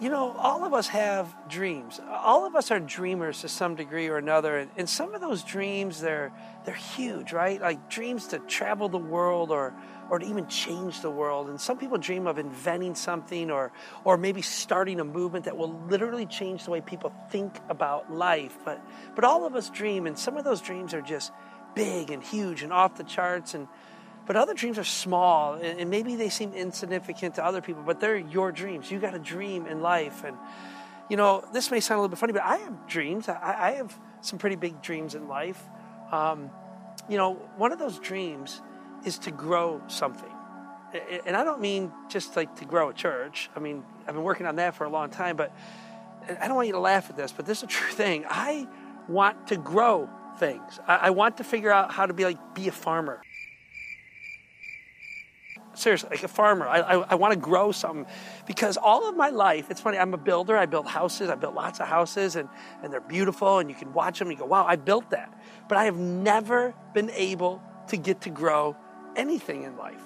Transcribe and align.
you 0.00 0.08
know, 0.08 0.34
all 0.38 0.64
of 0.64 0.72
us 0.72 0.88
have 0.88 1.34
dreams. 1.46 2.00
All 2.08 2.46
of 2.46 2.56
us 2.56 2.70
are 2.70 2.80
dreamers 2.80 3.42
to 3.42 3.48
some 3.48 3.74
degree 3.74 4.08
or 4.08 4.16
another, 4.16 4.56
and, 4.56 4.70
and 4.78 4.88
some 4.88 5.14
of 5.14 5.20
those 5.20 5.42
dreams 5.42 6.00
they're 6.00 6.32
they're 6.64 6.74
huge, 6.74 7.32
right? 7.32 7.60
Like 7.60 7.90
dreams 7.90 8.28
to 8.28 8.38
travel 8.38 8.88
the 8.88 8.98
world 8.98 9.50
or 9.50 9.74
or 10.08 10.18
to 10.18 10.26
even 10.26 10.46
change 10.48 11.02
the 11.02 11.10
world. 11.10 11.50
And 11.50 11.60
some 11.60 11.76
people 11.76 11.98
dream 11.98 12.26
of 12.26 12.38
inventing 12.38 12.94
something 12.94 13.50
or 13.50 13.72
or 14.04 14.16
maybe 14.16 14.40
starting 14.40 15.00
a 15.00 15.04
movement 15.04 15.44
that 15.44 15.56
will 15.56 15.78
literally 15.88 16.24
change 16.24 16.64
the 16.64 16.70
way 16.70 16.80
people 16.80 17.12
think 17.30 17.60
about 17.68 18.10
life. 18.10 18.56
But 18.64 18.82
but 19.14 19.24
all 19.24 19.44
of 19.44 19.54
us 19.54 19.68
dream, 19.68 20.06
and 20.06 20.18
some 20.18 20.38
of 20.38 20.44
those 20.44 20.62
dreams 20.62 20.94
are 20.94 21.02
just 21.02 21.30
big 21.74 22.10
and 22.10 22.22
huge 22.22 22.62
and 22.62 22.72
off 22.72 22.96
the 22.96 23.04
charts 23.04 23.54
and 23.54 23.68
but 24.30 24.36
other 24.36 24.54
dreams 24.54 24.78
are 24.78 24.84
small 24.84 25.54
and, 25.54 25.90
maybe 25.90 26.14
they 26.14 26.28
seem 26.28 26.52
insignificant 26.52 27.34
to 27.34 27.44
other 27.44 27.60
people, 27.60 27.82
but 27.84 27.98
they're 27.98 28.16
your 28.16 28.52
dreams. 28.52 28.88
You 28.88 29.00
got 29.00 29.12
a 29.12 29.18
dream 29.18 29.66
in 29.66 29.80
life. 29.80 30.22
And, 30.22 30.36
you 31.08 31.16
know, 31.16 31.44
this 31.52 31.72
may 31.72 31.80
sound 31.80 31.98
a 31.98 32.02
little 32.02 32.10
bit 32.10 32.20
funny, 32.20 32.32
but 32.32 32.42
I 32.42 32.58
have 32.58 32.86
dreams. 32.86 33.28
I, 33.28 33.56
I 33.58 33.70
have 33.72 33.98
some 34.20 34.38
pretty 34.38 34.54
big 34.54 34.82
dreams 34.82 35.16
in 35.16 35.26
life. 35.26 35.60
Um, 36.12 36.48
you 37.08 37.16
know, 37.16 37.34
one 37.56 37.72
of 37.72 37.80
those 37.80 37.98
dreams 37.98 38.62
is 39.04 39.18
to 39.18 39.32
grow 39.32 39.82
something. 39.88 40.32
And 41.26 41.36
I 41.36 41.42
don't 41.42 41.60
mean 41.60 41.90
just 42.08 42.36
like 42.36 42.54
to 42.60 42.64
grow 42.64 42.88
a 42.88 42.94
church. 42.94 43.50
I 43.56 43.58
mean, 43.58 43.82
I've 44.06 44.14
been 44.14 44.22
working 44.22 44.46
on 44.46 44.54
that 44.54 44.76
for 44.76 44.84
a 44.84 44.90
long 44.90 45.10
time, 45.10 45.34
but 45.34 45.52
I 46.40 46.46
don't 46.46 46.54
want 46.54 46.68
you 46.68 46.74
to 46.74 46.78
laugh 46.78 47.10
at 47.10 47.16
this, 47.16 47.32
but 47.32 47.46
this 47.46 47.58
is 47.58 47.64
a 47.64 47.66
true 47.66 47.90
thing. 47.94 48.26
I 48.28 48.68
want 49.08 49.48
to 49.48 49.56
grow 49.56 50.08
things. 50.38 50.78
I, 50.86 51.10
want 51.10 51.38
to 51.38 51.44
figure 51.44 51.72
out 51.72 51.90
how 51.90 52.06
to 52.06 52.14
be 52.14 52.24
like, 52.24 52.54
be 52.54 52.68
a 52.68 52.72
farmer 52.72 53.22
seriously, 55.80 56.10
like 56.10 56.22
a 56.22 56.28
farmer. 56.28 56.66
I, 56.68 56.80
I, 56.80 56.94
I 57.10 57.14
want 57.14 57.32
to 57.32 57.38
grow 57.38 57.72
something 57.72 58.06
because 58.46 58.76
all 58.76 59.08
of 59.08 59.16
my 59.16 59.30
life, 59.30 59.70
it's 59.70 59.80
funny, 59.80 59.98
I'm 59.98 60.14
a 60.14 60.18
builder. 60.18 60.56
I 60.56 60.66
built 60.66 60.86
houses. 60.86 61.30
I 61.30 61.34
built 61.34 61.54
lots 61.54 61.80
of 61.80 61.88
houses 61.88 62.36
and, 62.36 62.48
and 62.82 62.92
they're 62.92 63.00
beautiful 63.00 63.58
and 63.58 63.68
you 63.68 63.76
can 63.76 63.92
watch 63.92 64.18
them 64.18 64.28
and 64.28 64.38
you 64.38 64.44
go, 64.44 64.48
wow, 64.48 64.66
I 64.66 64.76
built 64.76 65.10
that. 65.10 65.32
But 65.68 65.78
I 65.78 65.84
have 65.84 65.96
never 65.96 66.74
been 66.94 67.10
able 67.10 67.62
to 67.88 67.96
get 67.96 68.20
to 68.22 68.30
grow 68.30 68.76
anything 69.16 69.64
in 69.64 69.76
life. 69.76 70.02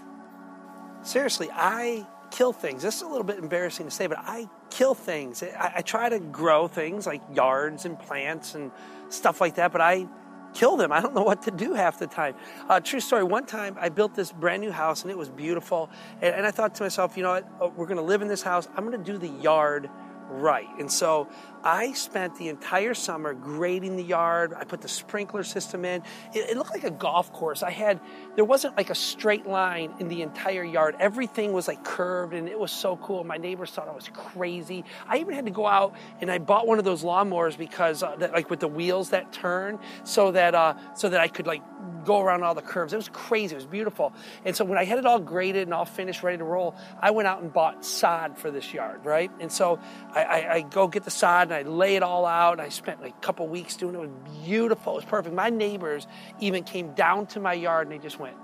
Seriously, 1.03 1.49
I 1.53 2.07
kill 2.31 2.53
things. 2.53 2.83
This 2.83 2.97
is 2.97 3.03
a 3.03 3.07
little 3.07 3.25
bit 3.25 3.39
embarrassing 3.39 3.87
to 3.87 3.91
say, 3.91 4.07
but 4.07 4.19
I 4.19 4.49
kill 4.71 4.95
things. 4.95 5.43
I, 5.43 5.75
I 5.77 5.83
try 5.83 6.09
to 6.09 6.19
grow 6.19 6.67
things 6.67 7.07
like 7.07 7.23
yards 7.33 7.85
and 7.85 7.99
plants 7.99 8.55
and 8.55 8.71
stuff 9.09 9.41
like 9.41 9.57
that, 9.57 9.71
but 9.71 9.81
I 9.81 10.09
kill 10.55 10.77
them. 10.77 10.93
I 10.93 11.01
don't 11.01 11.15
know 11.15 11.23
what 11.23 11.43
to 11.43 11.51
do 11.51 11.75
half 11.75 11.99
the 11.99 12.07
time. 12.07 12.35
Uh, 12.69 12.81
true 12.81 13.01
story. 13.01 13.25
One 13.25 13.45
time 13.45 13.77
I 13.81 13.89
built 13.89 14.15
this 14.15 14.33
brand 14.33 14.63
new 14.63 14.71
house 14.71 15.03
and 15.03 15.11
it 15.11 15.19
was 15.19 15.29
beautiful. 15.29 15.91
And, 16.23 16.35
and 16.35 16.47
I 16.47 16.51
thought 16.51 16.75
to 16.77 16.83
myself, 16.83 17.17
you 17.17 17.23
know 17.23 17.33
what? 17.33 17.49
Uh, 17.61 17.69
we're 17.69 17.87
going 17.87 17.99
to 17.99 18.03
live 18.03 18.23
in 18.23 18.29
this 18.29 18.43
house. 18.43 18.69
I'm 18.77 18.87
going 18.89 19.03
to 19.03 19.13
do 19.13 19.19
the 19.19 19.29
yard 19.29 19.91
right. 20.29 20.69
And 20.79 20.91
so 20.91 21.29
I 21.65 21.93
spent 21.95 22.37
the 22.37 22.49
entire 22.49 22.93
summer 22.93 23.33
grading 23.33 23.97
the 23.97 24.03
yard. 24.03 24.53
I 24.55 24.65
put 24.65 24.83
the 24.83 24.89
sprinkler 24.89 25.43
system 25.43 25.85
in. 25.87 26.03
It, 26.35 26.51
it, 26.51 26.57
looked 26.59 26.73
like 26.73 26.85
a 26.85 26.91
golf 26.91 27.33
course. 27.33 27.63
I 27.63 27.71
had, 27.71 28.01
there 28.37 28.45
wasn't 28.45 28.77
like 28.77 28.91
a 28.91 28.95
straight 28.95 29.47
line 29.47 29.95
in 29.99 30.09
the 30.09 30.21
entire 30.21 30.63
yard. 30.63 30.95
Everything 31.01 31.55
was 31.55 31.67
like 31.67 31.83
curved 31.83 32.35
and 32.35 32.49
it 32.49 32.59
was 32.59 32.71
so 32.71 32.97
cool. 32.99 33.25
My 33.25 33.39
neighbors 33.39 33.71
thought 33.71 33.89
I 33.89 33.95
was 33.95 34.11
crazy. 34.13 34.85
I 35.09 35.19
even 35.19 35.35
had 35.35 35.47
to 35.47 35.51
go 35.51 35.67
out 35.67 35.95
and 36.21 36.31
I 36.31 36.39
bought 36.39 36.67
one 36.67 36.79
of 36.79 36.85
those 36.85 37.03
lawnmowers 37.03 37.57
because, 37.57 38.03
uh, 38.03 38.17
that, 38.17 38.33
like 38.33 38.51
with 38.51 38.61
the 38.61 38.69
wheels 38.69 39.11
that 39.11 39.33
turn 39.33 39.79
so 40.05 40.33
that, 40.33 40.55
uh, 40.55 40.75
so 40.95 41.09
that 41.09 41.21
I 41.21 41.29
could 41.29 41.47
like 41.47 41.63
go 42.05 42.21
around 42.21 42.43
all 42.43 42.55
the 42.55 42.63
curves. 42.63 42.93
It 42.93 42.97
was 42.97 43.09
crazy. 43.09 43.55
It 43.55 43.57
was 43.57 43.67
beautiful. 43.67 44.13
And 44.45 44.55
so 44.55 44.65
when 44.65 44.79
I 44.79 44.85
had 44.85 44.99
it 44.99 45.07
all 45.07 45.19
graded 45.19 45.63
and 45.63 45.75
all 45.75 45.85
finished, 45.85 46.23
ready 46.23 46.39
to 46.39 46.45
roll, 46.45 46.75
I 47.01 47.11
went 47.11 47.27
out 47.27 47.43
and 47.43 47.53
bought 47.53 47.85
sod 47.85 48.37
for 48.39 48.51
this 48.51 48.73
yard, 48.73 49.05
right? 49.05 49.31
And 49.41 49.51
so 49.51 49.81
I, 50.13 50.23
I, 50.23 50.55
I 50.55 50.61
go 50.61 50.87
get 50.89 51.05
the 51.05 51.11
sod 51.11 51.49
I 51.55 51.63
lay 51.63 51.97
it 51.97 52.03
all 52.03 52.27
out. 52.27 52.53
And 52.53 52.61
I 52.61 52.69
spent 52.69 53.01
like 53.01 53.15
a 53.17 53.21
couple 53.21 53.47
weeks 53.49 53.77
doing 53.77 53.95
it. 53.95 53.99
It 53.99 54.01
was 54.03 54.45
beautiful. 54.45 54.95
It 54.95 54.97
was 54.97 55.05
perfect. 55.05 55.35
My 55.35 55.51
neighbors 55.51 56.07
even 56.41 56.65
came 56.65 56.93
down 56.95 57.27
to 57.29 57.41
my 57.41 57.53
yard 57.53 57.87
and 57.87 57.93
they 57.93 58.03
just 58.03 58.19
went, 58.19 58.37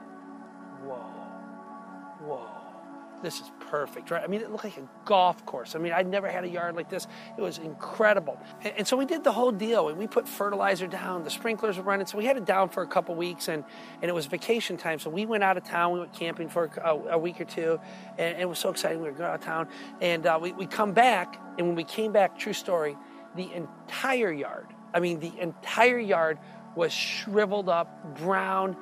this 3.22 3.40
is 3.40 3.50
perfect, 3.70 4.10
right? 4.10 4.22
I 4.22 4.26
mean, 4.26 4.40
it 4.40 4.50
looked 4.50 4.64
like 4.64 4.76
a 4.76 4.88
golf 5.04 5.44
course. 5.46 5.74
I 5.74 5.78
mean, 5.78 5.92
I'd 5.92 6.06
never 6.06 6.28
had 6.28 6.44
a 6.44 6.48
yard 6.48 6.76
like 6.76 6.88
this. 6.88 7.06
It 7.36 7.40
was 7.40 7.58
incredible. 7.58 8.38
And, 8.62 8.74
and, 8.78 8.86
so 8.86 8.96
we 8.96 9.04
did 9.04 9.24
the 9.24 9.32
whole 9.32 9.52
deal. 9.52 9.88
And 9.88 9.98
we 9.98 10.06
put 10.06 10.28
fertilizer 10.28 10.86
down. 10.86 11.24
The 11.24 11.30
sprinklers 11.30 11.76
were 11.76 11.82
running. 11.82 12.06
So 12.06 12.18
we 12.18 12.24
had 12.24 12.36
it 12.36 12.44
down 12.44 12.68
for 12.68 12.82
a 12.82 12.86
couple 12.86 13.14
weeks. 13.14 13.48
And, 13.48 13.64
and 14.00 14.08
it 14.08 14.14
was 14.14 14.26
vacation 14.26 14.76
time. 14.76 14.98
So 14.98 15.10
we 15.10 15.26
went 15.26 15.44
out 15.44 15.56
of 15.56 15.64
town. 15.64 15.92
We 15.92 16.00
went 16.00 16.12
camping 16.12 16.48
for 16.48 16.70
a, 16.82 17.14
a 17.14 17.18
week 17.18 17.40
or 17.40 17.44
two. 17.44 17.80
And, 18.18 18.34
and, 18.34 18.42
it 18.42 18.48
was 18.48 18.58
so 18.58 18.70
exciting. 18.70 19.00
We 19.00 19.08
were 19.08 19.14
going 19.14 19.30
out 19.30 19.40
of 19.40 19.44
town. 19.44 19.68
And 20.00 20.26
uh, 20.26 20.38
we, 20.40 20.52
we 20.52 20.66
come 20.66 20.92
back. 20.92 21.40
And 21.58 21.66
when 21.66 21.76
we 21.76 21.84
came 21.84 22.12
back, 22.12 22.38
true 22.38 22.52
story, 22.52 22.96
the 23.36 23.52
entire 23.52 24.32
yard, 24.32 24.66
I 24.92 25.00
mean, 25.00 25.20
the 25.20 25.32
entire 25.38 25.98
yard 25.98 26.38
was 26.74 26.92
shriveled 26.92 27.68
up, 27.68 28.16
brown, 28.18 28.76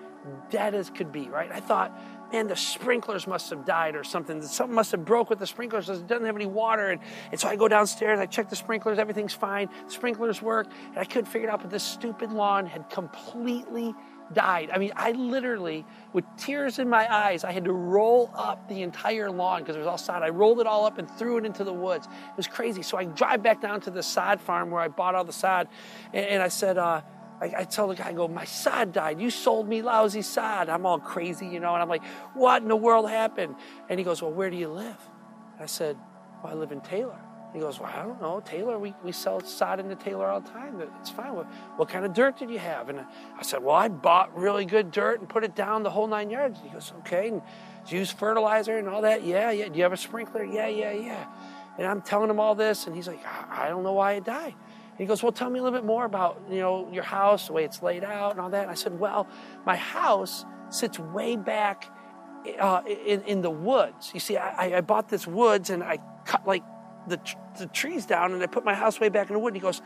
dead 0.50 0.75
as 0.75 0.91
could 0.91 1.12
be, 1.12 1.28
right? 1.28 1.50
I 1.50 1.60
thought, 1.60 1.99
man, 2.33 2.47
the 2.47 2.56
sprinklers 2.56 3.27
must 3.27 3.50
have 3.50 3.65
died 3.65 3.94
or 3.94 4.05
something. 4.05 4.43
Something 4.43 4.75
must 4.75 4.93
have 4.93 5.05
broke 5.05 5.31
with 5.31 5.39
the 5.39 5.47
sprinklers. 5.47 5.89
It 5.89 6.06
doesn't 6.06 6.27
have 6.27 6.37
any 6.37 6.47
water. 6.47 6.89
And, 6.89 7.00
and 7.31 7.41
so 7.41 7.49
I 7.49 7.56
go 7.56 7.69
downstairs, 7.69 8.19
I 8.21 8.27
check 8.27 8.49
the 8.49 8.56
sprinklers, 8.56 8.99
everything's 8.99 9.34
fine. 9.34 9.69
The 9.87 9.93
sprinklers 9.93 10.43
work. 10.43 10.69
And 10.88 10.99
I 10.99 11.05
couldn't 11.05 11.27
figure 11.27 11.49
it 11.49 11.50
out, 11.50 11.61
but 11.62 11.71
this 11.71 11.83
stupid 11.83 12.33
lawn 12.33 12.67
had 12.67 12.91
completely 12.91 13.94
died. 14.33 14.71
I 14.72 14.78
mean, 14.78 14.93
I 14.94 15.12
literally, 15.12 15.87
with 16.12 16.25
tears 16.37 16.78
in 16.78 16.88
my 16.88 17.12
eyes, 17.12 17.44
I 17.44 17.53
had 17.53 17.65
to 17.65 17.72
roll 17.72 18.31
up 18.34 18.69
the 18.69 18.83
entire 18.83 19.31
lawn 19.31 19.61
because 19.61 19.77
it 19.77 19.78
was 19.78 19.88
all 19.88 19.99
sod. 19.99 20.22
I 20.22 20.28
rolled 20.28 20.61
it 20.61 20.67
all 20.67 20.84
up 20.84 20.99
and 20.99 21.11
threw 21.11 21.38
it 21.38 21.47
into 21.47 21.65
the 21.65 21.72
woods. 21.72 22.06
It 22.06 22.37
was 22.37 22.47
crazy. 22.47 22.83
So 22.83 22.99
I 22.99 23.05
drive 23.05 23.43
back 23.43 23.62
down 23.62 23.81
to 23.83 23.91
the 23.91 24.03
sod 24.03 24.41
farm 24.41 24.71
where 24.71 24.83
I 24.83 24.88
bought 24.88 25.15
all 25.15 25.25
the 25.25 25.33
sod, 25.33 25.69
and, 26.12 26.27
and 26.27 26.43
I 26.43 26.49
said, 26.49 26.77
uh, 26.77 27.00
I, 27.41 27.53
I 27.59 27.65
tell 27.65 27.88
the 27.88 27.94
guy, 27.94 28.09
I 28.09 28.12
go, 28.12 28.26
my 28.28 28.44
sod 28.44 28.93
died. 28.93 29.21
You 29.21 29.31
sold 29.31 29.69
me 29.69 29.82
lousy 29.82 30.22
sod. 30.22 30.69
I'm 30.69 30.87
all 30.87 30.99
crazy, 30.99 31.47
you 31.47 31.60
know, 31.60 31.72
and 31.72 31.82
I'm 31.82 31.88
like, 31.88 32.04
what 32.34 32.62
in 32.62 32.69
the 32.69 32.76
world 32.76 33.09
happened? 33.09 33.54
And 33.88 33.99
he 33.99 34.04
goes, 34.04 34.22
well, 34.22 34.32
where 34.32 34.50
do 34.50 34.56
you 34.56 34.69
live? 34.69 34.97
I 35.60 35.66
said, 35.66 35.97
well, 36.43 36.53
I 36.53 36.56
live 36.56 36.72
in 36.72 36.81
Taylor. 36.81 37.19
He 37.53 37.60
goes, 37.60 37.81
well, 37.81 37.91
I 37.94 38.03
don't 38.03 38.21
know, 38.21 38.41
Taylor. 38.41 38.78
We, 38.78 38.94
we 39.03 39.12
sell 39.12 39.41
sod 39.41 39.81
into 39.81 39.94
Taylor 39.94 40.26
all 40.26 40.41
the 40.41 40.50
time. 40.50 40.82
It's 41.00 41.10
fine. 41.10 41.34
What, 41.34 41.47
what 41.76 41.88
kind 41.88 42.04
of 42.04 42.12
dirt 42.12 42.38
did 42.38 42.50
you 42.50 42.59
have? 42.59 42.91
And 42.91 43.00
I 43.00 43.43
said, 43.43 43.62
well, 43.62 43.75
I 43.75 43.88
bought 43.88 44.37
really 44.37 44.66
good 44.66 44.91
dirt 44.91 45.20
and 45.20 45.28
put 45.28 45.44
it 45.44 45.55
down 45.55 45.82
the 45.82 45.91
whole 45.91 46.06
nine 46.06 46.28
yards. 46.28 46.59
He 46.62 46.69
goes, 46.69 46.93
okay. 46.99 47.28
And 47.28 47.41
do 47.88 47.94
you 47.94 48.00
use 48.00 48.10
fertilizer 48.10 48.76
and 48.76 48.88
all 48.88 49.03
that? 49.03 49.25
Yeah, 49.25 49.50
yeah. 49.50 49.69
Do 49.69 49.76
you 49.76 49.82
have 49.84 49.94
a 49.94 49.97
sprinkler? 49.97 50.44
Yeah, 50.44 50.66
yeah, 50.66 50.93
yeah. 50.93 51.26
And 51.78 51.87
I'm 51.87 52.03
telling 52.03 52.28
him 52.28 52.41
all 52.41 52.55
this, 52.55 52.87
and 52.87 52.94
he's 52.94 53.06
like, 53.06 53.25
I 53.49 53.69
don't 53.69 53.84
know 53.84 53.93
why 53.93 54.15
it 54.15 54.25
died 54.25 54.55
he 54.99 55.07
goes, 55.07 55.23
Well, 55.23 55.33
tell 55.33 55.49
me 55.49 55.61
a 55.61 55.63
little 55.63 55.79
bit 55.79 55.87
more 55.87 56.05
about, 56.05 56.43
you 56.51 56.59
know, 56.59 56.89
your 56.93 57.05
house, 57.05 57.47
the 57.47 57.53
way 57.53 57.65
it's 57.65 57.83
laid 57.83 58.05
out 58.05 58.33
and 58.33 58.41
all 58.41 58.51
that. 58.51 58.63
And 58.63 58.71
I 58.71 58.75
said, 58.75 58.99
Well, 58.99 59.29
my 59.65 59.77
house 59.77 60.45
sits 60.71 60.99
way 60.99 61.37
back 61.37 61.91
uh, 62.59 62.83
in, 62.87 63.23
in 63.23 63.43
the 63.43 63.51
woods. 63.51 64.11
You 64.13 64.21
see, 64.21 64.37
I, 64.37 64.79
I 64.79 64.81
bought 64.81 65.09
this 65.09 65.27
woods 65.27 65.71
and 65.71 65.83
I 65.83 65.99
cut 66.25 66.47
like 66.47 66.65
the, 67.07 67.21
the 67.59 67.67
trees 67.67 68.07
down 68.07 68.33
and 68.33 68.43
I 68.43 68.47
put 68.47 68.65
my 68.65 68.75
house 68.75 68.99
way 68.99 69.09
back 69.09 69.29
in 69.29 69.35
the 69.35 69.39
wood. 69.39 69.55
And 69.55 69.57
he 69.57 69.63
goes, 69.63 69.81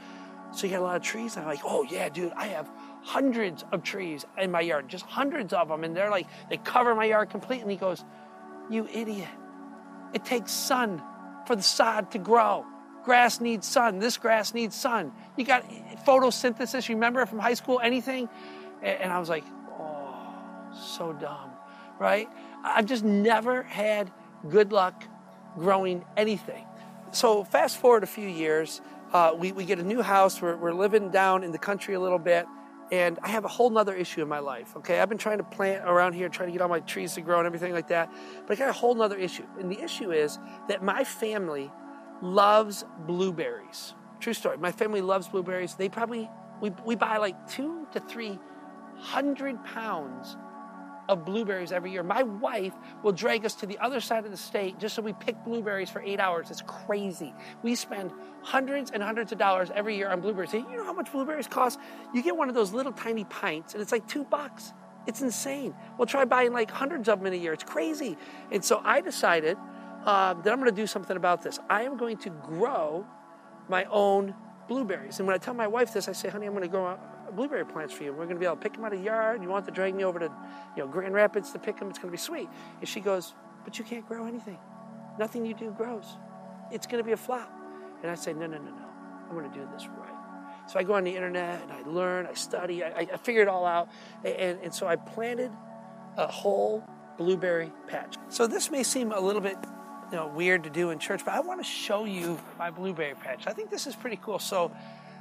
So 0.52 0.66
you 0.66 0.72
got 0.72 0.80
a 0.80 0.82
lot 0.82 0.96
of 0.96 1.02
trees? 1.02 1.36
And 1.36 1.44
I'm 1.44 1.50
like, 1.50 1.64
Oh, 1.64 1.82
yeah, 1.84 2.08
dude, 2.08 2.32
I 2.32 2.46
have 2.46 2.70
hundreds 3.02 3.64
of 3.70 3.82
trees 3.82 4.24
in 4.38 4.50
my 4.50 4.60
yard, 4.60 4.88
just 4.88 5.04
hundreds 5.04 5.52
of 5.52 5.68
them. 5.68 5.84
And 5.84 5.94
they're 5.94 6.10
like, 6.10 6.26
they 6.48 6.56
cover 6.56 6.94
my 6.94 7.04
yard 7.04 7.28
completely. 7.28 7.62
And 7.62 7.70
he 7.70 7.76
goes, 7.76 8.02
You 8.70 8.88
idiot. 8.90 9.28
It 10.14 10.24
takes 10.24 10.52
sun 10.52 11.02
for 11.46 11.54
the 11.54 11.62
sod 11.62 12.10
to 12.12 12.18
grow. 12.18 12.64
Grass 13.04 13.40
needs 13.40 13.66
sun. 13.66 13.98
This 13.98 14.16
grass 14.16 14.54
needs 14.54 14.76
sun. 14.76 15.12
You 15.36 15.44
got 15.44 15.68
photosynthesis. 16.06 16.88
Remember 16.88 17.24
from 17.26 17.38
high 17.38 17.54
school? 17.54 17.80
Anything? 17.82 18.28
And 18.82 19.12
I 19.12 19.18
was 19.18 19.28
like, 19.28 19.44
oh, 19.78 20.24
so 20.72 21.12
dumb, 21.12 21.50
right? 21.98 22.28
I've 22.64 22.86
just 22.86 23.04
never 23.04 23.62
had 23.62 24.10
good 24.48 24.72
luck 24.72 25.04
growing 25.56 26.04
anything. 26.16 26.66
So 27.12 27.44
fast 27.44 27.78
forward 27.78 28.02
a 28.02 28.06
few 28.06 28.28
years, 28.28 28.80
uh, 29.12 29.34
we, 29.36 29.52
we 29.52 29.64
get 29.64 29.78
a 29.78 29.82
new 29.82 30.00
house. 30.00 30.40
We're, 30.40 30.56
we're 30.56 30.72
living 30.72 31.10
down 31.10 31.44
in 31.44 31.52
the 31.52 31.58
country 31.58 31.94
a 31.94 32.00
little 32.00 32.18
bit. 32.18 32.46
And 32.90 33.18
I 33.22 33.28
have 33.28 33.44
a 33.44 33.48
whole 33.48 33.70
nother 33.70 33.94
issue 33.94 34.20
in 34.22 34.28
my 34.28 34.38
life. 34.38 34.76
Okay, 34.76 35.00
I've 35.00 35.08
been 35.08 35.18
trying 35.18 35.38
to 35.38 35.44
plant 35.44 35.84
around 35.86 36.12
here, 36.12 36.28
trying 36.28 36.48
to 36.48 36.52
get 36.52 36.60
all 36.60 36.68
my 36.68 36.80
trees 36.80 37.14
to 37.14 37.22
grow 37.22 37.38
and 37.38 37.46
everything 37.46 37.72
like 37.72 37.88
that. 37.88 38.12
But 38.46 38.56
I 38.56 38.58
got 38.58 38.68
a 38.68 38.72
whole 38.72 38.94
nother 38.94 39.16
issue. 39.16 39.44
And 39.58 39.72
the 39.72 39.82
issue 39.82 40.12
is 40.12 40.38
that 40.68 40.82
my 40.82 41.02
family 41.04 41.70
loves 42.22 42.84
blueberries. 43.06 43.94
True 44.20 44.32
story. 44.32 44.56
My 44.56 44.72
family 44.72 45.00
loves 45.00 45.28
blueberries. 45.28 45.74
They 45.74 45.88
probably, 45.88 46.30
we, 46.60 46.70
we 46.86 46.94
buy 46.94 47.18
like 47.18 47.50
two 47.50 47.86
to 47.92 48.00
three 48.00 48.38
hundred 48.96 49.62
pounds 49.64 50.36
of 51.08 51.24
blueberries 51.24 51.72
every 51.72 51.90
year. 51.90 52.04
My 52.04 52.22
wife 52.22 52.72
will 53.02 53.12
drag 53.12 53.44
us 53.44 53.54
to 53.56 53.66
the 53.66 53.76
other 53.78 54.00
side 54.00 54.24
of 54.24 54.30
the 54.30 54.36
state 54.36 54.78
just 54.78 54.94
so 54.94 55.02
we 55.02 55.12
pick 55.12 55.36
blueberries 55.44 55.90
for 55.90 56.00
eight 56.02 56.20
hours. 56.20 56.50
It's 56.50 56.62
crazy. 56.62 57.34
We 57.62 57.74
spend 57.74 58.12
hundreds 58.42 58.92
and 58.92 59.02
hundreds 59.02 59.32
of 59.32 59.38
dollars 59.38 59.70
every 59.74 59.96
year 59.96 60.08
on 60.08 60.20
blueberries. 60.20 60.52
you 60.52 60.62
know 60.62 60.84
how 60.84 60.92
much 60.92 61.10
blueberries 61.10 61.48
cost? 61.48 61.80
You 62.14 62.22
get 62.22 62.36
one 62.36 62.48
of 62.48 62.54
those 62.54 62.72
little 62.72 62.92
tiny 62.92 63.24
pints 63.24 63.74
and 63.74 63.82
it's 63.82 63.92
like 63.92 64.06
two 64.06 64.24
bucks. 64.24 64.72
It's 65.06 65.20
insane. 65.20 65.74
We'll 65.98 66.06
try 66.06 66.24
buying 66.24 66.52
like 66.52 66.70
hundreds 66.70 67.08
of 67.08 67.18
them 67.18 67.26
in 67.26 67.32
a 67.32 67.36
year. 67.36 67.52
It's 67.52 67.64
crazy. 67.64 68.16
And 68.52 68.64
so 68.64 68.80
I 68.84 69.00
decided 69.00 69.58
uh, 70.04 70.34
that 70.34 70.52
I'm 70.52 70.58
going 70.58 70.70
to 70.70 70.80
do 70.80 70.86
something 70.86 71.16
about 71.16 71.42
this. 71.42 71.58
I 71.70 71.82
am 71.82 71.96
going 71.96 72.16
to 72.18 72.30
grow 72.30 73.06
my 73.68 73.84
own 73.84 74.34
blueberries. 74.68 75.18
And 75.18 75.26
when 75.26 75.34
I 75.34 75.38
tell 75.38 75.54
my 75.54 75.66
wife 75.66 75.92
this, 75.92 76.08
I 76.08 76.12
say, 76.12 76.28
honey, 76.28 76.46
I'm 76.46 76.52
going 76.52 76.62
to 76.62 76.68
grow 76.68 76.98
blueberry 77.34 77.64
plants 77.64 77.94
for 77.94 78.04
you. 78.04 78.12
We're 78.12 78.24
going 78.24 78.36
to 78.36 78.40
be 78.40 78.46
able 78.46 78.56
to 78.56 78.62
pick 78.62 78.74
them 78.74 78.84
out 78.84 78.92
of 78.92 78.98
the 78.98 79.04
yard. 79.04 79.42
You 79.42 79.48
want 79.48 79.64
to 79.66 79.70
drag 79.70 79.94
me 79.94 80.04
over 80.04 80.18
to 80.18 80.30
you 80.76 80.82
know, 80.82 80.88
Grand 80.88 81.14
Rapids 81.14 81.50
to 81.52 81.58
pick 81.58 81.78
them? 81.78 81.88
It's 81.88 81.98
going 81.98 82.08
to 82.08 82.12
be 82.12 82.22
sweet. 82.22 82.48
And 82.80 82.88
she 82.88 83.00
goes, 83.00 83.34
but 83.64 83.78
you 83.78 83.84
can't 83.84 84.06
grow 84.06 84.26
anything. 84.26 84.58
Nothing 85.18 85.46
you 85.46 85.54
do 85.54 85.70
grows. 85.70 86.16
It's 86.70 86.86
going 86.86 87.02
to 87.02 87.06
be 87.06 87.12
a 87.12 87.16
flop. 87.16 87.50
And 88.02 88.10
I 88.10 88.14
say, 88.14 88.32
no, 88.32 88.46
no, 88.46 88.58
no, 88.58 88.70
no. 88.70 88.86
I'm 89.28 89.36
going 89.36 89.50
to 89.50 89.56
do 89.56 89.66
this 89.72 89.86
right. 89.86 90.22
So 90.68 90.78
I 90.78 90.82
go 90.82 90.94
on 90.94 91.04
the 91.04 91.14
internet 91.14 91.62
and 91.62 91.72
I 91.72 91.82
learn, 91.82 92.26
I 92.26 92.34
study, 92.34 92.84
I, 92.84 93.08
I 93.12 93.16
figure 93.16 93.42
it 93.42 93.48
all 93.48 93.66
out. 93.66 93.88
And, 94.24 94.58
and 94.62 94.74
so 94.74 94.86
I 94.86 94.96
planted 94.96 95.50
a 96.16 96.26
whole 96.26 96.84
blueberry 97.18 97.72
patch. 97.88 98.16
So 98.28 98.46
this 98.46 98.70
may 98.70 98.82
seem 98.82 99.12
a 99.12 99.20
little 99.20 99.40
bit 99.40 99.56
you 100.12 100.18
know, 100.18 100.26
weird 100.26 100.62
to 100.64 100.70
do 100.70 100.90
in 100.90 100.98
church, 100.98 101.24
but 101.24 101.32
I 101.32 101.40
want 101.40 101.60
to 101.60 101.64
show 101.64 102.04
you 102.04 102.38
my 102.58 102.70
blueberry 102.70 103.14
patch. 103.14 103.46
I 103.46 103.52
think 103.54 103.70
this 103.70 103.86
is 103.86 103.96
pretty 103.96 104.18
cool. 104.22 104.38
So, 104.38 104.70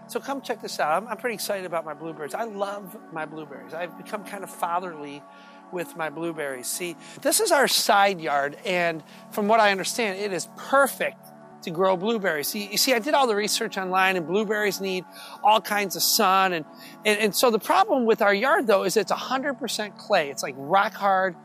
so 0.07 0.19
come 0.19 0.41
check 0.41 0.61
this 0.61 0.81
out. 0.81 1.01
I'm, 1.01 1.07
I'm 1.07 1.15
pretty 1.15 1.35
excited 1.35 1.65
about 1.65 1.85
my 1.85 1.93
blueberries. 1.93 2.33
I 2.33 2.43
love 2.43 2.97
my 3.13 3.25
blueberries. 3.25 3.73
I've 3.73 3.97
become 3.97 4.25
kind 4.25 4.43
of 4.43 4.49
fatherly 4.49 5.23
with 5.71 5.95
my 5.95 6.09
blueberries. 6.09 6.67
See, 6.67 6.97
this 7.21 7.39
is 7.39 7.53
our 7.53 7.69
side 7.69 8.19
yard, 8.19 8.57
and 8.65 9.01
from 9.31 9.47
what 9.47 9.61
I 9.61 9.71
understand, 9.71 10.19
it 10.19 10.33
is 10.33 10.49
perfect 10.57 11.25
to 11.63 11.71
grow 11.71 11.95
blueberries. 11.95 12.49
See, 12.49 12.67
you 12.71 12.77
see, 12.77 12.93
I 12.93 12.99
did 12.99 13.13
all 13.13 13.27
the 13.27 13.35
research 13.35 13.77
online, 13.77 14.17
and 14.17 14.27
blueberries 14.27 14.81
need 14.81 15.05
all 15.43 15.61
kinds 15.61 15.95
of 15.95 16.03
sun. 16.03 16.53
And, 16.53 16.65
and, 17.05 17.19
and 17.19 17.35
so 17.35 17.51
the 17.51 17.59
problem 17.59 18.05
with 18.05 18.21
our 18.21 18.33
yard, 18.33 18.67
though, 18.67 18.83
is 18.83 18.97
it's 18.97 19.11
100% 19.11 19.97
clay. 19.97 20.29
It's 20.29 20.43
like 20.43 20.55
rock 20.57 20.93
hard 20.93 21.35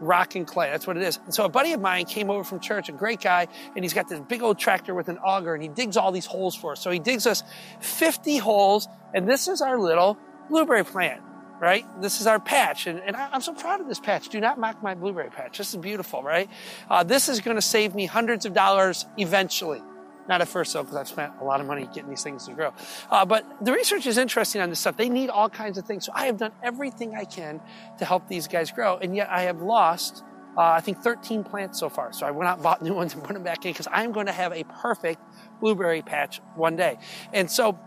rock 0.00 0.34
and 0.34 0.46
clay. 0.46 0.70
That's 0.70 0.86
what 0.86 0.96
it 0.96 1.02
is. 1.02 1.18
And 1.24 1.34
so 1.34 1.44
a 1.44 1.48
buddy 1.48 1.72
of 1.72 1.80
mine 1.80 2.06
came 2.06 2.30
over 2.30 2.44
from 2.44 2.60
church, 2.60 2.88
a 2.88 2.92
great 2.92 3.20
guy, 3.20 3.48
and 3.74 3.84
he's 3.84 3.94
got 3.94 4.08
this 4.08 4.20
big 4.20 4.42
old 4.42 4.58
tractor 4.58 4.94
with 4.94 5.08
an 5.08 5.18
auger, 5.18 5.54
and 5.54 5.62
he 5.62 5.68
digs 5.68 5.96
all 5.96 6.12
these 6.12 6.26
holes 6.26 6.54
for 6.54 6.72
us. 6.72 6.80
So 6.80 6.90
he 6.90 6.98
digs 6.98 7.26
us 7.26 7.42
50 7.80 8.38
holes, 8.38 8.88
and 9.14 9.28
this 9.28 9.48
is 9.48 9.60
our 9.60 9.78
little 9.78 10.18
blueberry 10.48 10.84
plant 10.84 11.22
right? 11.58 11.86
This 12.02 12.20
is 12.20 12.26
our 12.26 12.38
patch, 12.38 12.86
and, 12.86 13.00
and 13.00 13.16
I, 13.16 13.34
am 13.34 13.40
so 13.40 13.54
proud 13.54 13.80
of 13.80 13.88
this 13.88 13.98
patch. 13.98 14.28
Do 14.28 14.40
not 14.40 14.58
mock 14.58 14.82
my 14.82 14.94
blueberry 14.94 15.30
patch. 15.30 15.58
This 15.58 15.72
is 15.72 15.80
beautiful, 15.80 16.22
right? 16.22 16.50
Uh, 16.90 17.02
this 17.02 17.28
is 17.28 17.40
going 17.40 17.56
to 17.56 17.62
save 17.62 17.94
me 17.94 18.06
hundreds 18.06 18.44
of 18.44 18.52
dollars 18.52 19.06
eventually. 19.16 19.80
Not 20.28 20.40
at 20.40 20.48
first, 20.48 20.72
though, 20.72 20.82
because 20.82 20.96
I've 20.96 21.08
spent 21.08 21.32
a 21.40 21.44
lot 21.44 21.60
of 21.60 21.66
money 21.66 21.88
getting 21.92 22.10
these 22.10 22.22
things 22.22 22.46
to 22.46 22.52
grow. 22.52 22.72
Uh, 23.10 23.24
but 23.24 23.44
the 23.64 23.72
research 23.72 24.06
is 24.06 24.18
interesting 24.18 24.60
on 24.60 24.70
this 24.70 24.80
stuff. 24.80 24.96
They 24.96 25.08
need 25.08 25.30
all 25.30 25.48
kinds 25.48 25.78
of 25.78 25.86
things. 25.86 26.06
So 26.06 26.12
I 26.14 26.26
have 26.26 26.36
done 26.36 26.52
everything 26.62 27.14
I 27.14 27.24
can 27.24 27.60
to 27.98 28.04
help 28.04 28.28
these 28.28 28.48
guys 28.48 28.70
grow, 28.70 28.96
and 28.96 29.14
yet 29.14 29.28
I 29.30 29.42
have 29.42 29.62
lost, 29.62 30.24
uh, 30.56 30.62
I 30.62 30.80
think, 30.80 30.98
13 30.98 31.44
plants 31.44 31.78
so 31.78 31.88
far. 31.88 32.12
So 32.12 32.26
I 32.26 32.30
went 32.32 32.48
out 32.48 32.54
and 32.54 32.62
bought 32.62 32.82
new 32.82 32.94
ones 32.94 33.14
and 33.14 33.22
put 33.22 33.34
them 33.34 33.44
back 33.44 33.64
in 33.64 33.72
because 33.72 33.88
I'm 33.90 34.12
going 34.12 34.26
to 34.26 34.32
have 34.32 34.52
a 34.52 34.64
perfect 34.64 35.20
blueberry 35.60 36.02
patch 36.02 36.40
one 36.54 36.76
day. 36.76 36.98
And 37.32 37.50
so 37.50 37.78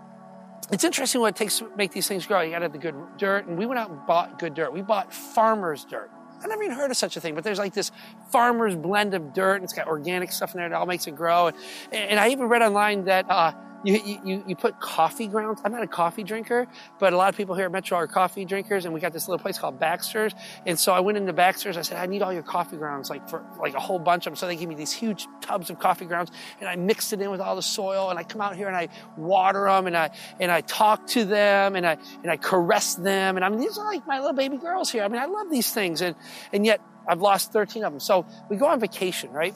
it's 0.72 0.84
interesting 0.84 1.22
what 1.22 1.30
it 1.30 1.36
takes 1.36 1.60
to 1.60 1.70
make 1.76 1.92
these 1.92 2.08
things 2.08 2.26
grow. 2.26 2.42
You 2.42 2.52
got 2.52 2.60
to 2.60 2.66
have 2.66 2.74
the 2.74 2.80
good 2.80 2.96
dirt, 3.18 3.48
and 3.48 3.58
we 3.58 3.66
went 3.66 3.80
out 3.80 3.90
and 3.90 4.06
bought 4.06 4.40
good 4.40 4.54
dirt. 4.54 4.72
We 4.72 4.82
bought 4.82 5.14
farmer's 5.14 5.84
dirt. 5.86 6.12
I 6.42 6.48
never 6.48 6.64
even 6.64 6.76
heard 6.76 6.92
of 6.92 6.98
such 6.98 7.18
a 7.18 7.22
thing, 7.22 7.36
but 7.36 7.44
there's 7.44 7.60
like 7.60 7.74
this 7.74 7.92
farmer's 8.32 8.76
blend 8.76 9.14
of 9.14 9.34
dirt, 9.34 9.56
and 9.56 9.64
it's 9.64 9.74
got 9.74 9.88
organic 9.88 10.32
stuff 10.32 10.54
in 10.54 10.60
there 10.60 10.70
that 10.70 10.76
all 10.76 10.86
makes 10.86 11.08
it 11.08 11.16
grow. 11.16 11.48
And, 11.48 11.58
and 11.92 12.20
I 12.20 12.30
even 12.30 12.46
read 12.46 12.62
online 12.62 13.06
that 13.06 13.30
uh, 13.30 13.52
you, 13.84 14.20
you, 14.26 14.44
you 14.48 14.56
put 14.56 14.80
coffee 14.80 15.28
grounds. 15.28 15.62
I'm 15.64 15.72
not 15.72 15.84
a 15.84 15.88
coffee 15.88 16.24
drinker, 16.24 16.68
but 17.00 17.14
a 17.14 17.18
lot 17.18 17.30
of 17.30 17.38
people 17.38 17.56
here 17.56 17.66
at 17.66 17.72
Metro 17.72 17.98
are 17.98 18.08
coffee 18.08 18.46
drinkers, 18.46 18.86
and 18.86 18.94
we 18.94 19.00
got 19.00 19.14
this 19.14 19.28
little 19.28 19.42
place 19.42 19.58
called 19.58 19.80
Baxter's. 19.80 20.34
And 20.66 20.78
so 20.78 20.92
I 20.92 21.00
went 21.00 21.18
into 21.18 21.34
Baxter's. 21.34 21.78
I 21.78 21.82
said, 21.82 21.98
I 21.98 22.06
need 22.06 22.22
all 22.22 22.34
your 22.34 22.44
coffee 22.44 22.78
grounds, 22.78 23.10
like 23.10 23.30
for 23.30 23.44
like 23.60 23.76
a 23.76 23.80
whole 23.80 24.00
bunch 24.00 24.26
of 24.26 24.32
them. 24.32 24.36
So 24.36 24.48
they 24.48 24.56
gave 24.56 24.68
me 24.68 24.76
these 24.76 24.92
huge 24.92 25.28
tubs 25.42 25.70
of 25.70 25.80
coffee 25.80 26.06
grounds, 26.06 26.32
and 26.60 26.68
I 26.68 26.76
mixed 26.76 27.14
it 27.14 27.22
in 27.22 27.32
with 27.32 27.42
all 27.42 27.56
the 27.56 27.62
soil. 27.62 28.10
And 28.10 28.20
I 28.20 28.24
come 28.24 28.42
out 28.42 28.56
here 28.56 28.68
and 28.68 28.76
I 28.76 28.90
water 29.16 29.66
them, 29.66 29.88
and 29.88 29.96
I 29.96 30.12
and 30.40 30.52
I 30.52 30.62
talk 30.62 31.08
to 31.08 31.26
them, 31.26 31.76
and 31.76 31.88
I 31.88 31.98
and 32.24 32.32
I 32.32 32.38
caress 32.38 32.96
them. 32.96 33.38
And 33.38 33.46
I 33.46 33.50
mean, 33.50 33.60
these 33.60 33.78
are 33.78 33.86
like 33.86 34.06
my 34.06 34.20
little 34.20 34.34
baby 34.34 34.58
girls 34.58 34.92
here. 34.92 35.04
I 35.04 35.08
mean, 35.08 35.22
I 35.22 35.26
love 35.26 35.50
these 35.50 35.72
things, 35.72 36.02
and 36.02 36.16
and 36.52 36.66
yet 36.66 36.82
I've 37.08 37.22
lost 37.22 37.54
13 37.54 37.84
of 37.84 37.94
them. 37.94 38.00
So 38.00 38.26
we 38.50 38.58
go 38.58 38.68
on 38.68 38.80
vacation, 38.80 39.32
right? 39.32 39.56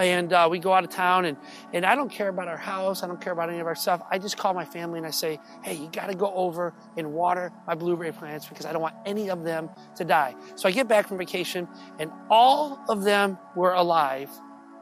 And 0.00 0.32
uh, 0.32 0.48
we 0.50 0.58
go 0.58 0.72
out 0.72 0.82
of 0.82 0.90
town 0.90 1.26
and, 1.26 1.36
and 1.72 1.84
i 1.84 1.94
don't 1.94 2.10
care 2.10 2.28
about 2.28 2.48
our 2.48 2.56
house. 2.56 3.02
I 3.02 3.06
don't 3.06 3.20
care 3.20 3.32
about 3.32 3.50
any 3.50 3.60
of 3.60 3.66
our 3.66 3.74
stuff. 3.74 4.02
I 4.10 4.18
just 4.18 4.36
call 4.36 4.54
my 4.54 4.64
family 4.64 4.98
and 4.98 5.06
i 5.06 5.10
say 5.10 5.38
hey 5.62 5.74
you 5.74 5.88
got 5.92 6.06
to 6.06 6.14
go 6.14 6.32
over 6.34 6.74
and 6.96 7.12
water 7.12 7.52
my 7.66 7.74
blueberry 7.74 8.12
plants 8.12 8.46
because 8.46 8.66
i 8.66 8.72
don't 8.72 8.82
want 8.82 8.96
any 9.06 9.30
of 9.30 9.44
them 9.44 9.70
to 9.96 10.04
die. 10.04 10.34
So 10.56 10.68
i 10.68 10.72
get 10.72 10.88
back 10.88 11.06
from 11.06 11.18
vacation 11.18 11.68
and 11.98 12.10
all 12.30 12.82
of 12.88 13.02
them 13.02 13.38
were 13.54 13.72
alive 13.72 14.30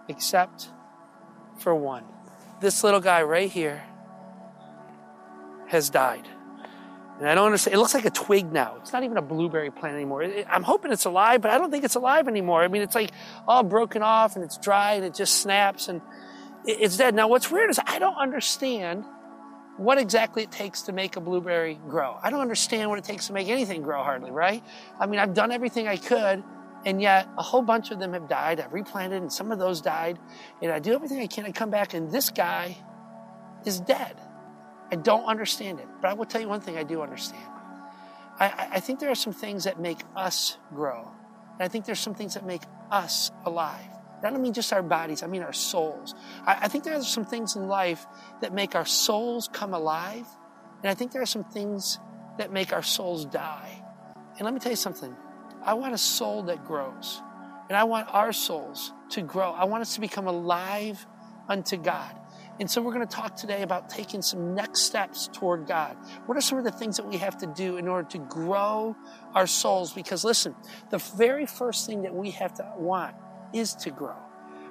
except 0.09 0.71
for 1.59 1.75
one. 1.75 2.05
This 2.61 2.83
little 2.83 3.01
guy 3.01 3.23
right 3.23 3.51
here 3.51 3.85
has 5.67 5.91
died 5.91 6.29
and 7.19 7.29
I 7.29 7.35
don't 7.35 7.47
understand. 7.47 7.75
It 7.75 7.79
looks 7.79 7.95
like 7.95 8.05
a 8.05 8.11
twig 8.11 8.53
now. 8.53 8.77
It's 8.81 8.93
not 8.93 9.03
even 9.03 9.17
a 9.17 9.23
blueberry 9.23 9.71
plant 9.71 9.97
anymore. 9.97 10.23
I'm 10.49 10.63
hoping 10.63 10.93
it's 10.93 11.05
alive, 11.05 11.43
but 11.43 11.51
I 11.51 11.59
don't 11.59 11.71
think 11.71 11.85
it's 11.85 11.97
alive 11.97 12.29
anymore. 12.29 12.63
I 12.63 12.69
mean, 12.69 12.83
it's 12.83 12.95
like 12.95 13.11
all 13.47 13.65
broken 13.65 14.03
off 14.03 14.37
and 14.37 14.45
it's 14.45 14.57
dry 14.57 14.95
and 14.95 15.05
it 15.05 15.15
just 15.15 15.37
snaps 15.43 15.89
and 15.89 16.01
it, 16.65 16.79
it's 16.81 16.97
dead. 16.97 17.17
Now, 17.17 17.27
what's 17.27 17.51
weird 17.51 17.71
is 17.71 17.81
I 17.85 17.99
don't 17.99 18.17
understand 18.17 19.05
what 19.79 19.99
exactly 19.99 20.45
it 20.45 20.53
takes 20.53 20.83
to 20.83 20.93
make 20.93 21.17
a 21.17 21.21
blueberry 21.21 21.79
grow. 21.89 22.17
I 22.23 22.31
don't 22.31 22.41
understand 22.41 22.89
what 22.89 22.99
it 22.99 23.05
takes 23.05 23.29
to 23.29 23.33
make 23.33 23.49
anything 23.49 23.83
grow 23.83 24.03
hardly, 24.05 24.31
right? 24.31 24.63
I 24.99 25.07
mean, 25.07 25.19
I've 25.19 25.35
done 25.35 25.51
everything 25.51 25.89
I 25.89 25.97
could 25.97 26.45
and 26.85 27.03
yet 27.03 27.29
a 27.37 27.43
whole 27.43 27.63
bunch 27.63 27.91
of 27.91 27.99
them 27.99 28.13
have 28.13 28.29
died. 28.29 28.61
I've 28.61 28.73
replanted 28.73 29.23
and 29.23 29.33
some 29.33 29.51
of 29.51 29.59
those 29.59 29.81
died. 29.81 30.19
And 30.63 30.71
I 30.71 30.79
do 30.79 30.93
everything 30.93 31.21
I 31.21 31.27
can. 31.27 31.47
I 31.47 31.53
come 31.53 31.71
back 31.71 31.95
and 31.95 32.13
this 32.13 32.31
guy 32.31 32.77
is 33.65 33.81
dead. 33.81 34.17
I 34.91 34.97
don't 34.97 35.25
understand 35.25 35.81
it, 35.81 35.87
but 36.01 36.09
I 36.09 36.15
will 36.15 36.25
tell 36.25 36.41
you 36.41 36.49
one 36.49 36.61
thing 36.61 36.77
I 36.77 36.83
do 36.83 37.03
understand. 37.03 37.45
I, 38.41 38.69
I 38.73 38.81
think 38.81 39.01
there 39.01 39.11
are 39.11 39.17
some 39.17 39.33
things 39.33 39.65
that 39.65 39.81
make 39.81 40.01
us 40.17 40.57
grow. 40.75 41.11
And 41.55 41.63
I 41.63 41.69
think 41.69 41.85
there's 41.85 41.99
some 41.99 42.15
things 42.15 42.35
that 42.35 42.47
make 42.47 42.63
us 42.91 43.31
alive. 43.45 43.91
I 44.23 44.31
don't 44.31 44.43
mean 44.43 44.53
just 44.53 44.73
our 44.73 44.83
bodies, 44.83 45.23
I 45.23 45.27
mean 45.27 45.43
our 45.43 45.53
souls. 45.53 46.15
I, 46.45 46.59
I 46.63 46.69
think 46.69 46.85
there 46.85 46.95
are 46.95 47.03
some 47.03 47.25
things 47.25 47.57
in 47.57 47.69
life 47.69 48.07
that 48.41 48.53
make 48.53 48.75
our 48.75 48.87
souls 48.87 49.49
come 49.53 49.75
alive. 49.75 50.27
And 50.83 50.91
I 50.91 50.95
think 50.95 51.13
there 51.13 51.23
are 51.23 51.27
some 51.27 51.45
things 51.45 51.99
that 52.39 52.53
make 52.53 52.73
our 52.73 52.83
souls 52.83 53.25
die. 53.25 53.83
And 54.37 54.45
let 54.45 54.55
me 54.55 54.61
tell 54.61 54.73
you 54.73 54.77
something. 54.77 55.15
I 55.63 55.75
want 55.75 55.95
a 55.95 55.99
soul 55.99 56.45
that 56.45 56.65
grows. 56.65 57.21
And 57.69 57.77
I 57.77 57.85
want 57.85 58.09
our 58.13 58.33
souls 58.33 58.93
to 59.11 59.23
grow. 59.23 59.51
I 59.53 59.65
want 59.65 59.83
us 59.83 59.95
to 59.95 60.01
become 60.01 60.27
alive 60.27 61.05
unto 61.49 61.77
God. 61.77 62.15
And 62.61 62.69
so 62.69 62.83
we're 62.83 62.93
going 62.93 63.07
to 63.07 63.15
talk 63.15 63.37
today 63.37 63.63
about 63.63 63.89
taking 63.89 64.21
some 64.21 64.55
next 64.55 64.81
steps 64.81 65.29
toward 65.33 65.67
God. 65.67 65.97
What 66.27 66.37
are 66.37 66.41
some 66.41 66.59
of 66.59 66.65
the 66.65 66.73
things 66.73 66.97
that 66.97 67.07
we 67.07 67.17
have 67.19 67.39
to 67.39 67.47
do 67.47 67.77
in 67.77 67.87
order 67.87 68.09
to 68.11 68.19
grow 68.19 68.97
our 69.35 69.47
souls? 69.47 69.93
Because 69.93 70.25
listen, 70.25 70.57
the 70.91 70.99
very 70.99 71.47
first 71.47 71.87
thing 71.87 72.03
that 72.03 72.15
we 72.15 72.31
have 72.33 72.55
to 72.55 72.73
want 72.77 73.15
is 73.53 73.75
to 73.77 73.91
grow. 73.91 74.17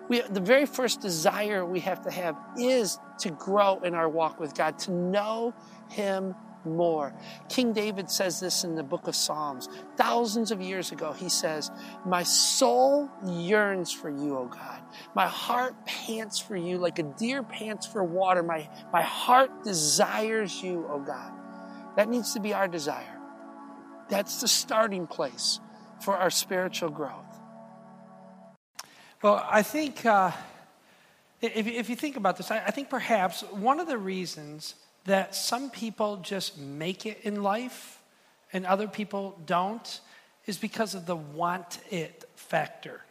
We, 0.09 0.21
the 0.21 0.41
very 0.41 0.65
first 0.65 1.01
desire 1.01 1.65
we 1.65 1.81
have 1.81 2.01
to 2.03 2.11
have 2.11 2.37
is 2.57 2.99
to 3.19 3.31
grow 3.31 3.79
in 3.79 3.93
our 3.93 4.07
walk 4.07 4.39
with 4.39 4.53
God, 4.53 4.79
to 4.79 4.91
know 4.91 5.53
Him 5.89 6.35
more. 6.75 7.13
King 7.49 7.73
David 7.73 8.09
says 8.09 8.39
this 8.39 8.63
in 8.63 8.75
the 8.75 8.83
book 8.83 9.07
of 9.07 9.15
Psalms. 9.15 9.69
Thousands 9.95 10.51
of 10.51 10.61
years 10.61 10.91
ago, 10.91 11.13
he 11.13 11.29
says, 11.29 11.71
My 12.05 12.23
soul 12.23 13.09
yearns 13.25 13.91
for 13.91 14.09
you, 14.09 14.37
O 14.37 14.45
God. 14.45 14.81
My 15.15 15.27
heart 15.27 15.85
pants 15.85 16.39
for 16.39 16.55
you 16.55 16.77
like 16.77 16.99
a 16.99 17.03
deer 17.03 17.43
pants 17.43 17.85
for 17.85 18.03
water. 18.03 18.43
My, 18.43 18.69
my 18.91 19.01
heart 19.01 19.63
desires 19.63 20.61
you, 20.61 20.85
O 20.89 20.99
God. 20.99 21.31
That 21.95 22.09
needs 22.09 22.33
to 22.33 22.39
be 22.39 22.53
our 22.53 22.67
desire. 22.67 23.17
That's 24.09 24.41
the 24.41 24.47
starting 24.47 25.07
place 25.07 25.59
for 26.01 26.15
our 26.15 26.29
spiritual 26.29 26.89
growth. 26.89 27.25
Well, 29.21 29.45
I 29.49 29.63
think 29.63 30.05
uh, 30.05 30.31
if, 31.41 31.67
if 31.67 31.89
you 31.89 31.95
think 31.95 32.17
about 32.17 32.37
this, 32.37 32.51
I, 32.51 32.59
I 32.59 32.71
think 32.71 32.89
perhaps 32.89 33.41
one 33.51 33.79
of 33.79 33.87
the 33.87 33.97
reasons 33.97 34.75
that 35.07 35.35
some 35.35 35.69
people 35.69 36.17
just 36.17 36.57
make 36.57 37.05
it 37.05 37.19
in 37.23 37.41
life 37.41 38.01
and 38.53 38.65
other 38.65 38.87
people 38.87 39.37
don't 39.45 39.99
is 40.45 40.57
because 40.57 40.95
of 40.95 41.05
the 41.05 41.15
want 41.15 41.79
it 41.89 42.23
factor. 42.35 43.01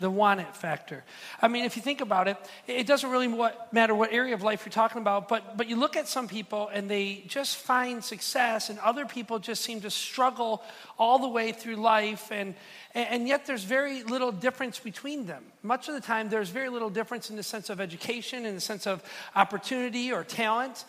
The 0.00 0.10
want 0.10 0.40
it 0.40 0.56
factor. 0.56 1.04
I 1.40 1.46
mean, 1.46 1.64
if 1.64 1.76
you 1.76 1.82
think 1.82 2.00
about 2.00 2.26
it, 2.26 2.36
it 2.66 2.88
doesn't 2.88 3.08
really 3.08 3.28
matter 3.70 3.94
what 3.94 4.12
area 4.12 4.34
of 4.34 4.42
life 4.42 4.64
you're 4.64 4.72
talking 4.72 5.00
about, 5.00 5.28
but, 5.28 5.56
but 5.56 5.68
you 5.68 5.76
look 5.76 5.96
at 5.96 6.08
some 6.08 6.26
people 6.26 6.68
and 6.72 6.90
they 6.90 7.22
just 7.28 7.56
find 7.56 8.02
success, 8.02 8.68
and 8.68 8.80
other 8.80 9.06
people 9.06 9.38
just 9.38 9.62
seem 9.62 9.80
to 9.82 9.90
struggle 9.90 10.60
all 10.98 11.20
the 11.20 11.28
way 11.28 11.52
through 11.52 11.76
life, 11.76 12.32
and, 12.32 12.56
and 12.94 13.28
yet 13.28 13.46
there's 13.46 13.62
very 13.62 14.02
little 14.02 14.32
difference 14.32 14.80
between 14.80 15.26
them. 15.26 15.44
Much 15.62 15.88
of 15.88 15.94
the 15.94 16.00
time, 16.00 16.28
there's 16.28 16.50
very 16.50 16.68
little 16.68 16.90
difference 16.90 17.30
in 17.30 17.36
the 17.36 17.44
sense 17.44 17.70
of 17.70 17.80
education, 17.80 18.44
in 18.44 18.56
the 18.56 18.60
sense 18.60 18.88
of 18.88 19.04
opportunity 19.36 20.10
or 20.10 20.24
talent 20.24 20.84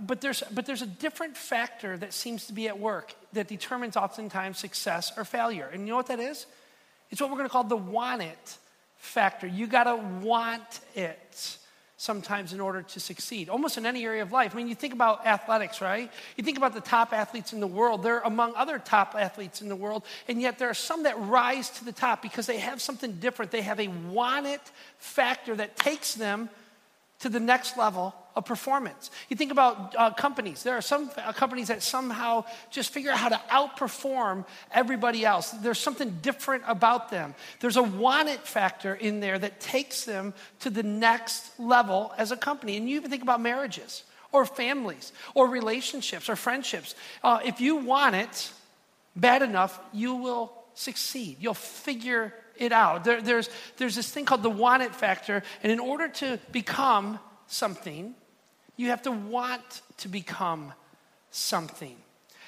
but 0.00 0.20
there's, 0.20 0.42
but 0.52 0.66
there's 0.66 0.82
a 0.82 0.86
different 0.86 1.36
factor 1.36 1.96
that 1.96 2.12
seems 2.12 2.46
to 2.46 2.52
be 2.52 2.68
at 2.68 2.78
work 2.78 3.14
that 3.32 3.48
determines 3.48 3.96
oftentimes 3.96 4.58
success 4.58 5.12
or 5.16 5.24
failure. 5.24 5.68
And 5.72 5.82
you 5.82 5.88
know 5.88 5.96
what 5.96 6.06
that 6.06 6.20
is? 6.20 6.46
It's 7.10 7.20
what 7.20 7.30
we're 7.30 7.36
going 7.36 7.48
to 7.48 7.52
call 7.52 7.64
the 7.64 7.76
want 7.76 8.22
it 8.22 8.58
factor. 8.96 9.46
You 9.46 9.66
got 9.66 9.84
to 9.84 9.96
want 9.96 10.80
it 10.94 11.58
sometimes 11.98 12.52
in 12.52 12.60
order 12.60 12.82
to 12.82 13.00
succeed, 13.00 13.48
almost 13.48 13.76
in 13.76 13.84
any 13.84 14.04
area 14.04 14.22
of 14.22 14.30
life. 14.30 14.54
I 14.54 14.56
mean, 14.56 14.68
you 14.68 14.76
think 14.76 14.94
about 14.94 15.26
athletics, 15.26 15.80
right? 15.80 16.10
You 16.36 16.44
think 16.44 16.56
about 16.56 16.72
the 16.72 16.80
top 16.80 17.12
athletes 17.12 17.52
in 17.52 17.58
the 17.58 17.66
world. 17.66 18.04
They're 18.04 18.20
among 18.20 18.54
other 18.54 18.78
top 18.78 19.16
athletes 19.18 19.60
in 19.62 19.68
the 19.68 19.74
world, 19.74 20.04
and 20.28 20.40
yet 20.40 20.60
there 20.60 20.70
are 20.70 20.74
some 20.74 21.02
that 21.02 21.18
rise 21.18 21.70
to 21.70 21.84
the 21.84 21.92
top 21.92 22.22
because 22.22 22.46
they 22.46 22.58
have 22.58 22.80
something 22.80 23.14
different. 23.14 23.50
They 23.50 23.62
have 23.62 23.80
a 23.80 23.88
want 23.88 24.46
it 24.46 24.60
factor 24.98 25.56
that 25.56 25.76
takes 25.76 26.14
them 26.14 26.48
to 27.20 27.28
the 27.28 27.40
next 27.40 27.76
level 27.76 28.14
of 28.36 28.44
performance. 28.44 29.10
You 29.28 29.36
think 29.36 29.50
about 29.50 29.94
uh, 29.98 30.10
companies. 30.12 30.62
There 30.62 30.76
are 30.76 30.82
some 30.82 31.10
uh, 31.16 31.32
companies 31.32 31.68
that 31.68 31.82
somehow 31.82 32.44
just 32.70 32.92
figure 32.92 33.10
out 33.10 33.18
how 33.18 33.28
to 33.28 33.40
outperform 33.50 34.46
everybody 34.70 35.24
else. 35.24 35.50
There's 35.50 35.80
something 35.80 36.18
different 36.22 36.62
about 36.66 37.10
them. 37.10 37.34
There's 37.58 37.76
a 37.76 37.82
want 37.82 38.28
it 38.28 38.46
factor 38.46 38.94
in 38.94 39.18
there 39.18 39.38
that 39.38 39.58
takes 39.58 40.04
them 40.04 40.34
to 40.60 40.70
the 40.70 40.84
next 40.84 41.58
level 41.58 42.12
as 42.16 42.30
a 42.30 42.36
company. 42.36 42.76
And 42.76 42.88
you 42.88 42.96
even 42.96 43.10
think 43.10 43.22
about 43.22 43.40
marriages 43.40 44.04
or 44.30 44.46
families 44.46 45.12
or 45.34 45.48
relationships 45.48 46.28
or 46.28 46.36
friendships. 46.36 46.94
Uh, 47.24 47.40
if 47.44 47.60
you 47.60 47.76
want 47.76 48.14
it 48.14 48.52
bad 49.16 49.42
enough, 49.42 49.80
you 49.92 50.14
will 50.14 50.52
succeed. 50.74 51.38
You'll 51.40 51.54
figure 51.54 52.32
it 52.58 52.72
out. 52.72 53.04
There, 53.04 53.20
there's, 53.20 53.48
there's 53.76 53.94
this 53.94 54.10
thing 54.10 54.24
called 54.24 54.42
the 54.42 54.50
want 54.50 54.82
it 54.82 54.94
factor. 54.94 55.42
And 55.62 55.72
in 55.72 55.80
order 55.80 56.08
to 56.08 56.38
become 56.52 57.18
something, 57.46 58.14
you 58.76 58.88
have 58.88 59.02
to 59.02 59.10
want 59.10 59.82
to 59.98 60.08
become 60.08 60.72
something. 61.30 61.96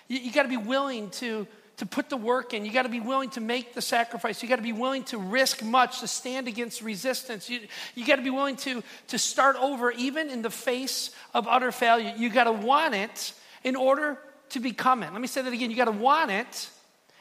You, 0.08 0.18
you 0.18 0.32
got 0.32 0.44
to 0.44 0.48
be 0.48 0.56
willing 0.56 1.10
to, 1.10 1.46
to 1.78 1.86
put 1.86 2.10
the 2.10 2.16
work 2.16 2.54
in. 2.54 2.64
You 2.64 2.72
got 2.72 2.82
to 2.82 2.88
be 2.88 3.00
willing 3.00 3.30
to 3.30 3.40
make 3.40 3.74
the 3.74 3.82
sacrifice. 3.82 4.42
You 4.42 4.48
got 4.48 4.56
to 4.56 4.62
be 4.62 4.72
willing 4.72 5.04
to 5.04 5.18
risk 5.18 5.62
much 5.64 6.00
to 6.00 6.08
stand 6.08 6.48
against 6.48 6.82
resistance. 6.82 7.48
You, 7.48 7.60
you 7.94 8.06
got 8.06 8.16
to 8.16 8.22
be 8.22 8.30
willing 8.30 8.56
to, 8.56 8.82
to 9.08 9.18
start 9.18 9.56
over 9.56 9.90
even 9.90 10.30
in 10.30 10.42
the 10.42 10.50
face 10.50 11.10
of 11.34 11.48
utter 11.48 11.72
failure. 11.72 12.14
You 12.16 12.30
got 12.30 12.44
to 12.44 12.52
want 12.52 12.94
it 12.94 13.32
in 13.64 13.76
order 13.76 14.18
to 14.50 14.60
become 14.60 15.02
it. 15.02 15.12
Let 15.12 15.20
me 15.20 15.28
say 15.28 15.42
that 15.42 15.52
again. 15.52 15.70
You 15.70 15.76
got 15.76 15.86
to 15.86 15.90
want 15.92 16.30
it 16.30 16.70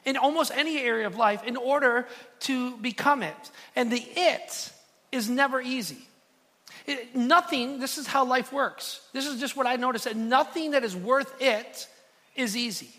in 0.05 0.17
almost 0.17 0.51
any 0.55 0.79
area 0.79 1.07
of 1.07 1.15
life 1.15 1.43
in 1.43 1.57
order 1.57 2.07
to 2.41 2.77
become 2.77 3.23
it. 3.23 3.51
And 3.75 3.91
the 3.91 4.03
it 4.15 4.71
is 5.11 5.29
never 5.29 5.61
easy. 5.61 5.99
It, 6.85 7.15
nothing, 7.15 7.79
this 7.79 7.97
is 7.97 8.07
how 8.07 8.25
life 8.25 8.51
works. 8.51 9.01
This 9.13 9.27
is 9.27 9.39
just 9.39 9.55
what 9.55 9.67
I 9.67 9.75
noticed 9.75 10.05
that 10.05 10.15
nothing 10.15 10.71
that 10.71 10.83
is 10.83 10.95
worth 10.95 11.33
it 11.41 11.87
is 12.35 12.55
easy. 12.55 12.89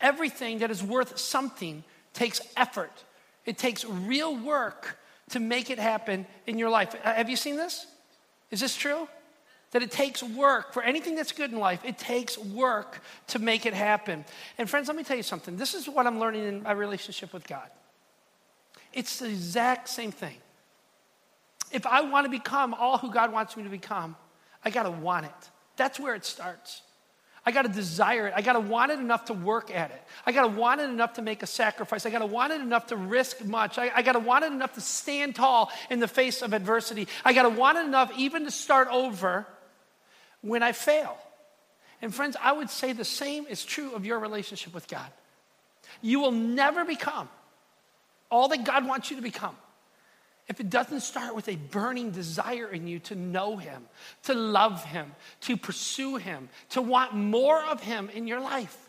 Everything 0.00 0.58
that 0.58 0.70
is 0.70 0.82
worth 0.82 1.18
something 1.18 1.84
takes 2.12 2.40
effort, 2.56 2.92
it 3.46 3.58
takes 3.58 3.84
real 3.84 4.36
work 4.36 4.98
to 5.30 5.40
make 5.40 5.70
it 5.70 5.78
happen 5.78 6.26
in 6.46 6.58
your 6.58 6.68
life. 6.68 6.92
Have 7.02 7.30
you 7.30 7.36
seen 7.36 7.56
this? 7.56 7.86
Is 8.50 8.60
this 8.60 8.76
true? 8.76 9.08
That 9.72 9.82
it 9.82 9.90
takes 9.90 10.22
work 10.22 10.72
for 10.72 10.82
anything 10.82 11.14
that's 11.14 11.32
good 11.32 11.50
in 11.50 11.58
life, 11.58 11.80
it 11.84 11.98
takes 11.98 12.38
work 12.38 13.00
to 13.28 13.38
make 13.38 13.66
it 13.66 13.74
happen. 13.74 14.24
And 14.58 14.68
friends, 14.68 14.88
let 14.88 14.96
me 14.96 15.02
tell 15.02 15.16
you 15.16 15.22
something. 15.22 15.56
This 15.56 15.74
is 15.74 15.88
what 15.88 16.06
I'm 16.06 16.20
learning 16.20 16.44
in 16.44 16.62
my 16.62 16.72
relationship 16.72 17.32
with 17.32 17.46
God. 17.46 17.68
It's 18.92 19.18
the 19.18 19.28
exact 19.28 19.88
same 19.88 20.12
thing. 20.12 20.36
If 21.70 21.86
I 21.86 22.02
want 22.02 22.26
to 22.26 22.30
become 22.30 22.74
all 22.74 22.98
who 22.98 23.10
God 23.10 23.32
wants 23.32 23.56
me 23.56 23.62
to 23.62 23.70
become, 23.70 24.14
I 24.64 24.70
got 24.70 24.82
to 24.82 24.90
want 24.90 25.26
it. 25.26 25.50
That's 25.76 25.98
where 25.98 26.14
it 26.14 26.24
starts. 26.24 26.82
I 27.44 27.50
got 27.50 27.62
to 27.62 27.68
desire 27.68 28.28
it. 28.28 28.34
I 28.36 28.42
got 28.42 28.52
to 28.52 28.60
want 28.60 28.92
it 28.92 29.00
enough 29.00 29.24
to 29.24 29.32
work 29.32 29.74
at 29.74 29.90
it. 29.90 30.00
I 30.24 30.30
got 30.30 30.42
to 30.42 30.48
want 30.48 30.80
it 30.80 30.88
enough 30.88 31.14
to 31.14 31.22
make 31.22 31.42
a 31.42 31.46
sacrifice. 31.46 32.06
I 32.06 32.10
got 32.10 32.20
to 32.20 32.26
want 32.26 32.52
it 32.52 32.60
enough 32.60 32.88
to 32.88 32.96
risk 32.96 33.44
much. 33.44 33.78
I, 33.78 33.90
I 33.96 34.02
got 34.02 34.12
to 34.12 34.20
want 34.20 34.44
it 34.44 34.52
enough 34.52 34.74
to 34.74 34.80
stand 34.80 35.34
tall 35.34 35.72
in 35.90 35.98
the 35.98 36.06
face 36.06 36.42
of 36.42 36.52
adversity. 36.52 37.08
I 37.24 37.32
got 37.32 37.42
to 37.42 37.48
want 37.48 37.78
it 37.78 37.86
enough 37.86 38.12
even 38.16 38.44
to 38.44 38.52
start 38.52 38.88
over 38.92 39.46
when 40.42 40.62
I 40.62 40.72
fail. 40.72 41.16
And 42.00 42.14
friends, 42.14 42.36
I 42.40 42.52
would 42.52 42.68
say 42.68 42.92
the 42.92 43.04
same 43.04 43.46
is 43.46 43.64
true 43.64 43.94
of 43.94 44.04
your 44.04 44.18
relationship 44.18 44.74
with 44.74 44.88
God. 44.88 45.08
You 46.00 46.20
will 46.20 46.32
never 46.32 46.84
become 46.84 47.28
all 48.30 48.48
that 48.48 48.64
God 48.64 48.86
wants 48.86 49.10
you 49.10 49.16
to 49.16 49.22
become 49.22 49.56
if 50.48 50.60
it 50.60 50.68
doesn't 50.68 51.00
start 51.00 51.34
with 51.34 51.48
a 51.48 51.56
burning 51.56 52.10
desire 52.10 52.68
in 52.68 52.86
you 52.86 52.98
to 52.98 53.14
know 53.14 53.56
Him, 53.56 53.84
to 54.24 54.34
love 54.34 54.84
Him, 54.84 55.12
to 55.42 55.56
pursue 55.56 56.16
Him, 56.16 56.48
to 56.70 56.82
want 56.82 57.14
more 57.14 57.62
of 57.64 57.80
Him 57.80 58.10
in 58.10 58.26
your 58.26 58.40
life. 58.40 58.88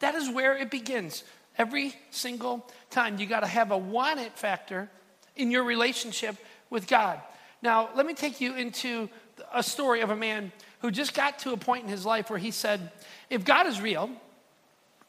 That 0.00 0.14
is 0.14 0.30
where 0.30 0.56
it 0.56 0.70
begins. 0.70 1.24
Every 1.56 1.94
single 2.10 2.66
time, 2.90 3.18
you 3.18 3.26
got 3.26 3.40
to 3.40 3.46
have 3.46 3.70
a 3.70 3.78
want 3.78 4.20
it 4.20 4.36
factor 4.38 4.88
in 5.36 5.50
your 5.50 5.64
relationship 5.64 6.36
with 6.70 6.86
God. 6.86 7.20
Now, 7.60 7.90
let 7.94 8.06
me 8.06 8.14
take 8.14 8.40
you 8.40 8.54
into 8.54 9.08
a 9.52 9.62
story 9.62 10.00
of 10.00 10.10
a 10.10 10.16
man 10.16 10.52
who 10.80 10.90
just 10.90 11.14
got 11.14 11.38
to 11.40 11.52
a 11.52 11.56
point 11.56 11.84
in 11.84 11.90
his 11.90 12.06
life 12.06 12.30
where 12.30 12.38
he 12.38 12.50
said, 12.50 12.90
if 13.30 13.44
God 13.44 13.66
is 13.66 13.80
real, 13.80 14.10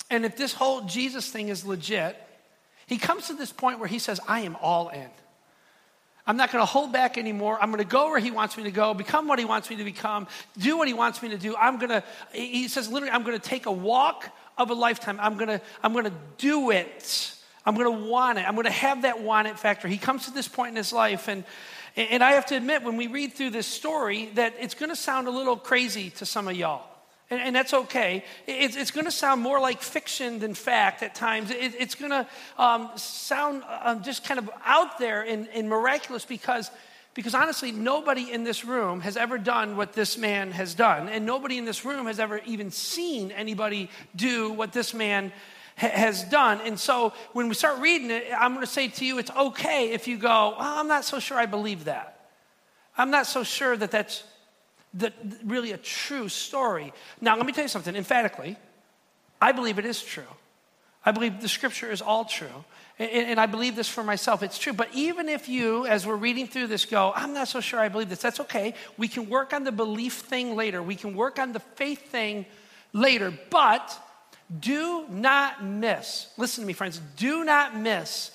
and 0.10 0.26
if 0.26 0.36
this 0.36 0.54
whole 0.54 0.82
Jesus 0.82 1.30
thing 1.30 1.50
is 1.50 1.66
legit, 1.66 2.18
he 2.88 2.98
comes 2.98 3.28
to 3.28 3.34
this 3.34 3.52
point 3.52 3.80
where 3.80 3.88
he 3.88 4.00
says, 4.00 4.20
I 4.28 4.42
am 4.42 4.56
all 4.62 4.90
in. 4.90 5.10
I'm 6.26 6.38
not 6.38 6.52
going 6.52 6.62
to 6.62 6.66
hold 6.66 6.92
back 6.92 7.18
anymore. 7.18 7.58
I'm 7.62 7.70
going 7.70 7.84
to 7.84 7.90
go 7.90 8.10
where 8.10 8.20
he 8.20 8.32
wants 8.32 8.58
me 8.58 8.64
to 8.64 8.72
go, 8.72 8.94
become 8.94 9.28
what 9.28 9.40
he 9.40 9.46
wants 9.46 9.70
me 9.70 9.78
to 9.78 9.84
become, 9.84 10.28
do 10.58 10.78
what 10.78 10.88
he 10.88 10.94
wants 10.94 11.22
me 11.22 11.30
to 11.30 11.38
do. 11.38 11.56
I'm 11.56 11.78
going 11.78 11.90
to, 11.90 12.04
he 12.34 12.68
says 12.68 12.90
literally, 12.90 13.12
I'm 13.12 13.24
going 13.24 13.40
to 13.40 13.50
take 13.50 13.66
a 13.66 13.72
walk 13.72 14.30
of 14.58 14.70
a 14.70 14.74
lifetime. 14.74 15.20
I'm 15.20 15.38
going 15.38 15.48
to, 15.48 15.62
I'm 15.82 15.94
going 15.94 16.06
to 16.06 16.14
do 16.38 16.72
it. 16.72 17.36
I'm 17.66 17.76
going 17.76 17.86
to 17.86 18.10
want 18.10 18.40
it. 18.40 18.48
I'm 18.48 18.56
going 18.56 18.66
to 18.66 18.72
have 18.72 19.04
that 19.04 19.22
want 19.22 19.48
it 19.48 19.58
factor. 19.58 19.88
He 19.88 19.98
comes 19.98 20.26
to 20.26 20.32
this 20.32 20.48
point 20.48 20.72
in 20.72 20.76
his 20.76 20.92
life, 20.92 21.28
and, 21.28 21.44
and 22.00 22.24
I 22.24 22.32
have 22.32 22.46
to 22.48 22.56
admit, 22.56 22.84
when 22.84 22.98
we 22.98 23.08
read 23.08 23.34
through 23.34 23.50
this 23.50 23.68
story, 23.68 24.30
that 24.36 24.54
it's 24.60 24.74
going 24.74 24.90
to 24.90 24.96
sound 24.96 25.28
a 25.28 25.32
little 25.32 25.58
crazy 25.58 26.12
to 26.12 26.26
some 26.26 26.48
of 26.48 26.56
y'all. 26.56 26.86
And, 27.32 27.56
that's 27.56 27.76
okay. 27.76 28.24
It's, 28.48 28.90
going 28.90 29.06
to 29.06 29.12
sound 29.12 29.42
more 29.42 29.60
like 29.60 29.84
fiction 29.84 30.40
than 30.40 30.56
fact 30.56 31.04
at 31.04 31.14
times. 31.14 31.52
It, 31.52 31.76
it's 31.78 31.94
going 31.94 32.10
to 32.10 32.28
um, 32.58 32.90
sound 32.96 33.64
um, 33.84 34.02
just 34.02 34.24
kind 34.24 34.40
of 34.40 34.50
out 34.66 34.98
there 34.98 35.22
and, 35.22 35.48
and 35.54 35.70
miraculous 35.70 36.26
because, 36.26 36.72
because 37.14 37.36
honestly, 37.36 37.72
nobody 37.72 38.32
in 38.32 38.46
this 38.46 38.66
room 38.66 39.02
has 39.02 39.16
ever 39.16 39.38
done 39.38 39.78
what 39.78 39.94
this 39.94 40.18
man 40.18 40.52
has 40.54 40.74
done. 40.74 41.08
And 41.08 41.24
nobody 41.28 41.60
in 41.60 41.66
this 41.66 41.86
room 41.86 42.08
has 42.08 42.20
ever 42.20 42.42
even 42.48 42.72
seen 42.72 43.30
anybody 43.32 43.92
do 44.16 44.52
what 44.52 44.74
this 44.74 44.96
man 44.96 45.32
has 45.80 46.24
done. 46.24 46.60
And 46.66 46.80
so 46.80 47.14
when 47.34 47.48
we 47.48 47.56
start 47.56 47.80
reading 47.80 48.12
it, 48.12 48.28
I'm 48.38 48.54
going 48.54 48.66
to 48.66 48.72
say 48.72 48.90
to 48.90 49.06
you, 49.06 49.18
it's 49.18 49.32
okay 49.32 49.92
if 49.92 50.08
you 50.08 50.18
go, 50.18 50.54
I'm 50.58 50.88
not 50.88 51.06
so 51.06 51.20
sure 51.20 51.38
I 51.38 51.46
believe 51.46 51.86
that. 51.86 52.28
I'm 52.98 53.12
not 53.12 53.28
so 53.28 53.44
sure 53.44 53.78
that 53.78 53.90
that's 53.90 54.24
the, 54.94 55.14
really 55.46 55.72
a 55.72 55.78
true 55.78 56.28
story. 56.28 56.92
Now, 57.22 57.38
let 57.38 57.46
me 57.46 57.54
tell 57.54 57.64
you 57.64 57.70
something 57.70 57.96
emphatically. 57.96 58.58
I 59.42 59.54
believe 59.54 59.80
it 59.80 59.86
is 59.86 60.04
true. 60.04 60.24
I 61.06 61.12
believe 61.12 61.40
the 61.42 61.48
scripture 61.48 61.90
is 61.90 62.02
all 62.02 62.26
true. 62.26 62.66
And, 62.98 63.10
and, 63.10 63.40
I 63.40 63.46
believe 63.46 63.78
this 63.78 63.88
for 63.88 64.04
myself. 64.04 64.44
It's 64.44 64.60
true. 64.60 64.74
But 64.74 64.90
even 64.94 65.30
if 65.30 65.48
you, 65.48 65.86
as 65.86 66.06
we're 66.06 66.18
reading 66.18 66.46
through 66.46 66.68
this, 66.68 66.84
go, 66.84 67.14
I'm 67.16 67.34
not 67.34 67.48
so 67.48 67.62
sure 67.62 67.80
I 67.80 67.88
believe 67.88 68.10
this, 68.10 68.20
that's 68.20 68.42
okay. 68.42 68.74
We 68.98 69.08
can 69.08 69.30
work 69.30 69.54
on 69.54 69.64
the 69.64 69.72
belief 69.72 70.16
thing 70.16 70.58
later. 70.58 70.84
We 70.84 70.96
can 70.96 71.16
work 71.16 71.40
on 71.40 71.54
the 71.54 71.62
faith 71.62 72.12
thing 72.12 72.46
later. 72.92 73.32
But 73.50 73.98
do 74.58 75.06
not 75.10 75.64
miss, 75.64 76.28
listen 76.38 76.64
to 76.64 76.68
me, 76.68 76.74
friends, 76.74 77.00
do 77.18 77.44
not 77.44 77.76
miss 77.76 78.32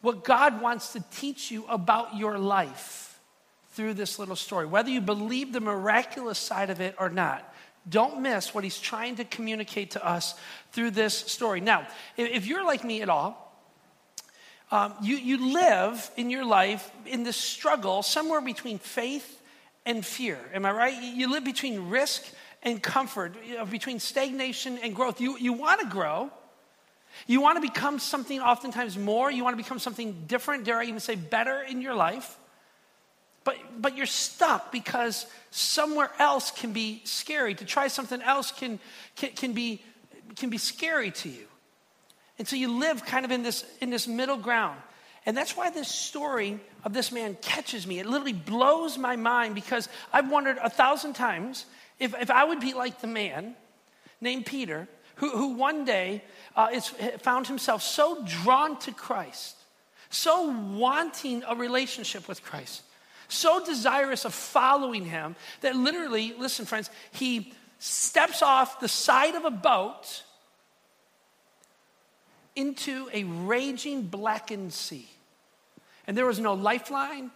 what 0.00 0.24
God 0.24 0.60
wants 0.60 0.92
to 0.94 1.04
teach 1.12 1.50
you 1.50 1.64
about 1.66 2.16
your 2.16 2.38
life 2.38 3.18
through 3.72 3.94
this 3.94 4.18
little 4.18 4.36
story. 4.36 4.66
Whether 4.66 4.90
you 4.90 5.00
believe 5.00 5.52
the 5.52 5.60
miraculous 5.60 6.38
side 6.38 6.70
of 6.70 6.80
it 6.80 6.94
or 6.98 7.08
not, 7.08 7.54
don't 7.88 8.20
miss 8.20 8.54
what 8.54 8.64
he's 8.64 8.80
trying 8.80 9.16
to 9.16 9.24
communicate 9.24 9.92
to 9.92 10.06
us 10.06 10.34
through 10.72 10.90
this 10.90 11.16
story. 11.16 11.60
Now, 11.60 11.86
if 12.16 12.46
you're 12.46 12.64
like 12.64 12.82
me 12.84 13.02
at 13.02 13.08
all, 13.08 13.40
um, 14.70 14.94
you, 15.02 15.16
you 15.16 15.52
live 15.52 16.10
in 16.16 16.30
your 16.30 16.44
life 16.44 16.90
in 17.06 17.22
this 17.22 17.36
struggle 17.36 18.02
somewhere 18.02 18.40
between 18.40 18.78
faith 18.78 19.40
and 19.86 20.04
fear. 20.04 20.38
Am 20.52 20.64
I 20.64 20.72
right? 20.72 21.02
You 21.02 21.30
live 21.30 21.44
between 21.44 21.90
risk 21.90 22.24
and 22.64 22.82
comfort, 22.82 23.34
you 23.46 23.56
know, 23.56 23.66
between 23.66 24.00
stagnation 24.00 24.78
and 24.78 24.94
growth. 24.94 25.20
You, 25.20 25.38
you 25.38 25.52
want 25.52 25.80
to 25.80 25.86
grow. 25.86 26.30
You 27.26 27.40
want 27.40 27.56
to 27.56 27.60
become 27.60 27.98
something 27.98 28.40
oftentimes 28.40 28.98
more. 28.98 29.30
You 29.30 29.44
want 29.44 29.56
to 29.56 29.62
become 29.62 29.78
something 29.78 30.24
different, 30.26 30.64
dare 30.64 30.78
I 30.78 30.84
even 30.84 31.00
say 31.00 31.14
better 31.14 31.62
in 31.62 31.80
your 31.80 31.94
life. 31.94 32.36
But, 33.44 33.56
but 33.78 33.96
you're 33.96 34.06
stuck 34.06 34.72
because 34.72 35.26
somewhere 35.50 36.10
else 36.18 36.50
can 36.50 36.72
be 36.72 37.02
scary. 37.04 37.54
To 37.54 37.64
try 37.64 37.88
something 37.88 38.22
else 38.22 38.50
can, 38.50 38.80
can, 39.16 39.30
can, 39.32 39.52
be, 39.52 39.82
can 40.36 40.48
be 40.48 40.58
scary 40.58 41.10
to 41.10 41.28
you. 41.28 41.46
And 42.38 42.48
so 42.48 42.56
you 42.56 42.78
live 42.78 43.04
kind 43.04 43.24
of 43.24 43.30
in 43.30 43.42
this, 43.42 43.64
in 43.80 43.90
this 43.90 44.08
middle 44.08 44.38
ground. 44.38 44.80
And 45.26 45.36
that's 45.36 45.56
why 45.56 45.70
this 45.70 45.88
story 45.88 46.58
of 46.84 46.92
this 46.92 47.12
man 47.12 47.36
catches 47.40 47.86
me. 47.86 47.98
It 47.98 48.06
literally 48.06 48.32
blows 48.32 48.98
my 48.98 49.16
mind 49.16 49.54
because 49.54 49.88
I've 50.12 50.30
wondered 50.30 50.58
a 50.62 50.68
thousand 50.68 51.12
times 51.12 51.66
if, 51.98 52.14
if 52.20 52.30
I 52.30 52.44
would 52.44 52.60
be 52.60 52.74
like 52.74 53.00
the 53.00 53.06
man 53.06 53.54
named 54.20 54.46
Peter, 54.46 54.88
who, 55.16 55.30
who 55.30 55.54
one 55.54 55.84
day 55.84 56.22
uh, 56.56 56.68
is, 56.72 56.88
found 57.18 57.46
himself 57.46 57.82
so 57.82 58.24
drawn 58.26 58.78
to 58.80 58.92
Christ, 58.92 59.56
so 60.10 60.50
wanting 60.76 61.42
a 61.48 61.54
relationship 61.54 62.28
with 62.28 62.42
Christ, 62.42 62.82
so 63.28 63.64
desirous 63.64 64.24
of 64.24 64.34
following 64.34 65.04
him 65.04 65.36
that 65.60 65.76
literally, 65.76 66.34
listen, 66.38 66.66
friends, 66.66 66.90
he 67.12 67.52
steps 67.78 68.42
off 68.42 68.80
the 68.80 68.88
side 68.88 69.34
of 69.34 69.44
a 69.44 69.50
boat 69.50 70.22
into 72.56 73.08
a 73.12 73.24
raging 73.24 74.02
blackened 74.02 74.72
sea. 74.72 75.08
And 76.06 76.16
there 76.16 76.26
was 76.26 76.38
no 76.38 76.54
lifeline, 76.54 77.30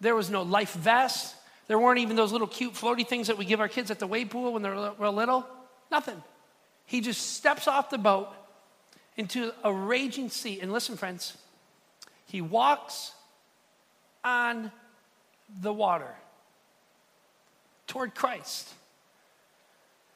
there 0.00 0.14
was 0.14 0.30
no 0.30 0.42
life 0.42 0.72
vest, 0.72 1.34
there 1.68 1.78
weren't 1.78 1.98
even 1.98 2.16
those 2.16 2.32
little 2.32 2.46
cute 2.46 2.74
floaty 2.74 3.06
things 3.06 3.26
that 3.26 3.38
we 3.38 3.44
give 3.44 3.60
our 3.60 3.68
kids 3.68 3.90
at 3.90 3.98
the 3.98 4.06
wave 4.06 4.30
pool 4.30 4.52
when 4.52 4.62
they're 4.62 4.92
real 4.98 5.12
little. 5.12 5.46
Nothing. 5.90 6.22
He 6.84 7.00
just 7.00 7.34
steps 7.34 7.66
off 7.66 7.90
the 7.90 7.98
boat 7.98 8.28
into 9.16 9.52
a 9.64 9.72
raging 9.72 10.28
sea. 10.28 10.60
And 10.60 10.72
listen, 10.72 10.96
friends, 10.96 11.36
he 12.26 12.40
walks 12.40 13.12
on 14.24 14.70
the 15.60 15.72
water 15.72 16.14
toward 17.86 18.14
Christ, 18.14 18.68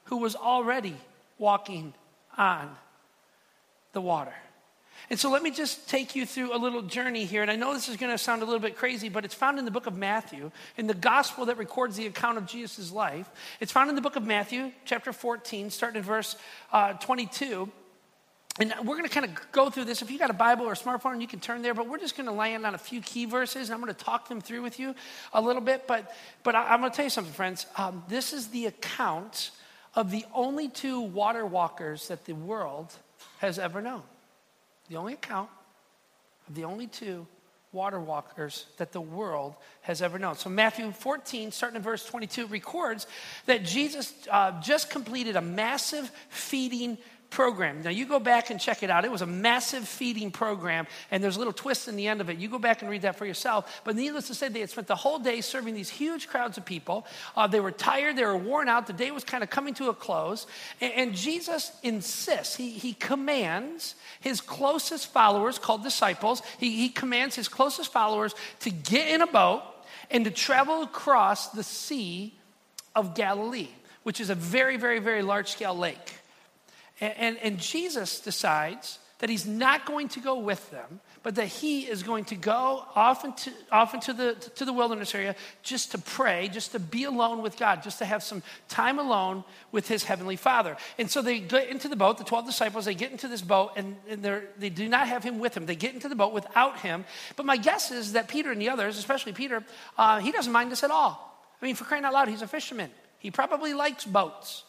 who 0.05 0.17
was 0.17 0.35
already 0.35 0.95
walking 1.37 1.93
on 2.37 2.75
the 3.93 4.01
water. 4.01 4.33
And 5.09 5.19
so 5.19 5.29
let 5.29 5.43
me 5.43 5.51
just 5.51 5.89
take 5.89 6.15
you 6.15 6.25
through 6.25 6.55
a 6.55 6.59
little 6.59 6.81
journey 6.81 7.25
here. 7.25 7.41
And 7.41 7.51
I 7.51 7.55
know 7.55 7.73
this 7.73 7.89
is 7.89 7.97
going 7.97 8.11
to 8.11 8.17
sound 8.17 8.41
a 8.41 8.45
little 8.45 8.59
bit 8.59 8.77
crazy, 8.77 9.09
but 9.09 9.25
it's 9.25 9.33
found 9.33 9.59
in 9.59 9.65
the 9.65 9.71
book 9.71 9.87
of 9.87 9.97
Matthew, 9.97 10.51
in 10.77 10.87
the 10.87 10.93
gospel 10.93 11.45
that 11.47 11.57
records 11.57 11.97
the 11.97 12.07
account 12.07 12.37
of 12.37 12.45
Jesus' 12.45 12.91
life. 12.91 13.29
It's 13.59 13.71
found 13.71 13.89
in 13.89 13.95
the 13.95 14.01
book 14.01 14.15
of 14.15 14.25
Matthew, 14.25 14.71
chapter 14.85 15.11
14, 15.11 15.69
starting 15.69 15.99
in 15.99 16.03
verse 16.03 16.35
uh, 16.71 16.93
22. 16.93 17.69
And 18.59 18.73
we're 18.79 18.97
going 18.97 19.03
to 19.03 19.09
kind 19.09 19.25
of 19.25 19.51
go 19.51 19.69
through 19.69 19.85
this. 19.85 20.01
If 20.01 20.11
you 20.11 20.19
got 20.19 20.29
a 20.29 20.33
Bible 20.33 20.65
or 20.65 20.73
a 20.73 20.77
smartphone, 20.77 21.21
you 21.21 21.27
can 21.27 21.39
turn 21.39 21.61
there. 21.61 21.73
But 21.73 21.87
we're 21.87 21.99
just 21.99 22.17
going 22.17 22.27
to 22.27 22.33
land 22.33 22.65
on 22.65 22.75
a 22.75 22.77
few 22.77 23.01
key 23.01 23.25
verses, 23.25 23.69
and 23.69 23.73
I'm 23.73 23.81
going 23.81 23.93
to 23.93 24.03
talk 24.03 24.27
them 24.27 24.41
through 24.41 24.61
with 24.61 24.79
you 24.79 24.93
a 25.33 25.41
little 25.41 25.61
bit. 25.61 25.87
But, 25.87 26.13
but 26.43 26.53
I, 26.53 26.73
am 26.73 26.81
going 26.81 26.91
to 26.91 26.95
tell 26.95 27.05
you 27.05 27.09
something, 27.09 27.33
friends. 27.33 27.65
Um, 27.77 28.03
this 28.09 28.33
is 28.33 28.47
the 28.49 28.65
account 28.65 29.51
of 29.95 30.11
the 30.11 30.25
only 30.33 30.67
two 30.69 31.01
water 31.01 31.45
walkers 31.45 32.09
that 32.09 32.25
the 32.25 32.33
world 32.33 32.93
has 33.39 33.57
ever 33.57 33.81
known 33.81 34.03
the 34.91 34.97
only 34.97 35.13
account 35.13 35.49
of 36.49 36.55
the 36.55 36.65
only 36.65 36.85
two 36.85 37.25
water 37.71 37.99
walkers 37.99 38.65
that 38.75 38.91
the 38.91 38.99
world 38.99 39.55
has 39.81 40.01
ever 40.01 40.19
known. 40.19 40.35
So, 40.35 40.49
Matthew 40.49 40.91
14, 40.91 41.51
starting 41.53 41.77
in 41.77 41.81
verse 41.81 42.05
22, 42.05 42.47
records 42.47 43.07
that 43.45 43.63
Jesus 43.63 44.13
uh, 44.29 44.59
just 44.59 44.89
completed 44.89 45.37
a 45.37 45.41
massive 45.41 46.11
feeding 46.27 46.97
program. 47.31 47.81
Now, 47.81 47.89
you 47.89 48.05
go 48.05 48.19
back 48.19 48.51
and 48.51 48.59
check 48.59 48.83
it 48.83 48.89
out. 48.91 49.05
It 49.05 49.11
was 49.11 49.23
a 49.23 49.25
massive 49.25 49.87
feeding 49.87 50.29
program, 50.29 50.85
and 51.09 51.23
there's 51.23 51.37
a 51.37 51.39
little 51.39 51.53
twist 51.53 51.87
in 51.87 51.95
the 51.95 52.07
end 52.07 52.21
of 52.21 52.29
it. 52.29 52.37
You 52.37 52.49
go 52.49 52.59
back 52.59 52.81
and 52.81 52.91
read 52.91 53.01
that 53.01 53.15
for 53.15 53.25
yourself. 53.25 53.81
But 53.83 53.95
needless 53.95 54.27
to 54.27 54.35
say, 54.35 54.49
they 54.49 54.59
had 54.59 54.69
spent 54.69 54.87
the 54.87 54.95
whole 54.95 55.17
day 55.17 55.41
serving 55.41 55.73
these 55.73 55.89
huge 55.89 56.27
crowds 56.27 56.57
of 56.57 56.65
people. 56.65 57.07
Uh, 57.35 57.47
they 57.47 57.59
were 57.59 57.71
tired, 57.71 58.17
they 58.17 58.25
were 58.25 58.37
worn 58.37 58.69
out. 58.69 58.85
The 58.85 58.93
day 58.93 59.09
was 59.09 59.23
kind 59.23 59.43
of 59.43 59.49
coming 59.49 59.73
to 59.75 59.89
a 59.89 59.93
close. 59.93 60.45
And, 60.81 60.93
and 60.93 61.15
Jesus 61.15 61.71
insists, 61.81 62.55
he, 62.55 62.71
he 62.71 62.93
commands 62.93 63.95
his 64.19 64.41
closest 64.41 65.07
followers, 65.07 65.57
called 65.57 65.83
disciples, 65.83 66.43
he, 66.59 66.75
he 66.75 66.89
commands 66.89 67.35
his 67.35 67.47
closest 67.47 67.91
followers 67.91 68.35
to 68.59 68.69
get 68.69 69.07
in 69.07 69.21
a 69.21 69.27
boat 69.27 69.63
and 70.09 70.25
to 70.25 70.31
travel 70.31 70.83
across 70.83 71.49
the 71.49 71.63
Sea 71.63 72.33
of 72.93 73.15
Galilee, 73.15 73.69
which 74.03 74.19
is 74.19 74.29
a 74.29 74.35
very, 74.35 74.75
very, 74.77 74.99
very 74.99 75.21
large 75.21 75.47
scale 75.47 75.75
lake. 75.75 76.20
And, 77.01 77.13
and, 77.17 77.37
and, 77.39 77.59
Jesus 77.59 78.19
decides 78.19 78.99
that 79.19 79.29
he's 79.29 79.45
not 79.45 79.85
going 79.85 80.07
to 80.09 80.19
go 80.19 80.39
with 80.39 80.71
them, 80.71 80.99
but 81.23 81.35
that 81.35 81.47
he 81.47 81.81
is 81.81 82.01
going 82.01 82.25
to 82.25 82.35
go 82.35 82.85
off 82.95 83.23
into, 83.23 83.51
off 83.71 83.93
into 83.93 84.13
the, 84.13 84.33
to 84.55 84.65
the 84.65 84.73
wilderness 84.73 85.13
area 85.13 85.35
just 85.61 85.91
to 85.91 85.97
pray, 85.99 86.47
just 86.47 86.71
to 86.71 86.79
be 86.79 87.03
alone 87.03 87.41
with 87.43 87.57
God, 87.57 87.83
just 87.83 87.99
to 87.99 88.05
have 88.05 88.23
some 88.23 88.41
time 88.67 88.97
alone 88.97 89.43
with 89.71 89.87
his 89.87 90.03
heavenly 90.03 90.35
Father. 90.35 90.75
And 90.97 91.09
so 91.09 91.21
they 91.21 91.39
get 91.39 91.69
into 91.69 91.87
the 91.87 91.95
boat, 91.95 92.17
the 92.17 92.23
12 92.23 92.47
disciples, 92.47 92.85
they 92.85 92.95
get 92.95 93.11
into 93.11 93.27
this 93.27 93.41
boat, 93.41 93.73
and, 93.75 93.95
and 94.09 94.23
they 94.57 94.69
do 94.69 94.89
not 94.89 95.07
have 95.07 95.23
him 95.23 95.37
with 95.37 95.53
them. 95.53 95.67
They 95.67 95.75
get 95.75 95.93
into 95.93 96.09
the 96.09 96.15
boat 96.15 96.33
without 96.33 96.79
him. 96.79 97.05
But 97.35 97.45
my 97.45 97.57
guess 97.57 97.91
is 97.91 98.13
that 98.13 98.27
Peter 98.27 98.51
and 98.51 98.61
the 98.61 98.69
others, 98.69 98.97
especially 98.97 99.33
Peter, 99.33 99.63
uh, 99.97 100.19
he 100.19 100.31
doesn't 100.31 100.51
mind 100.51 100.71
this 100.71 100.83
at 100.83 100.89
all. 100.89 101.27
I 101.61 101.65
mean, 101.65 101.75
for 101.75 101.83
crying 101.83 102.05
out 102.05 102.13
loud, 102.13 102.27
he's 102.27 102.41
a 102.41 102.47
fisherman. 102.47 102.89
He 103.19 103.29
probably 103.29 103.75
likes 103.75 104.05
boats, 104.05 104.63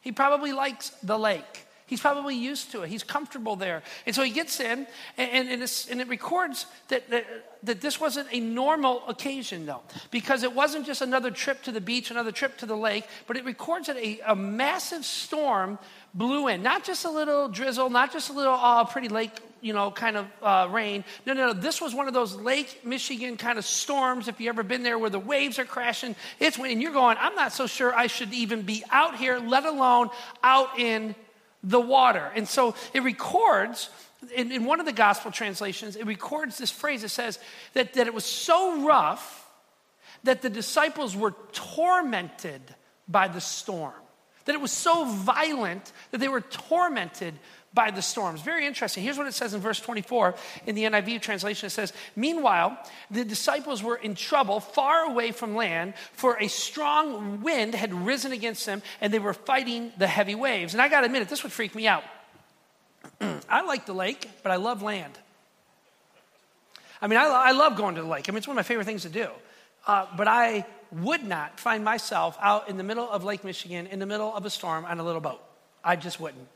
he 0.00 0.12
probably 0.12 0.52
likes 0.52 0.90
the 1.02 1.18
lake. 1.18 1.65
He's 1.86 2.00
probably 2.00 2.34
used 2.34 2.72
to 2.72 2.82
it. 2.82 2.88
He's 2.88 3.04
comfortable 3.04 3.54
there. 3.54 3.82
And 4.06 4.14
so 4.14 4.24
he 4.24 4.30
gets 4.30 4.58
in, 4.58 4.88
and, 5.16 5.48
and, 5.48 5.86
and 5.90 6.00
it 6.00 6.08
records 6.08 6.66
that, 6.88 7.08
that, 7.10 7.24
that, 7.62 7.80
this 7.80 8.00
wasn't 8.00 8.26
a 8.32 8.40
normal 8.40 9.02
occasion, 9.06 9.66
though, 9.66 9.82
because 10.10 10.42
it 10.42 10.52
wasn't 10.52 10.84
just 10.84 11.00
another 11.00 11.30
trip 11.30 11.62
to 11.62 11.70
the 11.70 11.80
beach, 11.80 12.10
another 12.10 12.32
trip 12.32 12.56
to 12.58 12.66
the 12.66 12.76
lake, 12.76 13.04
but 13.28 13.36
it 13.36 13.44
records 13.44 13.86
that 13.86 13.96
a, 13.98 14.18
a 14.26 14.34
massive 14.34 15.04
storm 15.04 15.78
blew 16.12 16.48
in. 16.48 16.60
Not 16.60 16.82
just 16.82 17.04
a 17.04 17.10
little 17.10 17.48
drizzle, 17.48 17.88
not 17.88 18.12
just 18.12 18.30
a 18.30 18.32
little 18.32 18.58
oh, 18.60 18.84
pretty 18.90 19.08
lake, 19.08 19.30
you 19.60 19.72
know, 19.72 19.92
kind 19.92 20.16
of 20.16 20.26
uh, 20.42 20.68
rain. 20.68 21.04
No, 21.24 21.34
no, 21.34 21.48
no. 21.48 21.52
This 21.52 21.80
was 21.80 21.94
one 21.94 22.08
of 22.08 22.14
those 22.14 22.34
Lake 22.34 22.84
Michigan 22.84 23.36
kind 23.36 23.58
of 23.58 23.64
storms, 23.64 24.26
if 24.26 24.40
you 24.40 24.48
ever 24.48 24.64
been 24.64 24.82
there, 24.82 24.98
where 24.98 25.10
the 25.10 25.20
waves 25.20 25.60
are 25.60 25.64
crashing. 25.64 26.16
It's 26.40 26.58
and 26.58 26.82
you're 26.82 26.92
going, 26.92 27.16
I'm 27.20 27.36
not 27.36 27.52
so 27.52 27.68
sure 27.68 27.94
I 27.94 28.08
should 28.08 28.34
even 28.34 28.62
be 28.62 28.82
out 28.90 29.16
here, 29.16 29.38
let 29.38 29.64
alone 29.64 30.10
out 30.42 30.80
in 30.80 31.14
the 31.62 31.80
water. 31.80 32.30
And 32.34 32.48
so 32.48 32.74
it 32.92 33.02
records, 33.02 33.90
in, 34.34 34.52
in, 34.52 34.64
one 34.64 34.80
of 34.80 34.86
the 34.86 34.92
gospel 34.92 35.30
translations, 35.30 35.96
it 35.96 36.06
records 36.06 36.58
this 36.58 36.70
phrase. 36.70 37.04
It 37.04 37.10
says 37.10 37.38
that, 37.74 37.94
that 37.94 38.06
it 38.06 38.14
was 38.14 38.24
so 38.24 38.86
rough 38.86 39.50
that 40.24 40.42
the 40.42 40.50
disciples 40.50 41.16
were 41.16 41.34
tormented 41.52 42.62
by 43.08 43.28
the 43.28 43.40
storm. 43.40 43.94
That 44.44 44.54
it 44.54 44.60
was 44.60 44.72
so 44.72 45.04
violent 45.04 45.92
that 46.10 46.18
they 46.18 46.28
were 46.28 46.40
tormented 46.40 47.34
by 47.76 47.92
the 47.92 48.02
storms. 48.02 48.40
Very 48.40 48.66
interesting. 48.66 49.04
Here's 49.04 49.18
what 49.18 49.26
it 49.28 49.34
says 49.34 49.54
in 49.54 49.60
verse 49.60 49.78
24 49.78 50.34
in 50.64 50.74
the 50.74 50.84
NIV 50.84 51.20
translation. 51.20 51.66
It 51.66 51.70
says, 51.70 51.92
Meanwhile, 52.16 52.76
the 53.10 53.24
disciples 53.24 53.82
were 53.82 53.96
in 53.96 54.16
trouble 54.16 54.58
far 54.58 55.04
away 55.04 55.30
from 55.30 55.54
land, 55.54 55.94
for 56.14 56.38
a 56.40 56.48
strong 56.48 57.42
wind 57.42 57.74
had 57.74 57.94
risen 57.94 58.32
against 58.32 58.64
them, 58.66 58.82
and 59.00 59.12
they 59.12 59.18
were 59.20 59.34
fighting 59.34 59.92
the 59.98 60.06
heavy 60.06 60.34
waves. 60.34 60.72
And 60.72 60.80
I 60.80 60.88
got 60.88 61.00
to 61.00 61.06
admit 61.06 61.22
it, 61.22 61.28
this 61.28 61.42
would 61.42 61.52
freak 61.52 61.74
me 61.74 61.86
out. 61.86 62.02
I 63.48 63.60
like 63.60 63.86
the 63.86 63.92
lake, 63.92 64.28
but 64.42 64.50
I 64.50 64.56
love 64.56 64.82
land. 64.82 65.12
I 67.00 67.08
mean, 67.08 67.18
I, 67.18 67.26
I, 67.26 67.52
love 67.52 67.76
going 67.76 67.94
to 67.96 68.02
the 68.02 68.08
lake. 68.08 68.26
I 68.26 68.32
mean, 68.32 68.38
it's 68.38 68.48
one 68.48 68.54
of 68.54 68.56
my 68.56 68.62
favorite 68.62 68.86
things 68.86 69.02
to 69.02 69.10
do. 69.10 69.28
Uh, 69.86 70.06
but 70.16 70.26
I 70.26 70.64
would 70.90 71.22
not 71.22 71.60
find 71.60 71.84
myself 71.84 72.38
out 72.40 72.70
in 72.70 72.78
the 72.78 72.82
middle 72.82 73.08
of 73.08 73.22
Lake 73.22 73.44
Michigan 73.44 73.86
in 73.86 73.98
the 73.98 74.06
middle 74.06 74.34
of 74.34 74.46
a 74.46 74.50
storm 74.50 74.86
on 74.86 74.98
a 74.98 75.04
little 75.04 75.20
boat. 75.20 75.42
I 75.84 75.94
just 75.96 76.18
wouldn't. 76.18 76.48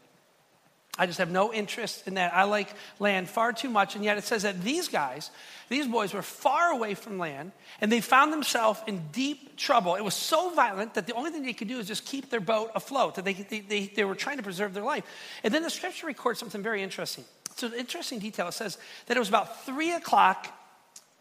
I 0.98 1.06
just 1.06 1.18
have 1.18 1.30
no 1.30 1.52
interest 1.52 2.06
in 2.06 2.14
that. 2.14 2.34
I 2.34 2.44
like 2.44 2.68
land 2.98 3.28
far 3.28 3.52
too 3.52 3.70
much. 3.70 3.94
And 3.94 4.04
yet 4.04 4.18
it 4.18 4.24
says 4.24 4.42
that 4.42 4.62
these 4.62 4.88
guys, 4.88 5.30
these 5.68 5.86
boys 5.86 6.12
were 6.12 6.22
far 6.22 6.72
away 6.72 6.94
from 6.94 7.18
land 7.18 7.52
and 7.80 7.90
they 7.90 8.00
found 8.00 8.32
themselves 8.32 8.80
in 8.86 9.02
deep 9.12 9.56
trouble. 9.56 9.94
It 9.94 10.02
was 10.02 10.14
so 10.14 10.50
violent 10.50 10.94
that 10.94 11.06
the 11.06 11.14
only 11.14 11.30
thing 11.30 11.44
they 11.44 11.52
could 11.52 11.68
do 11.68 11.78
is 11.78 11.86
just 11.86 12.04
keep 12.04 12.28
their 12.28 12.40
boat 12.40 12.72
afloat. 12.74 13.14
That 13.14 13.24
they, 13.24 13.34
they, 13.34 13.60
they, 13.60 13.86
they 13.86 14.04
were 14.04 14.16
trying 14.16 14.38
to 14.38 14.42
preserve 14.42 14.74
their 14.74 14.82
life. 14.82 15.04
And 15.44 15.54
then 15.54 15.62
the 15.62 15.70
scripture 15.70 16.06
records 16.06 16.40
something 16.40 16.62
very 16.62 16.82
interesting. 16.82 17.24
So, 17.56 17.68
an 17.68 17.74
interesting 17.74 18.18
detail 18.18 18.48
it 18.48 18.52
says 18.52 18.78
that 19.06 19.16
it 19.16 19.20
was 19.20 19.28
about 19.28 19.64
three 19.64 19.92
o'clock 19.92 20.48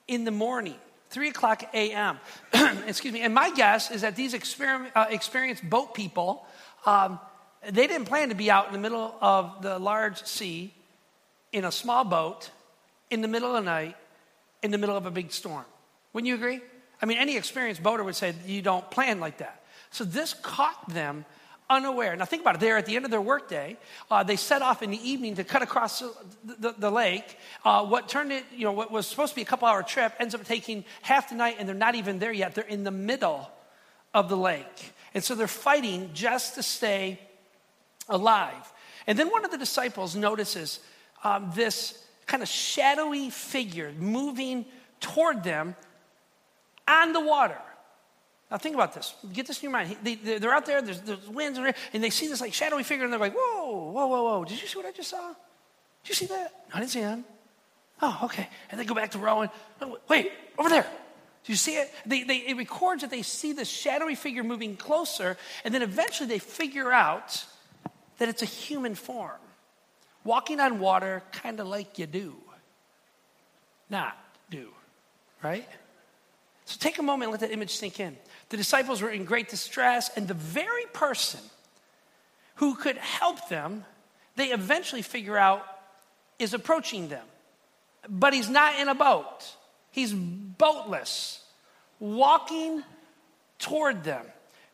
in 0.08 0.23
the 0.25 0.32
morning. 0.32 0.75
3 1.12 1.29
o'clock 1.29 1.63
a.m. 1.73 2.19
Excuse 2.88 3.13
me. 3.13 3.21
And 3.21 3.34
my 3.34 3.49
guess 3.49 3.89
is 3.89 4.01
that 4.01 4.15
these 4.15 4.36
uh, 4.36 5.05
experienced 5.10 5.67
boat 5.67 5.95
people 5.95 6.45
um, 6.86 7.19
they 7.67 7.88
didn't 7.88 8.06
plan 8.06 8.30
to 8.30 8.36
be 8.36 8.50
out 8.50 8.67
in 8.67 8.74
the 8.74 8.80
middle 8.80 9.15
of 9.22 9.62
the 9.62 9.80
large 9.80 10.24
sea 10.26 10.74
in 11.52 11.65
a 11.65 11.72
small 11.72 12.04
boat 12.04 12.52
in 13.10 13.22
the 13.22 13.28
middle 13.28 13.56
of 13.56 13.63
the 13.63 13.69
night 13.69 13.95
in 14.62 14.72
the 14.72 14.78
middle 14.78 14.95
of 14.95 15.06
a 15.06 15.12
big 15.12 15.32
storm. 15.32 15.65
Wouldn't 16.13 16.28
you 16.28 16.36
agree? 16.36 16.62
I 17.02 17.06
mean, 17.06 17.17
any 17.17 17.38
experienced 17.38 17.82
boater 17.82 18.04
would 18.04 18.15
say 18.15 18.34
you 18.45 18.62
don't 18.62 18.89
plan 18.91 19.19
like 19.19 19.38
that. 19.38 19.63
So 19.91 20.04
this 20.04 20.34
caught 20.34 20.89
them 20.89 21.26
unaware. 21.69 22.15
Now 22.15 22.26
think 22.26 22.41
about 22.41 22.56
it. 22.56 22.62
They're 22.62 22.78
at 22.78 22.86
the 22.86 22.95
end 22.95 23.06
of 23.06 23.12
their 23.12 23.22
workday. 23.22 23.78
Uh, 24.10 24.24
they 24.24 24.36
set 24.36 24.62
off 24.62 24.82
in 24.82 24.91
the 24.91 25.10
evening 25.10 25.36
to 25.36 25.43
cut 25.43 25.62
across 25.62 26.00
the, 26.00 26.13
the, 26.43 26.76
the 26.78 26.91
lake. 26.91 27.38
Uh, 27.63 27.86
what 27.86 28.10
turned 28.10 28.32
it, 28.32 28.43
you 28.56 28.65
know, 28.65 28.72
what 28.72 28.91
was 28.91 29.08
supposed 29.08 29.32
to 29.32 29.36
be 29.36 29.43
a 29.43 29.45
couple 29.45 29.67
hour 29.67 29.84
trip 29.84 30.13
ends 30.19 30.34
up 30.34 30.43
taking 30.45 30.84
half 31.02 31.30
the 31.30 31.36
night, 31.36 31.58
and 31.60 31.67
they're 31.67 31.76
not 31.76 31.95
even 31.95 32.19
there 32.19 32.32
yet. 32.32 32.56
They're 32.56 32.65
in 32.65 32.84
the 32.84 32.91
middle 32.91 33.50
of 34.13 34.30
the 34.30 34.38
lake, 34.38 34.93
and 35.13 35.24
so 35.24 35.36
they're 35.36 35.48
fighting 35.48 36.10
just 36.13 36.56
to 36.56 36.63
stay 36.63 37.19
alive. 38.10 38.74
And 39.08 39.17
then 39.17 39.30
one 39.30 39.45
of 39.45 39.52
the 39.52 39.58
disciples 39.58 40.15
notices 40.15 40.80
um, 41.24 41.52
this 41.56 42.04
kind 42.26 42.43
of 42.43 42.50
shadowy 42.50 43.30
figure 43.30 43.91
moving 43.98 44.65
toward 45.00 45.43
them 45.43 45.76
on 46.88 47.13
the 47.13 47.19
water. 47.19 47.58
Now 48.52 48.58
think 48.58 48.76
about 48.76 48.93
this. 48.93 49.13
Get 49.32 49.45
this 49.48 49.60
in 49.60 49.63
your 49.63 49.72
mind. 49.72 49.95
They, 50.04 50.38
are 50.38 50.54
out 50.54 50.65
there, 50.65 50.82
there's, 50.82 51.02
there's 51.02 51.28
winds, 51.28 51.60
and 51.93 52.04
they 52.04 52.10
see 52.10 52.28
this 52.28 52.41
like 52.41 52.54
shadowy 52.54 52.84
figure, 52.84 53.04
and 53.04 53.13
they're 53.13 53.19
like, 53.19 53.36
whoa, 53.36 53.91
whoa, 53.91 54.08
whoa, 54.08 54.24
whoa. 54.24 54.45
Did 54.45 54.62
you 54.62 54.67
see 54.67 54.78
what 54.78 54.88
I 54.88 54.91
just 54.91 55.10
saw? 55.10 55.28
Did 56.04 56.10
you 56.10 56.15
see 56.15 56.26
that? 56.28 56.65
No, 56.69 56.76
I 56.76 56.80
didn't 56.80 56.91
see 56.91 57.02
him. 57.02 57.26
Oh, 58.02 58.22
okay. 58.24 58.48
And 58.72 58.80
they 58.80 58.86
go 58.86 58.95
back 58.95 59.12
to 59.12 59.19
rowing. 59.19 59.50
Oh, 59.82 60.00
wait, 60.08 60.32
over 60.58 60.69
there. 60.69 60.88
Do 61.43 61.52
you 61.52 61.58
see 61.58 61.76
it? 61.76 61.93
They, 62.06 62.24
they, 62.24 62.38
it 62.38 62.58
records 62.58 63.02
that 63.02 63.12
they 63.12 63.22
see 63.22 63.54
this 63.54 63.69
shadowy 63.69 64.15
figure 64.15 64.43
moving 64.43 64.76
closer, 64.76 65.38
and 65.63 65.74
then 65.74 65.82
eventually 65.82 66.28
they 66.28 66.39
figure 66.39 66.91
out 66.91 67.45
that 68.19 68.29
it's 68.29 68.41
a 68.41 68.45
human 68.45 68.95
form, 68.95 69.39
walking 70.23 70.60
on 70.60 70.79
water, 70.79 71.23
kind 71.32 71.60
of 71.60 71.67
like 71.67 71.97
you 71.97 72.05
do. 72.05 72.36
Not 73.89 74.15
do, 74.49 74.69
right? 75.41 75.67
So 76.65 76.77
take 76.79 76.99
a 76.99 77.01
moment 77.01 77.32
and 77.32 77.41
let 77.41 77.49
that 77.49 77.53
image 77.53 77.71
sink 77.71 77.99
in. 77.99 78.15
The 78.49 78.58
disciples 78.58 79.01
were 79.01 79.10
in 79.10 79.25
great 79.25 79.49
distress, 79.49 80.12
and 80.15 80.27
the 80.27 80.36
very 80.36 80.86
person 80.93 81.39
who 82.55 82.75
could 82.75 82.97
help 82.97 83.49
them, 83.49 83.86
they 84.36 84.47
eventually 84.47 85.01
figure 85.01 85.38
out 85.38 85.65
is 86.38 86.53
approaching 86.53 87.08
them. 87.08 87.25
But 88.08 88.34
he's 88.34 88.49
not 88.49 88.79
in 88.79 88.88
a 88.88 88.95
boat, 88.95 89.55
he's 89.91 90.13
boatless, 90.13 91.41
walking 91.99 92.84
toward 93.58 94.03
them. 94.03 94.25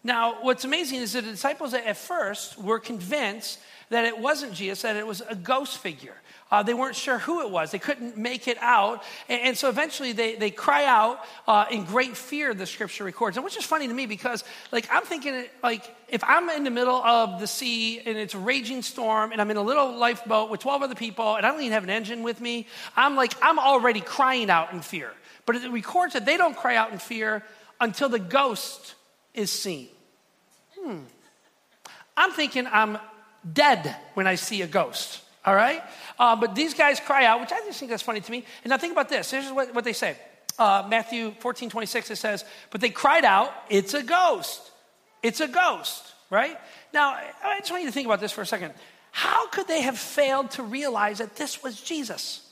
Now, 0.06 0.44
what's 0.44 0.64
amazing 0.66 1.00
is 1.00 1.14
that 1.14 1.26
the 1.26 1.32
disciples 1.32 1.74
at 1.74 1.98
first 1.98 2.60
were 2.60 2.78
convinced 2.78 3.58
that 3.90 4.06
it 4.06 4.20
wasn't 4.20 4.54
Jesus, 4.54 4.84
that 4.84 4.96
it 4.96 5.08
was 5.08 5.24
a 5.28 5.34
ghost 5.34 5.80
figure. 5.80 6.14
Uh, 6.52 6.62
they 6.62 6.76
weren't 6.76 6.96
sure 6.96 7.18
who 7.18 7.42
it 7.42 7.50
was. 7.50 7.72
They 7.72 7.80
couldn't 7.80 8.16
make 8.16 8.48
it 8.48 8.60
out. 8.62 9.02
And, 9.28 9.42
and 9.42 9.58
so 9.58 9.68
eventually 9.68 10.12
they, 10.12 10.36
they 10.36 10.52
cry 10.52 10.86
out 10.86 11.22
uh, 11.48 11.66
in 11.72 11.86
great 11.86 12.16
fear, 12.16 12.54
the 12.54 12.68
scripture 12.68 13.04
records. 13.04 13.36
And 13.36 13.44
which 13.44 13.58
is 13.58 13.66
funny 13.66 13.88
to 13.88 13.94
me 13.96 14.06
because, 14.06 14.44
like, 14.72 14.88
I'm 14.92 15.02
thinking, 15.02 15.46
like, 15.64 15.84
if 16.08 16.24
I'm 16.24 16.50
in 16.50 16.64
the 16.66 16.70
middle 16.70 16.98
of 16.98 17.40
the 17.40 17.48
sea 17.48 17.98
and 17.98 18.16
it's 18.16 18.36
a 18.36 18.40
raging 18.40 18.84
storm 18.84 19.32
and 19.32 19.42
I'm 19.42 19.50
in 19.50 19.58
a 19.58 19.64
little 19.64 19.98
lifeboat 19.98 20.52
with 20.52 20.60
12 20.60 20.84
other 20.84 20.94
people 20.94 21.36
and 21.36 21.44
I 21.44 21.50
don't 21.50 21.62
even 21.62 21.74
have 21.74 21.84
an 21.84 21.90
engine 21.90 22.22
with 22.22 22.40
me, 22.40 22.68
I'm 22.96 23.16
like, 23.16 23.34
I'm 23.42 23.58
already 23.58 24.02
crying 24.02 24.52
out 24.52 24.72
in 24.72 24.82
fear. 24.82 25.12
But 25.48 25.56
it 25.56 25.72
records 25.72 26.14
that 26.14 26.28
they 26.28 26.38
don't 26.38 26.56
cry 26.56 26.76
out 26.76 26.92
in 26.92 27.00
fear 27.00 27.44
until 27.82 28.08
the 28.08 28.20
ghost 28.20 28.94
is 29.34 29.52
seen. 29.52 29.90
Hmm. 30.86 31.00
I'm 32.16 32.32
thinking 32.32 32.68
I'm 32.72 33.00
dead 33.54 33.96
when 34.14 34.28
I 34.28 34.36
see 34.36 34.62
a 34.62 34.68
ghost, 34.68 35.22
all 35.44 35.56
right? 35.56 35.82
Uh, 36.20 36.36
but 36.36 36.54
these 36.54 36.74
guys 36.74 37.00
cry 37.00 37.26
out, 37.26 37.42
which 37.42 37.52
I 37.52 37.60
just 37.66 37.80
think 37.80 37.90
that's 37.90 38.04
funny 38.04 38.22
to 38.22 38.32
me. 38.32 38.46
And 38.64 38.70
now 38.70 38.78
think 38.78 38.94
about 38.94 39.10
this. 39.10 39.32
Here's 39.32 39.52
what, 39.52 39.74
what 39.74 39.84
they 39.84 39.94
say. 39.94 40.16
Uh, 40.60 40.88
Matthew 40.88 41.32
14, 41.40 41.70
26, 41.70 42.12
it 42.12 42.16
says, 42.18 42.46
But 42.70 42.82
they 42.82 42.90
cried 42.90 43.26
out, 43.26 43.52
It's 43.70 43.94
a 43.94 44.04
ghost. 44.04 44.62
It's 45.24 45.42
a 45.42 45.48
ghost, 45.48 46.14
right? 46.30 46.58
Now, 46.94 47.18
I 47.44 47.58
just 47.60 47.72
want 47.72 47.82
you 47.82 47.90
to 47.90 47.94
think 47.94 48.06
about 48.06 48.20
this 48.20 48.32
for 48.32 48.42
a 48.42 48.46
second. 48.46 48.74
How 49.12 49.48
could 49.48 49.68
they 49.68 49.82
have 49.82 49.98
failed 49.98 50.52
to 50.52 50.64
realize 50.64 51.18
that 51.18 51.36
this 51.36 51.64
was 51.64 51.82
Jesus? 51.82 52.48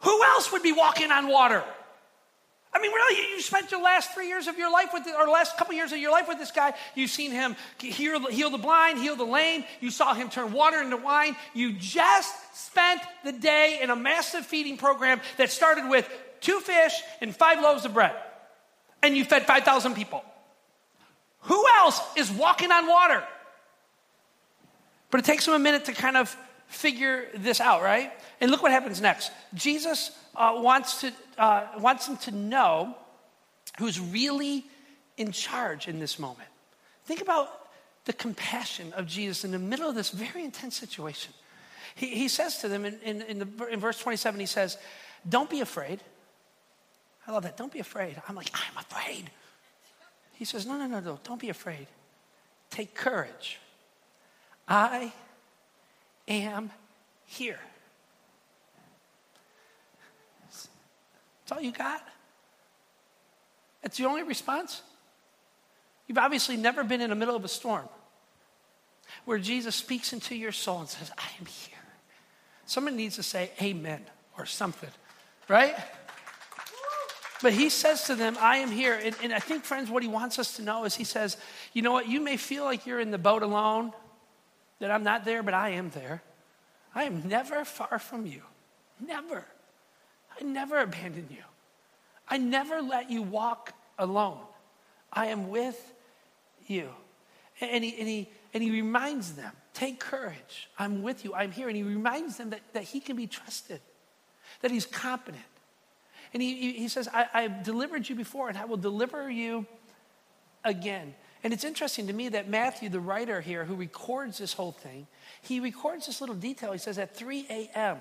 Who 0.00 0.24
else 0.24 0.50
would 0.52 0.62
be 0.62 0.72
walking 0.72 1.10
on 1.10 1.28
water? 1.28 1.62
I 2.74 2.80
mean, 2.80 2.90
really, 2.90 3.34
you 3.34 3.40
spent 3.40 3.70
the 3.70 3.78
last 3.78 4.12
three 4.12 4.26
years 4.26 4.48
of 4.48 4.58
your 4.58 4.70
life 4.70 4.88
with, 4.92 5.06
or 5.06 5.26
the 5.26 5.30
last 5.30 5.56
couple 5.56 5.74
years 5.74 5.92
of 5.92 5.98
your 5.98 6.10
life 6.10 6.26
with 6.26 6.38
this 6.38 6.50
guy. 6.50 6.74
You've 6.96 7.10
seen 7.10 7.30
him 7.30 7.54
heal, 7.78 8.26
heal 8.26 8.50
the 8.50 8.58
blind, 8.58 8.98
heal 8.98 9.14
the 9.14 9.24
lame. 9.24 9.64
You 9.80 9.90
saw 9.90 10.12
him 10.12 10.28
turn 10.28 10.52
water 10.52 10.82
into 10.82 10.96
wine. 10.96 11.36
You 11.54 11.72
just 11.72 12.34
spent 12.56 13.00
the 13.24 13.30
day 13.30 13.78
in 13.80 13.90
a 13.90 13.96
massive 13.96 14.44
feeding 14.44 14.76
program 14.76 15.20
that 15.36 15.50
started 15.50 15.88
with 15.88 16.10
two 16.40 16.58
fish 16.58 16.94
and 17.20 17.34
five 17.34 17.60
loaves 17.60 17.84
of 17.84 17.94
bread. 17.94 18.14
And 19.02 19.16
you 19.16 19.24
fed 19.24 19.46
5,000 19.46 19.94
people. 19.94 20.24
Who 21.42 21.64
else 21.76 22.00
is 22.16 22.30
walking 22.30 22.72
on 22.72 22.88
water? 22.88 23.22
But 25.10 25.20
it 25.20 25.26
takes 25.26 25.44
them 25.44 25.54
a 25.54 25.58
minute 25.60 25.84
to 25.84 25.92
kind 25.92 26.16
of 26.16 26.36
figure 26.66 27.26
this 27.36 27.60
out, 27.60 27.82
right? 27.82 28.12
And 28.40 28.50
look 28.50 28.62
what 28.62 28.72
happens 28.72 29.00
next. 29.00 29.30
Jesus 29.54 30.10
uh, 30.36 30.54
wants, 30.56 31.00
to, 31.00 31.12
uh, 31.38 31.66
wants 31.78 32.06
them 32.06 32.16
to 32.18 32.30
know 32.30 32.96
who's 33.78 34.00
really 34.00 34.64
in 35.16 35.32
charge 35.32 35.88
in 35.88 35.98
this 35.98 36.18
moment. 36.18 36.48
Think 37.04 37.20
about 37.20 37.68
the 38.04 38.12
compassion 38.12 38.92
of 38.94 39.06
Jesus 39.06 39.44
in 39.44 39.50
the 39.50 39.58
middle 39.58 39.88
of 39.88 39.94
this 39.94 40.10
very 40.10 40.44
intense 40.44 40.76
situation. 40.76 41.32
He, 41.94 42.08
he 42.08 42.28
says 42.28 42.58
to 42.58 42.68
them 42.68 42.84
in, 42.84 42.98
in, 43.00 43.22
in, 43.22 43.38
the, 43.38 43.66
in 43.70 43.80
verse 43.80 43.98
27, 43.98 44.38
he 44.40 44.46
says, 44.46 44.78
Don't 45.28 45.48
be 45.48 45.60
afraid. 45.60 46.00
I 47.26 47.32
love 47.32 47.44
that. 47.44 47.56
Don't 47.56 47.72
be 47.72 47.78
afraid. 47.78 48.20
I'm 48.28 48.34
like, 48.34 48.50
I'm 48.52 48.76
afraid. 48.78 49.30
He 50.34 50.44
says, 50.44 50.66
No, 50.66 50.76
no, 50.76 50.86
no, 50.86 51.00
no. 51.00 51.18
Don't 51.24 51.40
be 51.40 51.48
afraid. 51.48 51.86
Take 52.70 52.94
courage. 52.94 53.60
I 54.66 55.12
am 56.26 56.70
here. 57.26 57.58
That's 61.44 61.58
all 61.58 61.64
you 61.64 61.72
got? 61.72 62.06
That's 63.82 63.98
the 63.98 64.06
only 64.06 64.22
response? 64.22 64.82
You've 66.06 66.18
obviously 66.18 66.56
never 66.56 66.84
been 66.84 67.00
in 67.00 67.10
the 67.10 67.16
middle 67.16 67.36
of 67.36 67.44
a 67.44 67.48
storm 67.48 67.88
where 69.26 69.38
Jesus 69.38 69.74
speaks 69.74 70.12
into 70.12 70.34
your 70.34 70.52
soul 70.52 70.80
and 70.80 70.88
says, 70.88 71.10
I 71.18 71.26
am 71.38 71.46
here. 71.46 71.78
Someone 72.66 72.96
needs 72.96 73.16
to 73.16 73.22
say 73.22 73.50
amen 73.60 74.04
or 74.38 74.46
something, 74.46 74.90
right? 75.48 75.74
But 77.42 77.52
he 77.52 77.68
says 77.68 78.04
to 78.04 78.14
them, 78.14 78.38
I 78.40 78.58
am 78.58 78.70
here. 78.70 78.98
And, 79.02 79.14
and, 79.22 79.32
I 79.34 79.38
think, 79.38 79.64
friends, 79.64 79.90
what 79.90 80.02
he 80.02 80.08
wants 80.08 80.38
us 80.38 80.56
to 80.56 80.62
know 80.62 80.84
is 80.84 80.94
he 80.94 81.04
says, 81.04 81.36
you 81.74 81.82
know 81.82 81.92
what? 81.92 82.08
You 82.08 82.20
may 82.20 82.38
feel 82.38 82.64
like 82.64 82.86
you're 82.86 83.00
in 83.00 83.10
the 83.10 83.18
boat 83.18 83.42
alone, 83.42 83.92
that 84.78 84.90
I'm 84.90 85.02
not 85.02 85.26
there, 85.26 85.42
but 85.42 85.52
I 85.52 85.70
am 85.70 85.90
there. 85.90 86.22
I 86.94 87.04
am 87.04 87.28
never 87.28 87.64
far 87.64 87.98
from 87.98 88.24
you. 88.24 88.42
Never. 88.98 89.44
I 90.40 90.44
never 90.44 90.78
abandon 90.78 91.28
you. 91.30 91.44
I 92.28 92.38
never 92.38 92.80
let 92.80 93.10
you 93.10 93.22
walk 93.22 93.72
alone. 93.98 94.40
I 95.12 95.26
am 95.26 95.48
with 95.48 95.92
you. 96.66 96.88
And 97.60 97.84
he, 97.84 97.96
and 97.98 98.08
he, 98.08 98.28
and 98.52 98.62
he 98.62 98.70
reminds 98.70 99.32
them, 99.32 99.52
take 99.74 100.00
courage. 100.00 100.68
I'm 100.78 101.02
with 101.02 101.24
you. 101.24 101.34
I'm 101.34 101.52
here. 101.52 101.68
And 101.68 101.76
he 101.76 101.82
reminds 101.82 102.36
them 102.36 102.50
that, 102.50 102.60
that 102.72 102.84
he 102.84 103.00
can 103.00 103.16
be 103.16 103.26
trusted, 103.26 103.80
that 104.62 104.70
he's 104.70 104.86
competent. 104.86 105.44
And 106.32 106.42
he, 106.42 106.72
he 106.72 106.88
says, 106.88 107.08
I, 107.12 107.26
I've 107.32 107.62
delivered 107.62 108.08
you 108.08 108.16
before 108.16 108.48
and 108.48 108.58
I 108.58 108.64
will 108.64 108.76
deliver 108.76 109.30
you 109.30 109.66
again. 110.64 111.14
And 111.44 111.52
it's 111.52 111.62
interesting 111.62 112.06
to 112.06 112.12
me 112.12 112.30
that 112.30 112.48
Matthew, 112.48 112.88
the 112.88 113.00
writer 113.00 113.40
here 113.40 113.64
who 113.64 113.74
records 113.74 114.38
this 114.38 114.54
whole 114.54 114.72
thing, 114.72 115.06
he 115.42 115.60
records 115.60 116.06
this 116.06 116.20
little 116.20 116.34
detail. 116.34 116.72
He 116.72 116.78
says 116.78 116.98
at 116.98 117.14
3 117.14 117.46
a.m. 117.50 117.98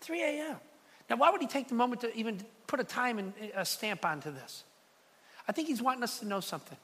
3 0.00 0.22
a.m. 0.22 0.56
Now, 1.10 1.16
why 1.16 1.30
would 1.30 1.40
he 1.40 1.48
take 1.48 1.66
the 1.68 1.74
moment 1.74 2.02
to 2.02 2.16
even 2.16 2.40
put 2.68 2.78
a 2.78 2.84
time 2.84 3.18
and 3.18 3.32
eh, 3.40 3.48
a 3.54 3.64
stamp 3.64 4.04
onto 4.04 4.30
this? 4.30 4.62
I 5.48 5.52
think 5.52 5.66
he's 5.66 5.82
wanting 5.82 6.04
us 6.04 6.20
to 6.20 6.26
know 6.26 6.38
something. 6.38 6.78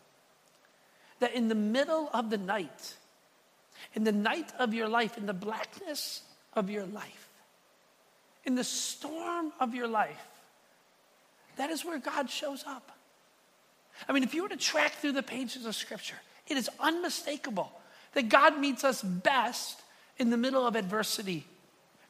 That 1.20 1.32
in 1.32 1.46
the 1.46 1.54
middle 1.54 2.10
of 2.12 2.28
the 2.28 2.36
night, 2.36 2.94
in 3.94 4.02
the 4.02 4.12
night 4.12 4.52
of 4.58 4.74
your 4.74 4.88
life, 4.88 5.16
in 5.16 5.26
the 5.26 5.32
blackness 5.32 6.22
of 6.54 6.68
your 6.68 6.84
life, 6.84 7.28
in 8.44 8.56
the 8.56 8.64
storm 8.64 9.52
of 9.60 9.74
your 9.74 9.86
life, 9.86 10.26
that 11.56 11.70
is 11.70 11.84
where 11.84 11.98
God 11.98 12.28
shows 12.28 12.64
up. 12.66 12.90
I 14.08 14.12
mean, 14.12 14.24
if 14.24 14.34
you 14.34 14.42
were 14.42 14.48
to 14.48 14.56
track 14.56 14.92
through 14.96 15.12
the 15.12 15.22
pages 15.22 15.64
of 15.64 15.74
Scripture, 15.74 16.16
it 16.48 16.56
is 16.56 16.68
unmistakable 16.80 17.70
that 18.12 18.28
God 18.28 18.58
meets 18.58 18.82
us 18.82 19.02
best 19.02 19.80
in 20.18 20.30
the 20.30 20.36
middle 20.36 20.66
of 20.66 20.74
adversity 20.74 21.46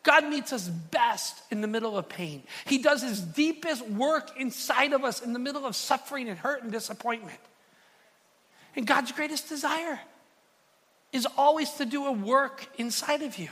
God 0.07 0.29
meets 0.29 0.53
us 0.53 0.69
best 0.69 1.42
in 1.51 1.61
the 1.61 1.66
middle 1.66 1.99
of 1.99 2.09
pain. 2.09 2.45
He 2.66 2.79
does 2.79 3.03
his 3.03 3.21
deepest 3.21 3.85
work 3.88 4.31
inside 4.38 4.92
of 4.92 5.03
us 5.03 5.21
in 5.21 5.33
the 5.33 5.40
middle 5.40 5.66
of 5.66 5.75
suffering 5.75 6.29
and 6.29 6.38
hurt 6.38 6.62
and 6.62 6.71
disappointment. 6.71 7.40
And 8.77 8.87
God's 8.87 9.11
greatest 9.11 9.49
desire 9.49 9.99
is 11.12 11.27
always 11.37 11.73
to 11.73 11.85
do 11.85 12.07
a 12.07 12.12
work 12.12 12.69
inside 12.79 13.23
of 13.23 13.37
you. 13.37 13.49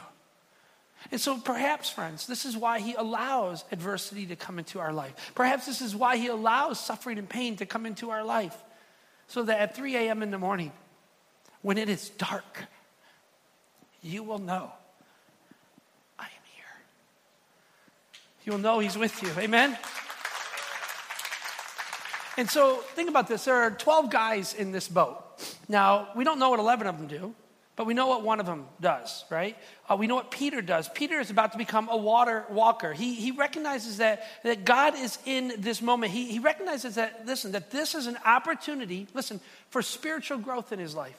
And 1.10 1.20
so, 1.20 1.38
perhaps, 1.38 1.90
friends, 1.90 2.28
this 2.28 2.44
is 2.44 2.56
why 2.56 2.78
He 2.78 2.94
allows 2.94 3.64
adversity 3.72 4.24
to 4.26 4.36
come 4.36 4.60
into 4.60 4.78
our 4.78 4.92
life. 4.92 5.32
Perhaps 5.34 5.66
this 5.66 5.80
is 5.80 5.96
why 5.96 6.18
He 6.18 6.28
allows 6.28 6.78
suffering 6.78 7.18
and 7.18 7.28
pain 7.28 7.56
to 7.56 7.66
come 7.66 7.84
into 7.84 8.10
our 8.10 8.22
life. 8.22 8.56
So 9.26 9.42
that 9.42 9.58
at 9.58 9.74
3 9.74 9.96
a.m. 9.96 10.22
in 10.22 10.30
the 10.30 10.38
morning, 10.38 10.70
when 11.62 11.78
it 11.78 11.88
is 11.88 12.10
dark, 12.10 12.66
you 14.02 14.22
will 14.22 14.38
know 14.38 14.70
you'll 18.44 18.58
know 18.58 18.78
He's 18.78 18.96
with 18.96 19.22
you. 19.22 19.30
Amen? 19.38 19.76
And 22.36 22.50
so 22.50 22.76
think 22.76 23.08
about 23.08 23.28
this 23.28 23.44
there 23.44 23.56
are 23.56 23.70
12 23.70 24.10
guys 24.10 24.54
in 24.54 24.72
this 24.72 24.88
boat. 24.88 25.20
Now, 25.68 26.08
we 26.14 26.24
don't 26.24 26.38
know 26.38 26.50
what 26.50 26.60
11 26.60 26.86
of 26.86 26.98
them 26.98 27.06
do, 27.06 27.34
but 27.76 27.86
we 27.86 27.94
know 27.94 28.06
what 28.06 28.22
one 28.22 28.40
of 28.40 28.46
them 28.46 28.66
does, 28.80 29.24
right? 29.30 29.56
Uh, 29.88 29.96
we 29.96 30.06
know 30.06 30.14
what 30.14 30.30
Peter 30.30 30.62
does. 30.62 30.88
Peter 30.88 31.18
is 31.18 31.30
about 31.30 31.52
to 31.52 31.58
become 31.58 31.88
a 31.90 31.96
water 31.96 32.44
walker. 32.50 32.92
He, 32.92 33.14
he 33.14 33.30
recognizes 33.32 33.98
that, 33.98 34.24
that 34.44 34.64
God 34.64 34.96
is 34.96 35.18
in 35.24 35.54
this 35.58 35.82
moment. 35.82 36.12
He, 36.12 36.30
he 36.30 36.38
recognizes 36.38 36.96
that, 36.96 37.26
listen, 37.26 37.52
that 37.52 37.70
this 37.70 37.94
is 37.94 38.06
an 38.06 38.18
opportunity, 38.24 39.06
listen, 39.14 39.40
for 39.70 39.82
spiritual 39.82 40.38
growth 40.38 40.72
in 40.72 40.78
his 40.78 40.94
life. 40.94 41.18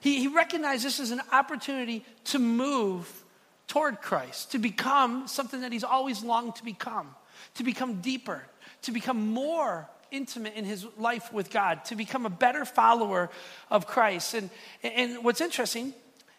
He, 0.00 0.20
he 0.20 0.28
recognizes 0.28 0.84
this 0.84 1.00
is 1.00 1.10
an 1.10 1.22
opportunity 1.32 2.04
to 2.26 2.38
move 2.38 3.24
toward 3.68 4.00
Christ, 4.00 4.52
to 4.52 4.58
become 4.58 5.28
something 5.28 5.60
that 5.60 5.72
he's 5.72 5.84
always 5.84 6.24
longed 6.24 6.56
to 6.56 6.64
become, 6.64 7.14
to 7.54 7.62
become 7.62 8.00
deeper, 8.00 8.42
to 8.82 8.92
become 8.92 9.30
more 9.30 9.88
intimate 10.10 10.54
in 10.54 10.64
his 10.64 10.86
life 10.96 11.32
with 11.32 11.50
God, 11.50 11.84
to 11.86 11.94
become 11.94 12.26
a 12.26 12.30
better 12.30 12.64
follower 12.64 13.30
of 13.70 13.86
Christ. 13.86 14.34
And, 14.34 14.50
and 14.82 15.22
what's 15.22 15.42
interesting 15.42 15.92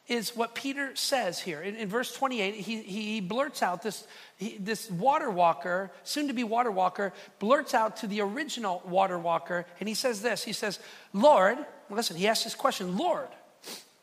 is 0.08 0.36
what 0.36 0.56
Peter 0.56 0.96
says 0.96 1.40
here. 1.40 1.62
In, 1.62 1.76
in 1.76 1.88
verse 1.88 2.12
28, 2.12 2.56
he, 2.56 2.82
he 2.82 3.22
blurts 3.22 3.62
out 3.62 3.84
this, 3.84 4.08
he, 4.38 4.58
this 4.58 4.90
water 4.90 5.30
walker, 5.30 5.92
soon 6.04 6.28
to 6.28 6.34
be 6.34 6.44
water 6.44 6.72
walker, 6.72 7.14
blurts 7.38 7.76
out 7.76 7.98
to 7.98 8.08
the 8.08 8.22
original 8.22 8.82
water 8.86 9.20
walker, 9.20 9.68
and 9.80 9.88
he 9.88 9.94
says 9.94 10.24
this 10.24 10.44
He 10.44 10.54
says, 10.54 10.80
Lord, 11.14 11.60
listen, 11.92 12.18
he 12.18 12.28
asks 12.28 12.44
this 12.44 12.56
question, 12.56 12.98
Lord, 12.98 13.28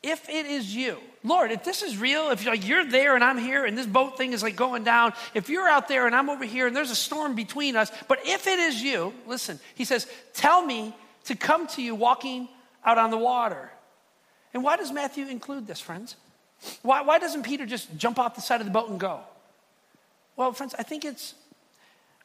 if 0.03 0.29
it 0.29 0.45
is 0.45 0.73
you, 0.73 0.97
Lord, 1.23 1.51
if 1.51 1.63
this 1.63 1.81
is 1.81 1.97
real, 1.97 2.29
if 2.29 2.45
like 2.45 2.67
you're 2.67 2.85
there 2.85 3.15
and 3.15 3.23
I'm 3.23 3.37
here 3.37 3.65
and 3.65 3.77
this 3.77 3.85
boat 3.85 4.17
thing 4.17 4.33
is 4.33 4.43
like 4.43 4.55
going 4.55 4.83
down, 4.83 5.13
if 5.33 5.49
you're 5.49 5.67
out 5.67 5.87
there 5.87 6.05
and 6.05 6.15
I'm 6.15 6.29
over 6.29 6.45
here 6.45 6.67
and 6.67 6.75
there's 6.75 6.91
a 6.91 6.95
storm 6.95 7.35
between 7.35 7.75
us, 7.75 7.91
but 8.07 8.19
if 8.25 8.47
it 8.47 8.59
is 8.59 8.81
you, 8.81 9.13
listen, 9.25 9.59
he 9.75 9.85
says, 9.85 10.07
tell 10.33 10.65
me 10.65 10.95
to 11.25 11.35
come 11.35 11.67
to 11.67 11.81
you 11.81 11.95
walking 11.95 12.47
out 12.85 12.97
on 12.97 13.11
the 13.11 13.17
water. 13.17 13.71
And 14.53 14.63
why 14.63 14.77
does 14.77 14.91
Matthew 14.91 15.27
include 15.27 15.67
this, 15.67 15.79
friends? 15.79 16.15
Why, 16.81 17.01
why 17.01 17.19
doesn't 17.19 17.43
Peter 17.43 17.65
just 17.65 17.95
jump 17.97 18.19
off 18.19 18.35
the 18.35 18.41
side 18.41 18.61
of 18.61 18.65
the 18.65 18.71
boat 18.71 18.89
and 18.89 18.99
go? 18.99 19.19
Well, 20.35 20.53
friends, 20.53 20.75
I 20.77 20.83
think 20.83 21.03
it's 21.03 21.33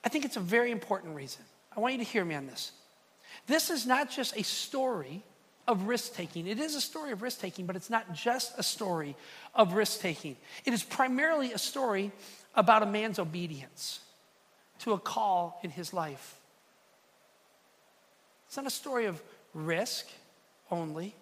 I 0.05 0.09
think 0.09 0.25
it's 0.25 0.37
a 0.37 0.41
very 0.41 0.71
important 0.71 1.15
reason. 1.15 1.43
I 1.77 1.81
want 1.81 1.95
you 1.95 1.99
to 1.99 2.05
hear 2.05 2.25
me 2.25 2.35
on 2.35 2.47
this. 2.47 2.73
This 3.47 3.71
is 3.71 3.87
not 3.87 4.11
just 4.11 4.37
a 4.37 4.43
story 4.43 5.23
of 5.67 5.87
risk 5.87 6.15
taking. 6.15 6.47
It 6.47 6.59
is 6.59 6.75
a 6.75 6.81
story 6.81 7.13
of 7.13 7.23
risk 7.23 7.41
taking, 7.41 7.67
but 7.67 7.77
it's 7.77 7.91
not 7.91 8.13
just 8.13 8.59
a 8.59 8.63
story 8.63 9.17
of 9.55 9.75
risk 9.75 10.01
taking. 10.01 10.37
It 10.65 10.75
is 10.75 10.83
primarily 10.83 11.53
a 11.53 11.59
story 11.59 12.11
about 12.55 12.83
a 12.83 12.87
man's 12.87 13.19
obedience 13.19 14.01
to 14.81 14.93
a 14.93 14.99
call 14.99 15.61
in 15.63 15.71
his 15.71 15.93
life. 15.93 16.37
It's 18.47 18.57
not 18.57 18.67
a 18.67 18.71
story 18.71 19.07
of 19.07 19.23
risk 19.55 20.07
only, 20.71 21.15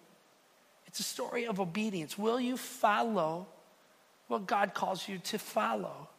it's 0.87 0.99
a 0.99 1.03
story 1.03 1.45
of 1.45 1.59
obedience. 1.59 2.17
Will 2.17 2.39
you 2.39 2.57
follow 2.57 3.47
what 4.27 4.47
God 4.47 4.73
calls 4.73 5.07
you 5.07 5.19
to 5.19 5.37
follow? 5.37 6.09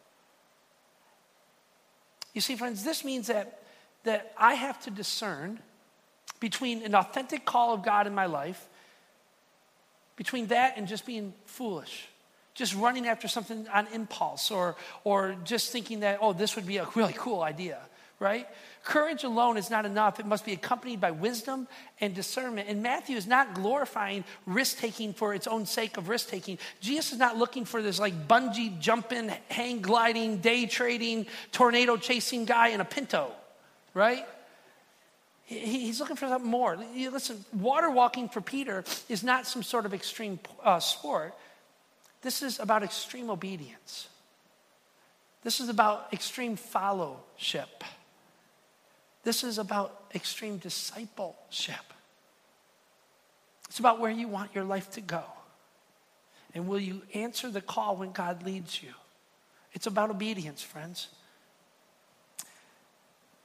You 2.32 2.40
see, 2.40 2.56
friends, 2.56 2.84
this 2.84 3.04
means 3.04 3.26
that, 3.26 3.62
that 4.04 4.32
I 4.38 4.54
have 4.54 4.82
to 4.84 4.90
discern 4.90 5.60
between 6.42 6.82
an 6.82 6.92
authentic 6.96 7.44
call 7.44 7.72
of 7.72 7.84
God 7.84 8.08
in 8.08 8.14
my 8.16 8.26
life, 8.26 8.68
between 10.16 10.48
that 10.48 10.76
and 10.76 10.88
just 10.88 11.06
being 11.06 11.32
foolish, 11.46 12.08
just 12.54 12.74
running 12.74 13.06
after 13.06 13.28
something 13.28 13.68
on 13.72 13.86
impulse, 13.94 14.50
or, 14.50 14.74
or 15.04 15.36
just 15.44 15.70
thinking 15.70 16.00
that, 16.00 16.18
oh, 16.20 16.32
this 16.32 16.56
would 16.56 16.66
be 16.66 16.78
a 16.78 16.88
really 16.96 17.14
cool 17.16 17.42
idea, 17.42 17.78
right? 18.18 18.48
Courage 18.82 19.22
alone 19.22 19.56
is 19.56 19.70
not 19.70 19.86
enough. 19.86 20.18
It 20.18 20.26
must 20.26 20.44
be 20.44 20.52
accompanied 20.52 21.00
by 21.00 21.12
wisdom 21.12 21.68
and 22.00 22.12
discernment. 22.12 22.68
And 22.68 22.82
Matthew 22.82 23.16
is 23.16 23.28
not 23.28 23.54
glorifying 23.54 24.24
risk 24.44 24.78
taking 24.78 25.14
for 25.14 25.34
its 25.34 25.46
own 25.46 25.64
sake 25.64 25.96
of 25.96 26.08
risk 26.08 26.28
taking. 26.28 26.58
Jesus 26.80 27.12
is 27.12 27.18
not 27.20 27.38
looking 27.38 27.64
for 27.64 27.82
this 27.82 28.00
like 28.00 28.26
bungee 28.26 28.80
jumping, 28.80 29.30
hang 29.48 29.80
gliding, 29.80 30.38
day 30.38 30.66
trading, 30.66 31.26
tornado 31.52 31.96
chasing 31.96 32.46
guy 32.46 32.70
in 32.70 32.80
a 32.80 32.84
pinto, 32.84 33.30
right? 33.94 34.26
He's 35.60 36.00
looking 36.00 36.16
for 36.16 36.28
something 36.28 36.50
more. 36.50 36.76
Listen, 36.94 37.44
water 37.52 37.90
walking 37.90 38.28
for 38.28 38.40
Peter 38.40 38.84
is 39.08 39.22
not 39.22 39.46
some 39.46 39.62
sort 39.62 39.86
of 39.86 39.94
extreme 39.94 40.38
uh, 40.62 40.80
sport. 40.80 41.34
This 42.22 42.42
is 42.42 42.60
about 42.60 42.82
extreme 42.82 43.30
obedience. 43.30 44.08
This 45.42 45.60
is 45.60 45.68
about 45.68 46.12
extreme 46.12 46.56
fellowship. 46.56 47.84
This 49.24 49.44
is 49.44 49.58
about 49.58 50.04
extreme 50.14 50.58
discipleship. 50.58 51.92
It's 53.68 53.78
about 53.78 54.00
where 54.00 54.10
you 54.10 54.28
want 54.28 54.54
your 54.54 54.64
life 54.64 54.90
to 54.92 55.00
go. 55.00 55.24
And 56.54 56.68
will 56.68 56.80
you 56.80 57.02
answer 57.14 57.50
the 57.50 57.60
call 57.60 57.96
when 57.96 58.12
God 58.12 58.44
leads 58.44 58.82
you? 58.82 58.90
It's 59.72 59.86
about 59.86 60.10
obedience, 60.10 60.62
friends. 60.62 61.08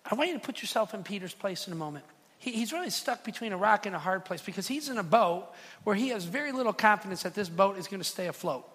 I 0.09 0.15
want 0.15 0.29
you 0.29 0.35
to 0.35 0.43
put 0.43 0.61
yourself 0.61 0.93
in 0.93 1.03
Peter's 1.03 1.33
place 1.33 1.67
in 1.67 1.73
a 1.73 1.75
moment. 1.75 2.05
He, 2.39 2.51
he's 2.51 2.71
really 2.71 2.89
stuck 2.89 3.23
between 3.23 3.51
a 3.51 3.57
rock 3.57 3.85
and 3.85 3.95
a 3.95 3.99
hard 3.99 4.23
place 4.23 4.41
because 4.41 4.67
he's 4.67 4.89
in 4.89 4.97
a 4.97 5.03
boat 5.03 5.47
where 5.83 5.95
he 5.95 6.09
has 6.09 6.23
very 6.23 6.51
little 6.51 6.73
confidence 6.73 7.23
that 7.23 7.33
this 7.33 7.49
boat 7.49 7.77
is 7.77 7.87
going 7.87 7.99
to 7.99 8.07
stay 8.07 8.27
afloat. 8.27 8.65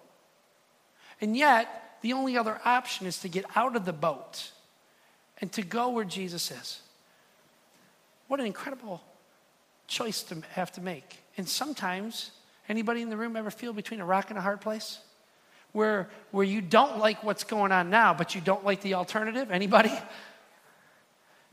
And 1.21 1.35
yet, 1.35 1.97
the 2.01 2.13
only 2.13 2.37
other 2.37 2.59
option 2.65 3.07
is 3.07 3.19
to 3.19 3.29
get 3.29 3.45
out 3.55 3.75
of 3.75 3.85
the 3.85 3.93
boat 3.93 4.51
and 5.41 5.51
to 5.53 5.61
go 5.61 5.89
where 5.89 6.05
Jesus 6.05 6.51
is. 6.51 6.81
What 8.27 8.39
an 8.39 8.45
incredible 8.45 9.01
choice 9.87 10.23
to 10.23 10.41
have 10.51 10.71
to 10.73 10.81
make. 10.81 11.23
And 11.37 11.47
sometimes, 11.47 12.31
anybody 12.69 13.01
in 13.01 13.09
the 13.09 13.17
room 13.17 13.35
ever 13.35 13.51
feel 13.51 13.73
between 13.73 14.01
a 14.01 14.05
rock 14.05 14.29
and 14.29 14.37
a 14.37 14.41
hard 14.41 14.61
place? 14.61 14.99
Where, 15.71 16.09
where 16.31 16.45
you 16.45 16.61
don't 16.61 16.99
like 16.99 17.23
what's 17.23 17.43
going 17.43 17.71
on 17.71 17.89
now, 17.89 18.13
but 18.13 18.35
you 18.35 18.41
don't 18.41 18.63
like 18.63 18.81
the 18.81 18.93
alternative? 18.93 19.49
Anybody? 19.49 19.91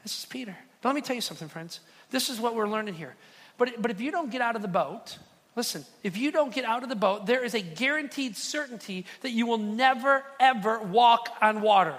This 0.02 0.18
is 0.18 0.24
Peter. 0.24 0.56
But 0.80 0.88
let 0.88 0.94
me 0.94 1.00
tell 1.02 1.16
you 1.16 1.22
something, 1.22 1.48
friends. 1.48 1.80
This 2.10 2.30
is 2.30 2.40
what 2.40 2.54
we're 2.54 2.68
learning 2.68 2.94
here. 2.94 3.14
But, 3.58 3.80
but 3.80 3.90
if 3.90 4.00
you 4.00 4.10
don't 4.10 4.30
get 4.30 4.40
out 4.40 4.56
of 4.56 4.62
the 4.62 4.68
boat, 4.68 5.18
listen, 5.56 5.84
if 6.02 6.16
you 6.16 6.32
don't 6.32 6.52
get 6.52 6.64
out 6.64 6.82
of 6.82 6.88
the 6.88 6.96
boat, 6.96 7.26
there 7.26 7.44
is 7.44 7.54
a 7.54 7.60
guaranteed 7.60 8.36
certainty 8.36 9.04
that 9.20 9.30
you 9.30 9.46
will 9.46 9.58
never, 9.58 10.24
ever 10.38 10.80
walk 10.80 11.28
on 11.42 11.60
water. 11.60 11.96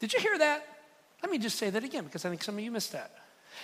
Did 0.00 0.12
you 0.12 0.20
hear 0.20 0.36
that? 0.38 0.66
Let 1.22 1.30
me 1.30 1.38
just 1.38 1.56
say 1.56 1.70
that 1.70 1.84
again 1.84 2.04
because 2.04 2.24
I 2.24 2.28
think 2.28 2.42
some 2.42 2.56
of 2.56 2.60
you 2.64 2.72
missed 2.72 2.92
that. 2.92 3.12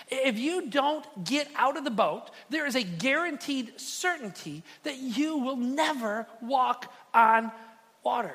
If 0.08 0.38
you 0.38 0.68
don't 0.68 1.24
get 1.24 1.48
out 1.56 1.76
of 1.76 1.84
the 1.84 1.90
boat, 1.90 2.30
there 2.50 2.66
is 2.66 2.76
a 2.76 2.82
guaranteed 2.82 3.80
certainty 3.80 4.62
that 4.84 4.98
you 4.98 5.38
will 5.38 5.56
never 5.56 6.26
walk 6.40 6.92
on 7.12 7.50
water. 8.04 8.34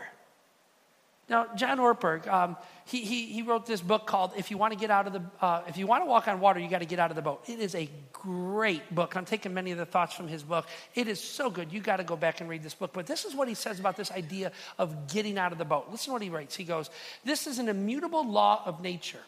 Now, 1.34 1.48
John 1.56 1.80
Ortberg, 1.80 2.28
um, 2.28 2.58
he, 2.86 3.04
he, 3.04 3.26
he, 3.26 3.42
wrote 3.42 3.66
this 3.66 3.82
book 3.82 4.06
called 4.06 4.34
"If 4.38 4.52
You 4.52 4.60
Want 4.60 4.72
to 4.72 4.78
Get 4.78 4.92
Out 4.92 5.08
of 5.08 5.14
the 5.14 5.24
uh, 5.42 5.64
If 5.68 5.78
You 5.78 5.88
Want 5.88 6.04
to 6.04 6.06
Walk 6.06 6.28
on 6.28 6.40
Water, 6.40 6.60
You 6.60 6.70
Got 6.70 6.82
to 6.82 6.86
Get 6.86 7.00
Out 7.00 7.10
of 7.10 7.16
the 7.16 7.24
Boat." 7.24 7.42
It 7.50 7.60
is 7.60 7.74
a 7.74 7.90
great 8.12 8.94
book. 8.94 9.16
I'm 9.16 9.26
taking 9.26 9.52
many 9.52 9.72
of 9.72 9.80
the 9.80 9.86
thoughts 9.88 10.14
from 10.14 10.28
his 10.28 10.44
book. 10.44 10.68
It 10.94 11.08
is 11.08 11.20
so 11.20 11.50
good. 11.50 11.74
You 11.74 11.80
got 11.80 11.98
to 11.98 12.04
go 12.04 12.16
back 12.16 12.40
and 12.40 12.48
read 12.48 12.62
this 12.62 12.76
book. 12.76 12.92
But 12.94 13.08
this 13.08 13.26
is 13.26 13.34
what 13.34 13.48
he 13.48 13.56
says 13.56 13.80
about 13.80 13.98
this 13.98 14.12
idea 14.12 14.52
of 14.78 15.08
getting 15.12 15.40
out 15.40 15.52
of 15.52 15.58
the 15.58 15.66
boat. 15.66 15.88
Listen 15.90 16.10
to 16.10 16.12
what 16.12 16.22
he 16.22 16.30
writes. 16.30 16.56
He 16.56 16.66
goes, 16.66 16.92
"This 17.26 17.48
is 17.48 17.58
an 17.58 17.68
immutable 17.68 18.30
law 18.30 18.62
of 18.64 18.84
nature." 18.84 19.22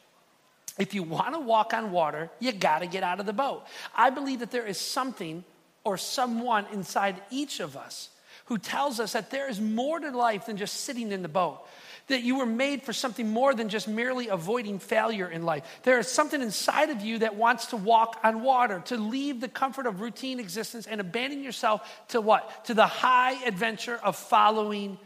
If 0.78 0.94
you 0.94 1.02
want 1.02 1.34
to 1.34 1.40
walk 1.40 1.74
on 1.74 1.92
water, 1.92 2.30
you 2.40 2.52
got 2.52 2.80
to 2.80 2.86
get 2.86 3.02
out 3.02 3.20
of 3.20 3.26
the 3.26 3.34
boat. 3.34 3.66
I 3.96 4.12
believe 4.12 4.42
that 4.42 4.52
there 4.52 4.68
is 4.68 4.80
something 4.80 5.44
or 5.84 5.98
someone 5.98 6.68
inside 6.72 7.16
each 7.32 7.62
of 7.62 7.76
us 7.76 8.10
who 8.46 8.60
tells 8.60 9.00
us 9.00 9.14
that 9.14 9.32
there 9.32 9.50
is 9.50 9.60
more 9.60 10.00
to 10.00 10.12
life 10.12 10.46
than 10.46 10.58
just 10.58 10.82
sitting 10.82 11.12
in 11.12 11.24
the 11.24 11.28
boat 11.28 11.66
that 12.08 12.24
you 12.24 12.38
were 12.38 12.46
made 12.46 12.84
for 12.84 12.94
something 12.94 13.30
more 13.30 13.54
than 13.54 13.70
just 13.70 13.88
merely 13.88 14.28
avoiding 14.28 14.80
failure 14.80 15.28
in 15.28 15.44
life. 15.44 15.64
There 15.84 15.98
is 15.98 16.08
something 16.08 16.42
inside 16.42 16.90
of 16.90 17.02
you 17.02 17.20
that 17.20 17.36
wants 17.36 17.68
to 17.68 17.78
walk 17.78 18.20
on 18.24 18.44
water, 18.44 18.82
to 18.86 18.98
leave 18.98 19.42
the 19.42 19.48
comfort 19.48 19.88
of 19.88 20.02
routine 20.02 20.40
existence 20.40 20.86
and 20.86 21.02
abandon 21.02 21.44
yourself 21.44 21.90
to 22.10 22.22
what? 22.22 22.66
To 22.66 22.74
the 22.74 22.86
high 22.86 23.44
adventure 23.46 24.00
of 24.04 24.16
following 24.16 25.00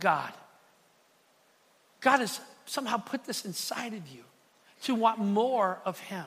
God. 0.00 0.32
God 2.00 2.20
has 2.20 2.40
somehow 2.66 2.96
put 2.96 3.24
this 3.24 3.44
inside 3.44 3.94
of 3.94 4.08
you 4.08 4.24
to 4.82 4.94
want 4.94 5.18
more 5.18 5.78
of 5.84 5.98
Him. 6.00 6.24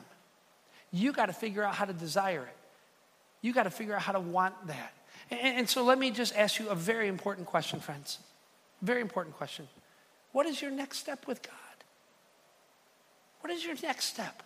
You 0.92 1.12
got 1.12 1.26
to 1.26 1.32
figure 1.32 1.64
out 1.64 1.74
how 1.74 1.84
to 1.84 1.92
desire 1.92 2.42
it. 2.42 2.56
You 3.42 3.52
got 3.52 3.64
to 3.64 3.70
figure 3.70 3.94
out 3.94 4.02
how 4.02 4.12
to 4.12 4.20
want 4.20 4.54
that. 4.68 4.92
And, 5.30 5.68
so 5.68 5.82
let 5.82 5.98
me 5.98 6.10
just 6.10 6.36
ask 6.36 6.58
you 6.58 6.68
a 6.68 6.74
very 6.74 7.08
important 7.08 7.46
question, 7.46 7.80
friends. 7.80 8.18
Very 8.80 9.00
important 9.00 9.36
question. 9.36 9.66
What 10.34 10.46
is 10.46 10.60
your 10.60 10.72
next 10.72 10.98
step 10.98 11.28
with 11.28 11.42
God? 11.44 11.54
What 13.40 13.52
is 13.52 13.64
your 13.64 13.76
next 13.84 14.06
step? 14.06 14.42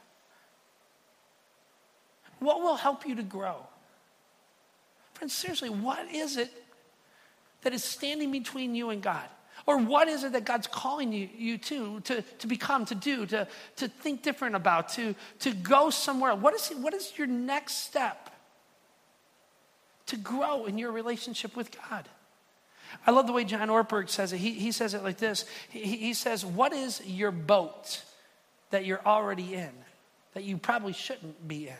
What 2.41 2.61
will 2.61 2.77
help 2.77 3.07
you 3.07 3.15
to 3.15 3.23
grow? 3.23 3.57
Friends, 5.15 5.33
seriously, 5.33 5.71
what 5.71 6.07
is 6.13 6.37
it 6.37 6.53
that 7.63 7.73
is 7.73 7.83
standing 7.83 8.31
between 8.31 8.75
you 8.75 8.91
and 8.91 9.03
God? 9.03 9.25
Or 9.65 9.79
what 9.79 10.09
is 10.09 10.25
it 10.25 10.33
that 10.33 10.45
God's 10.45 10.67
calling 10.67 11.11
you, 11.11 11.31
you 11.35 11.57
to, 11.57 12.01
to, 12.01 12.21
to 12.21 12.47
become, 12.47 12.85
to 12.85 12.95
do, 12.95 13.25
to, 13.25 13.49
to 13.77 13.89
think 13.89 14.23
different 14.23 14.57
about, 14.57 14.91
to, 14.91 15.15
to 15.39 15.55
go 15.55 15.89
somewhere? 15.89 16.35
What 16.35 16.53
is, 16.53 16.69
what 16.69 16.93
is 16.93 17.15
your 17.17 17.29
next 17.29 17.79
step 17.79 18.29
to 20.05 20.19
grow 20.19 20.67
in 20.67 20.77
your 20.77 20.93
relationship 20.93 21.57
with 21.57 21.71
God? 21.89 22.07
I 23.07 23.11
love 23.11 23.27
the 23.27 23.33
way 23.33 23.45
John 23.45 23.69
Ortberg 23.69 24.09
says 24.09 24.33
it. 24.33 24.39
He, 24.39 24.53
he 24.53 24.73
says 24.73 24.95
it 24.95 25.03
like 25.03 25.19
this 25.19 25.45
he, 25.71 25.97
he 25.97 26.15
says, 26.15 26.45
What 26.45 26.73
is 26.73 27.03
your 27.07 27.31
boat 27.31 28.03
that 28.71 28.85
you're 28.85 29.05
already 29.05 29.55
in 29.55 29.71
that 30.35 30.45
you 30.45 30.59
probably 30.59 30.93
shouldn't 30.93 31.47
be 31.47 31.69
in? 31.69 31.75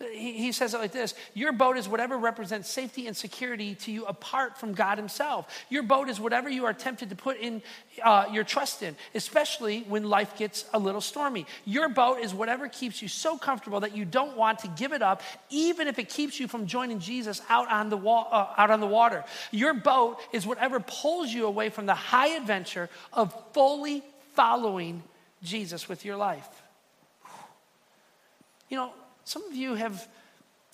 He, 0.00 0.32
he 0.34 0.52
says 0.52 0.74
it 0.74 0.78
like 0.78 0.92
this 0.92 1.14
Your 1.34 1.52
boat 1.52 1.76
is 1.76 1.88
whatever 1.88 2.16
represents 2.16 2.70
safety 2.70 3.08
and 3.08 3.16
security 3.16 3.74
to 3.76 3.90
you 3.90 4.04
apart 4.06 4.56
from 4.56 4.72
God 4.72 4.96
Himself. 4.96 5.52
Your 5.70 5.82
boat 5.82 6.08
is 6.08 6.20
whatever 6.20 6.48
you 6.48 6.66
are 6.66 6.72
tempted 6.72 7.10
to 7.10 7.16
put 7.16 7.38
in 7.38 7.62
uh, 8.04 8.26
your 8.30 8.44
trust 8.44 8.82
in, 8.82 8.94
especially 9.14 9.80
when 9.88 10.04
life 10.04 10.36
gets 10.36 10.66
a 10.72 10.78
little 10.78 11.00
stormy. 11.00 11.46
Your 11.64 11.88
boat 11.88 12.20
is 12.20 12.32
whatever 12.32 12.68
keeps 12.68 13.02
you 13.02 13.08
so 13.08 13.36
comfortable 13.36 13.80
that 13.80 13.96
you 13.96 14.04
don't 14.04 14.36
want 14.36 14.60
to 14.60 14.68
give 14.68 14.92
it 14.92 15.02
up, 15.02 15.20
even 15.50 15.88
if 15.88 15.98
it 15.98 16.08
keeps 16.08 16.38
you 16.38 16.46
from 16.46 16.66
joining 16.66 17.00
Jesus 17.00 17.42
out 17.48 17.68
on 17.68 17.88
the, 17.90 17.96
wa- 17.96 18.28
uh, 18.30 18.54
out 18.56 18.70
on 18.70 18.80
the 18.80 18.86
water. 18.86 19.24
Your 19.50 19.74
boat 19.74 20.18
is 20.32 20.46
whatever 20.46 20.78
pulls 20.78 21.32
you 21.32 21.46
away 21.46 21.70
from 21.70 21.86
the 21.86 21.94
high 21.94 22.36
adventure 22.36 22.88
of 23.12 23.34
fully 23.52 24.04
following 24.34 25.02
Jesus 25.42 25.88
with 25.88 26.04
your 26.04 26.16
life. 26.16 26.48
You 28.68 28.76
know, 28.76 28.92
some 29.28 29.44
of 29.44 29.54
you 29.54 29.74
have 29.74 30.08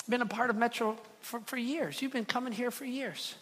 been 0.09 0.23
a 0.23 0.27
part 0.27 0.49
of 0.49 0.55
Metro 0.55 0.97
for, 1.21 1.41
for 1.41 1.57
years. 1.57 2.01
You've 2.01 2.13
been 2.13 2.25
coming 2.25 2.53
here 2.53 2.71
for 2.71 2.85
years. 2.85 3.35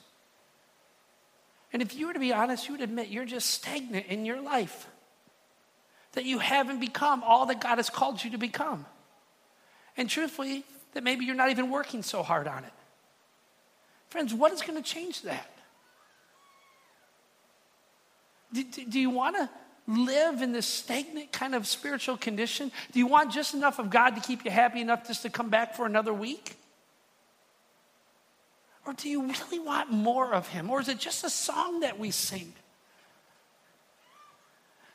And 1.70 1.82
if 1.82 1.94
you 1.94 2.06
were 2.06 2.14
to 2.14 2.18
be 2.18 2.32
honest, 2.32 2.66
you 2.66 2.72
would 2.72 2.80
admit 2.80 3.08
you're 3.08 3.26
just 3.26 3.50
stagnant 3.50 4.06
in 4.06 4.24
your 4.24 4.40
life, 4.40 4.86
that 6.12 6.24
you 6.24 6.38
haven't 6.38 6.80
become 6.80 7.22
all 7.24 7.44
that 7.46 7.60
God 7.60 7.76
has 7.76 7.90
called 7.90 8.24
you 8.24 8.30
to 8.30 8.38
become. 8.38 8.86
And 9.98 10.08
truthfully, 10.08 10.64
that 10.94 11.04
maybe 11.04 11.26
you're 11.26 11.34
not 11.34 11.50
even 11.50 11.68
working 11.68 12.02
so 12.02 12.22
hard 12.22 12.48
on 12.48 12.64
it. 12.64 12.72
Friends, 14.08 14.32
what 14.32 14.50
is 14.52 14.62
going 14.62 14.82
to 14.82 14.88
change 14.88 15.20
that? 15.22 15.50
Do, 18.54 18.64
do, 18.64 18.84
do 18.86 18.98
you 18.98 19.10
want 19.10 19.36
to 19.36 19.50
live 19.86 20.42
in 20.42 20.52
this 20.52 20.66
stagnant 20.66 21.32
kind 21.32 21.54
of 21.54 21.66
spiritual 21.66 22.16
condition? 22.16 22.70
Do 22.92 22.98
you 22.98 23.06
want 23.06 23.32
just 23.32 23.54
enough 23.54 23.78
of 23.78 23.90
God 23.90 24.10
to 24.10 24.20
keep 24.20 24.44
you 24.44 24.50
happy 24.50 24.80
enough 24.80 25.06
just 25.06 25.22
to 25.22 25.30
come 25.30 25.50
back 25.50 25.74
for 25.74 25.86
another 25.86 26.12
week? 26.12 26.56
Or 28.86 28.92
do 28.92 29.08
you 29.08 29.22
really 29.22 29.58
want 29.58 29.90
more 29.90 30.34
of 30.34 30.48
Him? 30.48 30.70
Or 30.70 30.80
is 30.80 30.88
it 30.88 30.98
just 30.98 31.24
a 31.24 31.30
song 31.30 31.80
that 31.80 31.98
we 31.98 32.10
sing? 32.10 32.52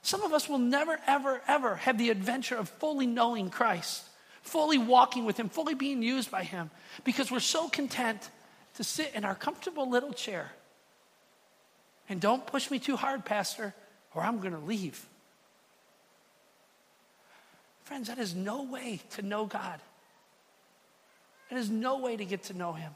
Some 0.02 0.22
of 0.24 0.34
us 0.34 0.48
will 0.48 0.60
never, 0.60 1.00
ever, 1.06 1.42
ever 1.48 1.76
have 1.76 1.98
the 1.98 2.10
adventure 2.10 2.56
of 2.56 2.70
fully 2.70 3.08
knowing 3.08 3.50
Christ, 3.50 4.04
fully 4.42 4.78
walking 4.78 5.26
with 5.26 5.38
Him, 5.38 5.50
fully 5.50 5.74
being 5.74 6.02
used 6.02 6.32
by 6.32 6.44
Him, 6.44 6.70
because 7.04 7.30
we're 7.30 7.40
so 7.40 7.68
content 7.68 8.30
to 8.76 8.84
sit 8.84 9.12
in 9.16 9.26
our 9.26 9.36
comfortable 9.36 9.90
little 9.90 10.14
chair. 10.14 10.52
And 12.10 12.22
don't 12.22 12.46
push 12.46 12.72
me 12.72 12.80
too 12.80 12.96
hard, 12.96 13.26
Pastor 13.26 13.74
or 14.18 14.24
I'm 14.24 14.40
going 14.40 14.54
to 14.54 14.66
leave. 14.66 15.06
Friends, 17.84 18.08
that 18.08 18.18
is 18.18 18.34
no 18.34 18.64
way 18.64 19.00
to 19.12 19.22
know 19.22 19.46
God. 19.46 19.80
That 21.52 21.60
is 21.60 21.70
no 21.70 22.00
way 22.00 22.18
to 22.18 22.26
get 22.26 22.44
to 22.46 22.58
know 22.58 22.74
Him. 22.74 22.92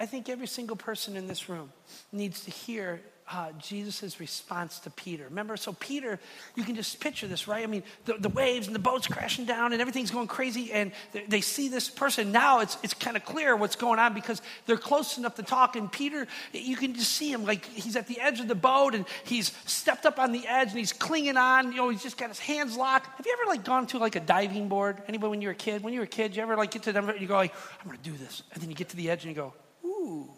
I 0.00 0.06
think 0.06 0.28
every 0.28 0.48
single 0.48 0.76
person 0.76 1.16
in 1.16 1.28
this 1.28 1.48
room 1.48 1.72
needs 2.10 2.44
to 2.44 2.50
hear 2.50 3.00
uh, 3.32 3.52
Jesus' 3.58 4.18
response 4.18 4.80
to 4.80 4.90
Peter. 4.90 5.24
Remember, 5.24 5.56
so 5.56 5.72
Peter, 5.72 6.18
you 6.56 6.64
can 6.64 6.74
just 6.74 6.98
picture 6.98 7.28
this, 7.28 7.46
right? 7.46 7.62
I 7.62 7.66
mean, 7.66 7.84
the, 8.04 8.14
the 8.14 8.28
waves 8.28 8.66
and 8.66 8.74
the 8.74 8.80
boat's 8.80 9.06
crashing 9.06 9.44
down 9.44 9.72
and 9.72 9.80
everything's 9.80 10.10
going 10.10 10.26
crazy, 10.26 10.72
and 10.72 10.90
they, 11.12 11.24
they 11.26 11.40
see 11.40 11.68
this 11.68 11.88
person. 11.88 12.32
Now 12.32 12.60
it's, 12.60 12.76
it's 12.82 12.94
kind 12.94 13.16
of 13.16 13.24
clear 13.24 13.54
what's 13.54 13.76
going 13.76 14.00
on 14.00 14.14
because 14.14 14.42
they're 14.66 14.76
close 14.76 15.16
enough 15.16 15.36
to 15.36 15.44
talk. 15.44 15.76
And 15.76 15.90
Peter, 15.90 16.26
you 16.52 16.76
can 16.76 16.94
just 16.94 17.12
see 17.12 17.32
him 17.32 17.44
like 17.44 17.64
he's 17.66 17.94
at 17.94 18.08
the 18.08 18.20
edge 18.20 18.40
of 18.40 18.48
the 18.48 18.56
boat 18.56 18.94
and 18.94 19.04
he's 19.24 19.52
stepped 19.64 20.06
up 20.06 20.18
on 20.18 20.32
the 20.32 20.46
edge 20.48 20.70
and 20.70 20.78
he's 20.78 20.92
clinging 20.92 21.36
on. 21.36 21.70
You 21.70 21.78
know, 21.78 21.88
he's 21.88 22.02
just 22.02 22.18
got 22.18 22.28
his 22.28 22.40
hands 22.40 22.76
locked. 22.76 23.06
Have 23.16 23.24
you 23.24 23.36
ever 23.40 23.48
like 23.48 23.64
gone 23.64 23.86
to 23.88 23.98
like 23.98 24.16
a 24.16 24.20
diving 24.20 24.68
board? 24.68 25.02
Anybody 25.06 25.30
when 25.30 25.40
you 25.40 25.48
were 25.48 25.52
a 25.52 25.56
kid? 25.56 25.84
When 25.84 25.92
you 25.92 26.00
were 26.00 26.04
a 26.04 26.08
kid, 26.08 26.34
you 26.34 26.42
ever 26.42 26.56
like 26.56 26.72
get 26.72 26.82
to 26.84 26.92
them 26.92 27.08
and 27.08 27.20
you 27.20 27.28
go 27.28 27.34
like, 27.34 27.54
I'm 27.80 27.86
going 27.86 27.98
to 27.98 28.10
do 28.10 28.16
this. 28.16 28.42
And 28.52 28.62
then 28.62 28.70
you 28.70 28.76
get 28.76 28.88
to 28.88 28.96
the 28.96 29.08
edge 29.08 29.24
and 29.24 29.34
you 29.34 29.40
go, 29.40 29.54
ooh. 29.84 30.28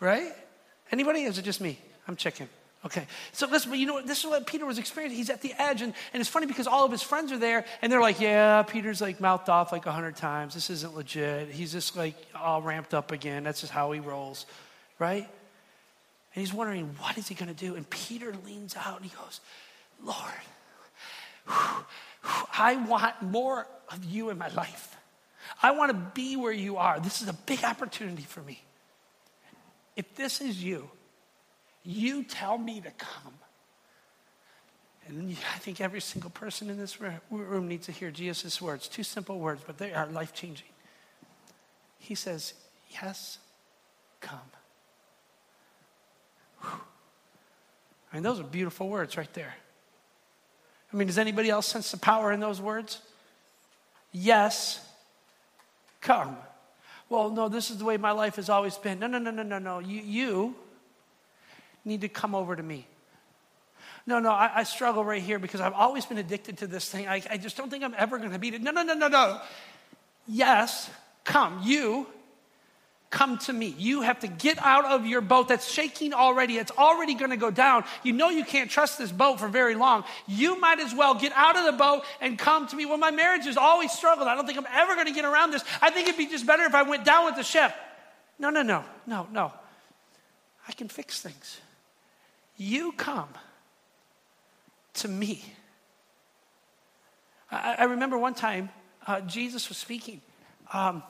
Right? 0.00 0.32
Anybody? 0.92 1.22
Is 1.22 1.38
it 1.38 1.42
just 1.42 1.60
me? 1.60 1.78
I'm 2.08 2.16
checking. 2.16 2.48
Okay. 2.84 3.06
So 3.32 3.46
listen, 3.46 3.74
you 3.74 3.86
know, 3.86 4.00
this 4.00 4.20
is 4.20 4.26
what 4.26 4.46
Peter 4.46 4.64
was 4.64 4.78
experiencing. 4.78 5.18
He's 5.18 5.30
at 5.30 5.42
the 5.42 5.52
edge, 5.58 5.82
and, 5.82 5.92
and 6.12 6.20
it's 6.20 6.30
funny 6.30 6.46
because 6.46 6.66
all 6.66 6.84
of 6.84 6.90
his 6.90 7.02
friends 7.02 7.30
are 7.30 7.38
there, 7.38 7.64
and 7.82 7.92
they're 7.92 8.00
like, 8.00 8.20
yeah, 8.20 8.62
Peter's 8.62 9.00
like 9.00 9.20
mouthed 9.20 9.48
off 9.48 9.70
like 9.70 9.86
a 9.86 9.92
hundred 9.92 10.16
times. 10.16 10.54
This 10.54 10.70
isn't 10.70 10.96
legit. 10.96 11.50
He's 11.50 11.72
just 11.72 11.96
like 11.96 12.16
all 12.34 12.62
ramped 12.62 12.94
up 12.94 13.12
again. 13.12 13.44
That's 13.44 13.60
just 13.60 13.72
how 13.72 13.92
he 13.92 14.00
rolls, 14.00 14.46
right? 14.98 15.28
And 16.34 16.40
he's 16.40 16.54
wondering, 16.54 16.94
what 16.98 17.18
is 17.18 17.28
he 17.28 17.34
going 17.34 17.48
to 17.48 17.54
do? 17.54 17.74
And 17.74 17.88
Peter 17.90 18.32
leans 18.46 18.76
out 18.76 19.00
and 19.00 19.10
he 19.10 19.14
goes, 19.16 19.40
Lord, 20.02 20.16
I 22.56 22.76
want 22.88 23.20
more 23.20 23.66
of 23.92 24.04
you 24.04 24.30
in 24.30 24.38
my 24.38 24.48
life. 24.48 24.96
I 25.62 25.72
want 25.72 25.90
to 25.90 25.96
be 26.14 26.36
where 26.36 26.52
you 26.52 26.76
are. 26.76 27.00
This 27.00 27.20
is 27.20 27.28
a 27.28 27.32
big 27.32 27.64
opportunity 27.64 28.22
for 28.22 28.40
me 28.40 28.62
if 29.96 30.14
this 30.14 30.40
is 30.40 30.62
you, 30.62 30.90
you 31.84 32.22
tell 32.24 32.58
me 32.58 32.80
to 32.80 32.90
come. 32.90 33.34
And 35.08 35.36
I 35.54 35.58
think 35.58 35.80
every 35.80 36.00
single 36.00 36.30
person 36.30 36.70
in 36.70 36.78
this 36.78 36.98
room 37.00 37.68
needs 37.68 37.86
to 37.86 37.92
hear 37.92 38.10
Jesus' 38.10 38.60
words. 38.62 38.86
Two 38.86 39.02
simple 39.02 39.38
words, 39.38 39.62
but 39.66 39.78
they 39.78 39.92
are 39.92 40.06
life 40.06 40.32
changing. 40.32 40.68
He 41.98 42.14
says, 42.14 42.54
Yes, 42.90 43.38
come. 44.20 44.38
Whew. 46.60 46.70
I 48.12 48.16
mean, 48.16 48.22
those 48.22 48.40
are 48.40 48.44
beautiful 48.44 48.88
words 48.88 49.16
right 49.16 49.32
there. 49.34 49.54
I 50.92 50.96
mean, 50.96 51.06
does 51.06 51.18
anybody 51.18 51.50
else 51.50 51.66
sense 51.66 51.90
the 51.92 51.98
power 51.98 52.32
in 52.32 52.40
those 52.40 52.60
words? 52.60 53.00
Yes, 54.12 54.84
come 56.00 56.36
well, 57.10 57.28
no, 57.28 57.48
this 57.48 57.70
is 57.70 57.78
the 57.78 57.84
way 57.84 57.96
my 57.96 58.12
life 58.12 58.36
has 58.36 58.48
always 58.48 58.78
been. 58.78 59.00
No, 59.00 59.08
no, 59.08 59.18
no, 59.18 59.32
no, 59.32 59.42
no, 59.42 59.58
no. 59.58 59.80
You, 59.80 60.00
you 60.00 60.54
need 61.84 62.00
to 62.02 62.08
come 62.08 62.36
over 62.36 62.54
to 62.54 62.62
me. 62.62 62.86
No, 64.06 64.20
no, 64.20 64.30
I, 64.30 64.50
I, 64.54 64.62
struggle 64.62 65.04
right 65.04 65.20
here 65.20 65.38
because 65.38 65.60
I've 65.60 65.74
always 65.74 66.06
been 66.06 66.18
addicted 66.18 66.58
to 66.58 66.66
this 66.66 66.88
thing. 66.88 67.06
I, 67.06 67.22
I 67.28 67.36
just 67.36 67.56
don't 67.56 67.68
think 67.68 67.84
I'm 67.84 67.94
ever 67.98 68.16
going 68.18 68.30
to 68.30 68.38
beat 68.38 68.54
it. 68.54 68.62
No, 68.62 68.70
no, 68.70 68.82
no, 68.82 68.94
no, 68.94 69.08
no. 69.08 69.40
Yes, 70.26 70.88
come. 71.24 71.60
You 71.64 72.06
come 73.10 73.38
to 73.38 73.52
me. 73.52 73.74
You 73.76 74.02
have 74.02 74.20
to 74.20 74.28
get 74.28 74.58
out 74.58 74.84
of 74.84 75.04
your 75.04 75.20
boat 75.20 75.48
that's 75.48 75.70
shaking 75.70 76.14
already. 76.14 76.58
It's 76.58 76.70
already 76.70 77.14
going 77.14 77.32
to 77.32 77.36
go 77.36 77.50
down. 77.50 77.84
You 78.04 78.12
know 78.12 78.30
you 78.30 78.44
can't 78.44 78.70
trust 78.70 78.98
this 78.98 79.10
boat 79.10 79.40
for 79.40 79.48
very 79.48 79.74
long. 79.74 80.04
You 80.28 80.58
might 80.60 80.78
as 80.78 80.94
well 80.94 81.14
get 81.14 81.32
out 81.34 81.56
of 81.56 81.64
the 81.64 81.72
boat 81.72 82.04
and 82.20 82.38
come 82.38 82.68
to 82.68 82.76
me. 82.76 82.86
Well, 82.86 82.98
my 82.98 83.10
marriage 83.10 83.44
has 83.46 83.56
always 83.56 83.90
struggled. 83.90 84.28
I 84.28 84.36
don't 84.36 84.46
think 84.46 84.58
I'm 84.58 84.66
ever 84.72 84.94
going 84.94 85.08
to 85.08 85.12
get 85.12 85.24
around 85.24 85.50
this. 85.50 85.64
I 85.82 85.90
think 85.90 86.06
it'd 86.06 86.18
be 86.18 86.26
just 86.26 86.46
better 86.46 86.62
if 86.62 86.74
I 86.74 86.82
went 86.82 87.04
down 87.04 87.26
with 87.26 87.34
the 87.34 87.42
ship. 87.42 87.72
No, 88.38 88.48
no, 88.48 88.62
no, 88.62 88.84
no, 89.06 89.26
no. 89.32 89.52
I 90.68 90.72
can 90.72 90.88
fix 90.88 91.20
things. 91.20 91.60
You 92.56 92.92
come 92.92 93.28
to 94.94 95.08
me. 95.08 95.44
I, 97.50 97.74
I 97.78 97.84
remember 97.84 98.16
one 98.16 98.34
time 98.34 98.68
uh, 99.06 99.20
Jesus 99.22 99.68
was 99.68 99.78
speaking. 99.78 100.20
Um, 100.72 101.02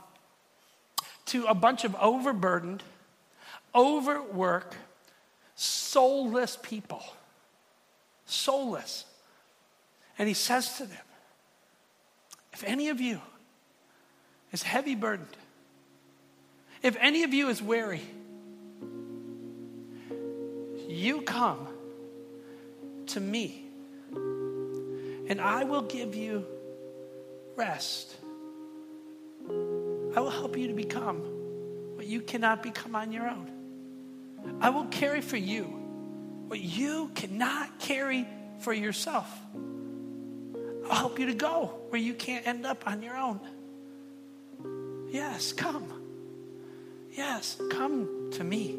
to 1.30 1.44
a 1.46 1.54
bunch 1.54 1.84
of 1.84 1.94
overburdened, 1.96 2.82
overworked, 3.74 4.76
soulless 5.54 6.58
people. 6.60 7.02
Soulless. 8.26 9.04
And 10.18 10.26
he 10.28 10.34
says 10.34 10.76
to 10.78 10.86
them, 10.86 10.98
if 12.52 12.64
any 12.64 12.88
of 12.88 13.00
you 13.00 13.20
is 14.52 14.62
heavy 14.62 14.94
burdened, 14.94 15.36
if 16.82 16.96
any 17.00 17.22
of 17.22 17.32
you 17.32 17.48
is 17.48 17.62
weary, 17.62 18.02
you 20.88 21.22
come 21.22 21.68
to 23.06 23.20
me 23.20 23.64
and 25.30 25.40
I 25.40 25.62
will 25.62 25.82
give 25.82 26.16
you 26.16 26.44
rest. 27.54 28.16
I 30.16 30.20
will 30.20 30.30
help 30.30 30.56
you 30.56 30.66
to 30.66 30.74
become 30.74 31.18
what 31.94 32.06
you 32.06 32.20
cannot 32.20 32.62
become 32.62 32.96
on 32.96 33.12
your 33.12 33.28
own. 33.28 33.50
I 34.61 34.70
will 34.70 34.86
carry 34.86 35.20
for 35.20 35.36
you 35.36 35.64
what 36.48 36.61
you 36.61 37.11
cannot 37.14 37.78
carry 37.78 38.26
for 38.58 38.72
yourself. 38.72 39.30
I'll 40.90 40.96
help 40.96 41.18
you 41.20 41.26
to 41.26 41.34
go 41.34 41.78
where 41.90 42.00
you 42.00 42.14
can't 42.14 42.46
end 42.46 42.66
up 42.66 42.86
on 42.88 43.02
your 43.02 43.16
own. 43.16 43.40
Yes, 45.11 45.52
come. 45.52 45.86
Yes, 47.12 47.61
come 47.70 48.30
to 48.32 48.42
me. 48.42 48.76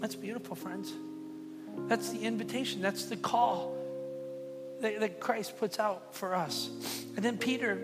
That's 0.00 0.14
beautiful, 0.14 0.54
friends. 0.54 0.92
That's 1.88 2.10
the 2.10 2.20
invitation, 2.20 2.82
that's 2.82 3.06
the 3.06 3.16
call 3.16 3.76
that, 4.84 5.00
that 5.00 5.18
Christ 5.18 5.56
puts 5.56 5.80
out 5.80 6.14
for 6.14 6.34
us. 6.34 6.68
And 7.16 7.24
then 7.24 7.38
Peter, 7.38 7.82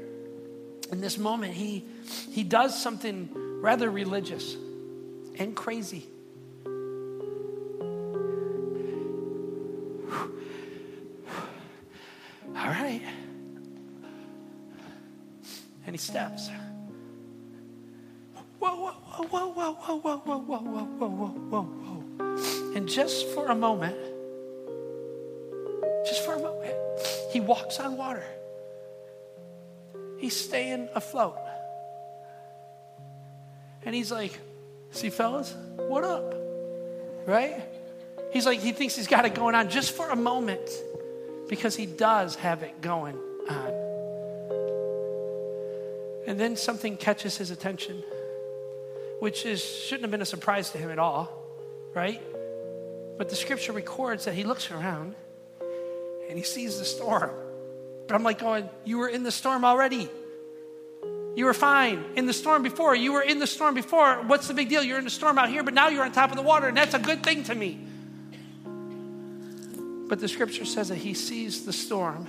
in 0.92 1.00
this 1.00 1.16
moment, 1.16 1.54
he, 1.54 1.86
he 2.30 2.44
does 2.44 2.80
something 2.80 3.30
rather 3.62 3.90
religious 3.90 4.54
and 5.38 5.56
crazy. 5.56 6.06
All 12.54 12.66
right. 12.68 13.02
And 15.86 15.94
he 15.94 15.98
steps. 15.98 16.50
Whoa, 18.58 18.76
whoa, 18.76 18.92
whoa, 19.24 19.48
whoa, 19.48 19.72
whoa, 19.72 19.96
whoa, 19.96 20.16
whoa, 20.18 20.38
whoa, 20.38 20.58
whoa, 20.58 21.08
whoa, 21.08 21.28
whoa, 21.48 21.62
whoa. 21.62 22.74
And 22.76 22.86
just 22.86 23.26
for 23.28 23.46
a 23.46 23.54
moment, 23.54 23.96
he 27.30 27.40
walks 27.40 27.78
on 27.78 27.96
water. 27.96 28.24
He's 30.18 30.36
staying 30.36 30.88
afloat. 30.94 31.38
And 33.84 33.94
he's 33.94 34.12
like, 34.12 34.38
see, 34.90 35.10
fellas, 35.10 35.54
what 35.76 36.04
up? 36.04 36.34
Right? 37.26 37.62
He's 38.32 38.46
like, 38.46 38.60
he 38.60 38.72
thinks 38.72 38.96
he's 38.96 39.06
got 39.06 39.24
it 39.24 39.34
going 39.34 39.54
on 39.54 39.70
just 39.70 39.92
for 39.92 40.10
a 40.10 40.16
moment 40.16 40.68
because 41.48 41.74
he 41.74 41.86
does 41.86 42.34
have 42.36 42.62
it 42.62 42.80
going 42.80 43.16
on. 43.48 43.72
And 46.26 46.38
then 46.38 46.56
something 46.56 46.96
catches 46.96 47.36
his 47.36 47.50
attention, 47.50 48.04
which 49.20 49.46
is, 49.46 49.64
shouldn't 49.64 50.02
have 50.02 50.10
been 50.10 50.22
a 50.22 50.26
surprise 50.26 50.70
to 50.70 50.78
him 50.78 50.90
at 50.90 50.98
all, 50.98 51.32
right? 51.94 52.20
But 53.18 53.30
the 53.30 53.36
scripture 53.36 53.72
records 53.72 54.26
that 54.26 54.34
he 54.34 54.44
looks 54.44 54.70
around 54.70 55.14
and 56.30 56.38
he 56.38 56.44
sees 56.44 56.78
the 56.78 56.84
storm. 56.84 57.30
But 58.06 58.14
I'm 58.14 58.22
like 58.22 58.38
going, 58.38 58.68
You 58.84 58.98
were 58.98 59.08
in 59.08 59.22
the 59.22 59.32
storm 59.32 59.64
already. 59.64 60.08
You 61.36 61.44
were 61.44 61.54
fine 61.54 62.04
in 62.16 62.26
the 62.26 62.32
storm 62.32 62.62
before. 62.62 62.94
You 62.94 63.12
were 63.12 63.22
in 63.22 63.38
the 63.38 63.46
storm 63.46 63.74
before. 63.74 64.22
What's 64.22 64.48
the 64.48 64.54
big 64.54 64.68
deal? 64.68 64.82
You're 64.82 64.98
in 64.98 65.04
the 65.04 65.10
storm 65.10 65.38
out 65.38 65.48
here, 65.48 65.62
but 65.62 65.74
now 65.74 65.88
you're 65.88 66.04
on 66.04 66.12
top 66.12 66.30
of 66.30 66.36
the 66.36 66.42
water, 66.42 66.68
and 66.68 66.76
that's 66.76 66.94
a 66.94 66.98
good 66.98 67.22
thing 67.22 67.44
to 67.44 67.54
me. 67.54 67.78
But 70.08 70.18
the 70.18 70.28
scripture 70.28 70.64
says 70.64 70.88
that 70.88 70.96
he 70.96 71.14
sees 71.14 71.64
the 71.64 71.72
storm 71.72 72.26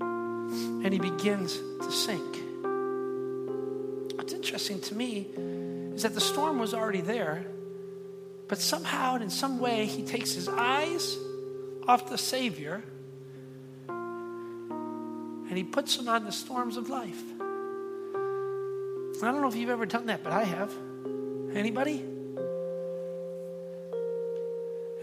and 0.00 0.92
he 0.92 1.00
begins 1.00 1.56
to 1.56 1.90
sink. 1.90 2.36
What's 4.16 4.32
interesting 4.32 4.80
to 4.82 4.94
me 4.94 5.26
is 5.94 6.02
that 6.02 6.14
the 6.14 6.20
storm 6.20 6.60
was 6.60 6.72
already 6.72 7.00
there, 7.00 7.44
but 8.46 8.58
somehow 8.58 9.14
and 9.14 9.24
in 9.24 9.30
some 9.30 9.58
way 9.58 9.86
he 9.86 10.04
takes 10.04 10.34
his 10.34 10.48
eyes 10.48 11.16
off 11.88 12.08
the 12.08 12.18
Savior 12.18 12.84
and 15.48 15.56
he 15.56 15.64
puts 15.64 15.96
them 15.96 16.08
on 16.08 16.24
the 16.24 16.32
storms 16.32 16.76
of 16.76 16.88
life. 16.88 17.22
I 19.22 19.30
don't 19.30 19.40
know 19.40 19.48
if 19.48 19.56
you've 19.56 19.70
ever 19.70 19.86
done 19.86 20.06
that, 20.06 20.22
but 20.22 20.32
I 20.32 20.44
have. 20.44 20.72
Anybody? 21.54 22.04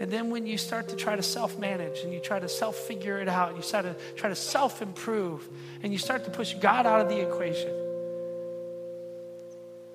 And 0.00 0.10
then 0.10 0.30
when 0.30 0.46
you 0.46 0.58
start 0.58 0.88
to 0.88 0.96
try 0.96 1.14
to 1.16 1.22
self 1.22 1.58
manage 1.58 2.00
and 2.00 2.12
you 2.12 2.20
try 2.20 2.38
to 2.38 2.48
self 2.48 2.76
figure 2.76 3.18
it 3.18 3.28
out, 3.28 3.48
and 3.48 3.56
you 3.56 3.62
start 3.62 3.84
to 3.84 3.96
try 4.16 4.28
to 4.28 4.34
self 4.34 4.82
improve 4.82 5.48
and 5.82 5.92
you 5.92 5.98
start 5.98 6.24
to 6.24 6.30
push 6.30 6.54
God 6.54 6.86
out 6.86 7.00
of 7.00 7.08
the 7.08 7.20
equation. 7.20 7.70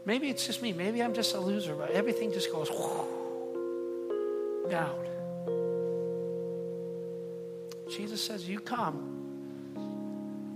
Maybe 0.06 0.30
it's 0.30 0.48
just 0.48 0.62
me. 0.62 0.72
Maybe 0.72 1.04
I'm 1.04 1.14
just 1.14 1.36
a 1.36 1.40
loser, 1.40 1.76
but 1.76 1.92
everything 1.92 2.32
just 2.32 2.50
goes 2.52 2.70
down. 4.70 4.96
Jesus 7.90 8.22
says, 8.22 8.48
You 8.48 8.62
come, 8.62 9.27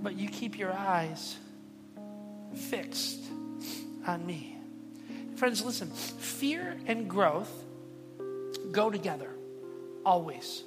but 0.01 0.17
you 0.17 0.29
keep 0.29 0.57
your 0.57 0.73
eyes 0.73 1.37
fixed 2.55 3.23
on 4.07 4.25
me. 4.25 4.57
Friends, 5.35 5.63
listen 5.63 5.89
fear 5.89 6.77
and 6.87 7.09
growth 7.09 7.51
go 8.71 8.89
together, 8.89 9.29
always. 10.05 10.63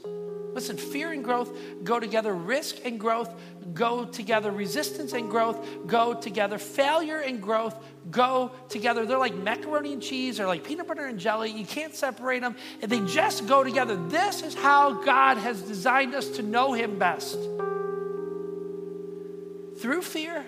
Listen, 0.55 0.76
fear 0.76 1.11
and 1.11 1.24
growth 1.24 1.53
go 1.82 1.99
together. 1.99 2.32
Risk 2.32 2.76
and 2.85 2.99
growth 3.01 3.28
go 3.72 4.05
together. 4.05 4.53
Resistance 4.53 5.12
and 5.12 5.28
growth 5.28 5.66
go 5.87 6.14
together. 6.14 6.59
Failure 6.59 7.18
and 7.18 7.43
growth 7.43 7.76
go 8.11 8.53
together. 8.68 9.05
They're 9.05 9.18
like 9.18 9.35
macaroni 9.35 9.93
and 9.93 10.03
cheese 10.03 10.39
or 10.39 10.47
like 10.47 10.62
peanut 10.62 10.87
butter 10.87 11.07
and 11.07 11.18
jelly. 11.18 11.51
You 11.51 11.66
can't 11.66 11.95
separate 11.95 12.41
them. 12.41 12.55
They 12.80 13.01
just 13.01 13.49
go 13.49 13.64
together. 13.64 13.97
This 13.97 14.43
is 14.43 14.55
how 14.55 15.03
God 15.03 15.39
has 15.39 15.61
designed 15.62 16.14
us 16.14 16.28
to 16.30 16.43
know 16.43 16.72
Him 16.72 17.01
best 17.01 17.37
through 19.85 20.01
fear, 20.01 20.43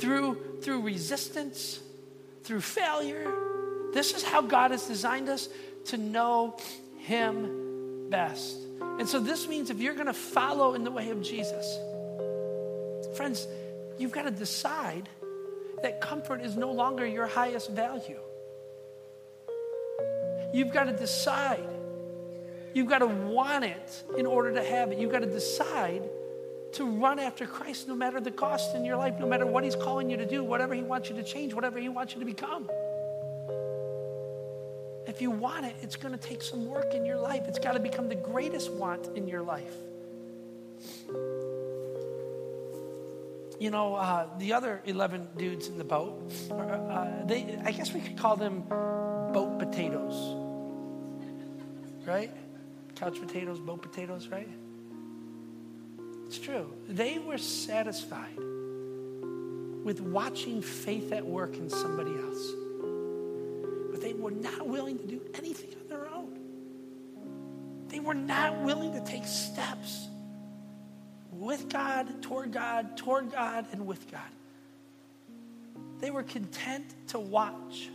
through, 0.00 0.36
through 0.62 0.80
resistance, 0.80 1.78
through 2.42 2.60
failure. 2.60 3.32
This 3.92 4.14
is 4.14 4.24
how 4.24 4.42
God 4.42 4.72
has 4.72 4.88
designed 4.88 5.28
us 5.28 5.48
to 5.84 5.96
know 5.96 6.56
him 6.98 8.10
best. 8.10 8.56
And 8.80 9.08
so 9.08 9.20
this 9.20 9.46
means 9.46 9.70
if 9.70 9.78
you're 9.78 9.94
going 9.94 10.08
to 10.08 10.12
follow 10.12 10.74
in 10.74 10.82
the 10.82 10.90
way 10.90 11.10
of 11.10 11.22
Jesus, 11.22 11.64
friends, 13.16 13.46
you've 13.96 14.10
got 14.10 14.24
to 14.24 14.32
decide 14.32 15.08
that 15.84 16.00
comfort 16.00 16.40
is 16.40 16.56
no 16.56 16.72
longer 16.72 17.06
your 17.06 17.28
highest 17.28 17.70
value. 17.70 18.18
You've 20.52 20.72
got 20.72 20.86
to 20.86 20.92
decide. 20.92 21.68
You've 22.74 22.88
got 22.88 22.98
to 22.98 23.06
want 23.06 23.66
it 23.66 24.02
in 24.18 24.26
order 24.26 24.52
to 24.54 24.64
have 24.64 24.90
it. 24.90 24.98
You've 24.98 25.12
got 25.12 25.20
to 25.20 25.30
decide 25.30 26.02
to 26.74 26.84
run 26.84 27.18
after 27.18 27.46
Christ 27.46 27.88
no 27.88 27.94
matter 27.94 28.20
the 28.20 28.30
cost 28.30 28.74
in 28.74 28.84
your 28.84 28.96
life, 28.96 29.18
no 29.18 29.26
matter 29.26 29.46
what 29.46 29.64
He's 29.64 29.76
calling 29.76 30.10
you 30.10 30.16
to 30.16 30.26
do, 30.26 30.42
whatever 30.42 30.74
He 30.74 30.82
wants 30.82 31.08
you 31.08 31.16
to 31.16 31.22
change, 31.22 31.54
whatever 31.54 31.78
He 31.78 31.88
wants 31.88 32.14
you 32.14 32.20
to 32.20 32.26
become. 32.26 32.68
If 35.06 35.20
you 35.20 35.30
want 35.30 35.66
it, 35.66 35.74
it's 35.82 35.96
going 35.96 36.16
to 36.16 36.20
take 36.20 36.42
some 36.42 36.66
work 36.66 36.94
in 36.94 37.04
your 37.04 37.18
life. 37.18 37.42
It's 37.46 37.58
got 37.58 37.72
to 37.72 37.80
become 37.80 38.08
the 38.08 38.14
greatest 38.14 38.72
want 38.72 39.08
in 39.16 39.26
your 39.26 39.42
life. 39.42 39.74
You 43.58 43.70
know, 43.70 43.94
uh, 43.94 44.26
the 44.38 44.54
other 44.54 44.80
11 44.86 45.28
dudes 45.36 45.68
in 45.68 45.78
the 45.78 45.84
boat, 45.84 46.32
uh, 46.50 47.24
they, 47.26 47.58
I 47.64 47.72
guess 47.72 47.92
we 47.92 48.00
could 48.00 48.16
call 48.16 48.36
them 48.36 48.62
boat 48.62 49.58
potatoes. 49.58 50.36
Right? 52.06 52.30
Couch 52.96 53.20
potatoes, 53.20 53.60
boat 53.60 53.82
potatoes, 53.82 54.28
right? 54.28 54.48
It's 56.32 56.38
true. 56.38 56.72
They 56.88 57.18
were 57.18 57.36
satisfied 57.36 58.38
with 59.84 60.00
watching 60.00 60.62
faith 60.62 61.12
at 61.12 61.26
work 61.26 61.56
in 61.56 61.68
somebody 61.68 62.10
else 62.10 62.52
but 63.92 64.00
they 64.00 64.14
were 64.14 64.30
not 64.30 64.66
willing 64.66 64.98
to 64.98 65.06
do 65.06 65.20
anything 65.34 65.68
on 65.82 65.88
their 65.88 66.08
own. 66.08 66.38
They 67.88 68.00
were 68.00 68.14
not 68.14 68.62
willing 68.62 68.94
to 68.94 69.04
take 69.04 69.26
steps 69.26 70.08
with 71.30 71.68
God, 71.68 72.22
toward 72.22 72.52
God, 72.52 72.96
toward 72.96 73.30
God, 73.30 73.66
and 73.70 73.86
with 73.86 74.10
God. 74.10 74.20
They 76.00 76.10
were 76.10 76.22
content 76.22 76.86
to 77.08 77.18
watch. 77.18 77.90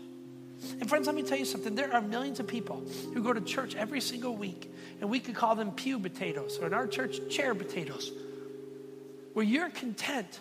And 0.79 0.87
friends, 0.87 1.07
let 1.07 1.15
me 1.15 1.23
tell 1.23 1.37
you 1.37 1.45
something. 1.45 1.73
There 1.73 1.91
are 1.91 2.01
millions 2.01 2.39
of 2.39 2.45
people 2.45 2.85
who 3.13 3.23
go 3.23 3.33
to 3.33 3.41
church 3.41 3.75
every 3.75 4.01
single 4.01 4.35
week, 4.35 4.71
and 5.01 5.09
we 5.09 5.19
could 5.19 5.33
call 5.33 5.55
them 5.55 5.71
pew 5.71 5.97
potatoes, 5.97 6.59
or 6.61 6.67
in 6.67 6.75
our 6.75 6.85
church, 6.85 7.27
chair 7.29 7.55
potatoes, 7.55 8.11
where 9.37 9.45
you're 9.45 9.69
content 9.69 10.39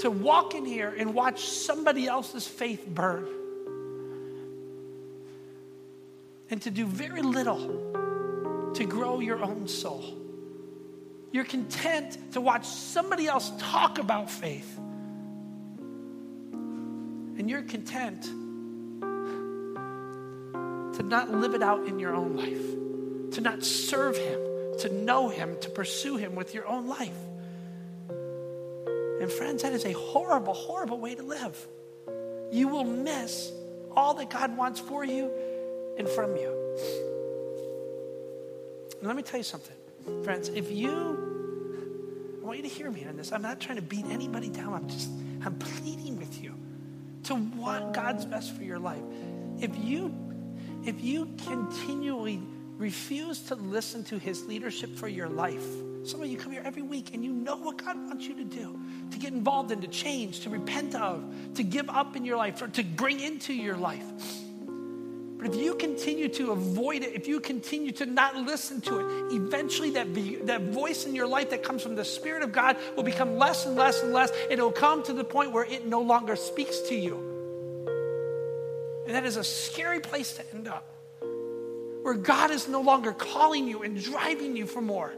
to 0.00 0.10
walk 0.10 0.56
in 0.56 0.64
here 0.64 0.92
and 0.98 1.14
watch 1.14 1.44
somebody 1.44 2.08
else's 2.08 2.44
faith 2.44 2.84
burn 2.84 3.24
and 6.50 6.60
to 6.60 6.72
do 6.72 6.86
very 6.86 7.22
little 7.22 8.72
to 8.74 8.84
grow 8.84 9.20
your 9.20 9.40
own 9.44 9.68
soul. 9.68 10.18
You're 11.30 11.44
content 11.44 12.32
to 12.32 12.40
watch 12.40 12.66
somebody 12.66 13.28
else 13.28 13.52
talk 13.60 14.00
about 14.00 14.28
faith. 14.28 14.76
And 17.38 17.48
you're 17.48 17.62
content 17.62 18.24
to 20.96 21.02
not 21.04 21.30
live 21.30 21.54
it 21.54 21.62
out 21.62 21.86
in 21.86 22.00
your 22.00 22.16
own 22.16 22.34
life, 22.34 23.34
to 23.34 23.40
not 23.40 23.62
serve 23.62 24.16
Him, 24.16 24.40
to 24.80 24.92
know 24.92 25.28
Him, 25.28 25.56
to 25.60 25.70
pursue 25.70 26.16
Him 26.16 26.34
with 26.34 26.54
your 26.54 26.66
own 26.66 26.88
life. 26.88 27.14
And 29.26 29.32
friends, 29.32 29.64
that 29.64 29.72
is 29.72 29.84
a 29.84 29.90
horrible, 29.90 30.54
horrible 30.54 31.00
way 31.00 31.16
to 31.16 31.22
live. 31.24 31.66
You 32.52 32.68
will 32.68 32.84
miss 32.84 33.50
all 33.96 34.14
that 34.14 34.30
God 34.30 34.56
wants 34.56 34.78
for 34.78 35.04
you 35.04 35.32
and 35.98 36.08
from 36.08 36.36
you. 36.36 36.48
And 39.00 39.08
let 39.08 39.16
me 39.16 39.24
tell 39.24 39.38
you 39.38 39.42
something, 39.42 39.74
friends. 40.22 40.48
If 40.50 40.70
you, 40.70 42.38
I 42.40 42.46
want 42.46 42.58
you 42.58 42.62
to 42.62 42.68
hear 42.68 42.88
me 42.88 43.04
on 43.04 43.16
this. 43.16 43.32
I'm 43.32 43.42
not 43.42 43.58
trying 43.58 43.78
to 43.78 43.82
beat 43.82 44.04
anybody 44.04 44.48
down. 44.48 44.74
I'm 44.74 44.88
just, 44.88 45.10
I'm 45.44 45.58
pleading 45.58 46.18
with 46.18 46.40
you 46.40 46.54
to 47.24 47.34
want 47.34 47.94
God's 47.94 48.24
best 48.24 48.54
for 48.54 48.62
your 48.62 48.78
life. 48.78 49.02
If 49.58 49.76
you, 49.76 50.14
if 50.84 51.00
you 51.00 51.34
continually 51.48 52.40
refuse 52.78 53.40
to 53.48 53.56
listen 53.56 54.04
to 54.04 54.18
His 54.18 54.46
leadership 54.46 54.96
for 54.96 55.08
your 55.08 55.28
life, 55.28 55.66
some 56.06 56.22
of 56.22 56.28
you 56.28 56.36
come 56.36 56.52
here 56.52 56.62
every 56.64 56.82
week 56.82 57.14
and 57.14 57.24
you 57.24 57.32
know 57.32 57.56
what 57.56 57.84
God 57.84 57.96
wants 57.96 58.26
you 58.26 58.34
to 58.36 58.44
do 58.44 58.78
to 59.10 59.18
get 59.18 59.32
involved 59.32 59.72
in, 59.72 59.80
to 59.80 59.88
change, 59.88 60.40
to 60.40 60.50
repent 60.50 60.94
of, 60.94 61.24
to 61.54 61.62
give 61.62 61.88
up 61.88 62.16
in 62.16 62.24
your 62.24 62.36
life, 62.36 62.62
or 62.62 62.68
to 62.68 62.84
bring 62.84 63.20
into 63.20 63.52
your 63.52 63.76
life. 63.76 64.04
But 65.38 65.48
if 65.48 65.56
you 65.56 65.74
continue 65.74 66.28
to 66.30 66.52
avoid 66.52 67.02
it, 67.02 67.14
if 67.14 67.28
you 67.28 67.40
continue 67.40 67.92
to 67.92 68.06
not 68.06 68.36
listen 68.36 68.80
to 68.82 69.00
it, 69.00 69.34
eventually 69.34 69.90
that, 69.90 70.14
be, 70.14 70.36
that 70.36 70.62
voice 70.62 71.04
in 71.04 71.14
your 71.14 71.26
life 71.26 71.50
that 71.50 71.62
comes 71.62 71.82
from 71.82 71.94
the 71.94 72.04
Spirit 72.04 72.42
of 72.42 72.52
God 72.52 72.76
will 72.96 73.02
become 73.02 73.36
less 73.36 73.66
and 73.66 73.76
less 73.76 74.02
and 74.02 74.12
less. 74.12 74.30
And 74.50 74.58
it 74.58 74.62
will 74.62 74.72
come 74.72 75.02
to 75.04 75.12
the 75.12 75.24
point 75.24 75.52
where 75.52 75.64
it 75.64 75.86
no 75.86 76.00
longer 76.00 76.36
speaks 76.36 76.80
to 76.88 76.94
you. 76.94 77.16
And 79.06 79.14
that 79.14 79.26
is 79.26 79.36
a 79.36 79.44
scary 79.44 80.00
place 80.00 80.32
to 80.36 80.54
end 80.54 80.68
up, 80.68 80.88
where 82.02 82.14
God 82.14 82.50
is 82.50 82.66
no 82.66 82.80
longer 82.80 83.12
calling 83.12 83.68
you 83.68 83.82
and 83.82 84.02
driving 84.02 84.56
you 84.56 84.66
for 84.66 84.80
more. 84.80 85.12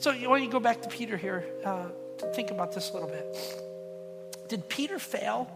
So, 0.00 0.12
why 0.12 0.38
don't 0.38 0.42
you 0.42 0.50
go 0.50 0.60
back 0.60 0.80
to 0.80 0.88
Peter 0.88 1.18
here 1.18 1.44
uh, 1.62 1.88
to 2.18 2.26
think 2.32 2.50
about 2.50 2.72
this 2.74 2.88
a 2.88 2.94
little 2.94 3.08
bit? 3.10 3.36
Did 4.48 4.66
Peter 4.66 4.98
fail? 4.98 5.50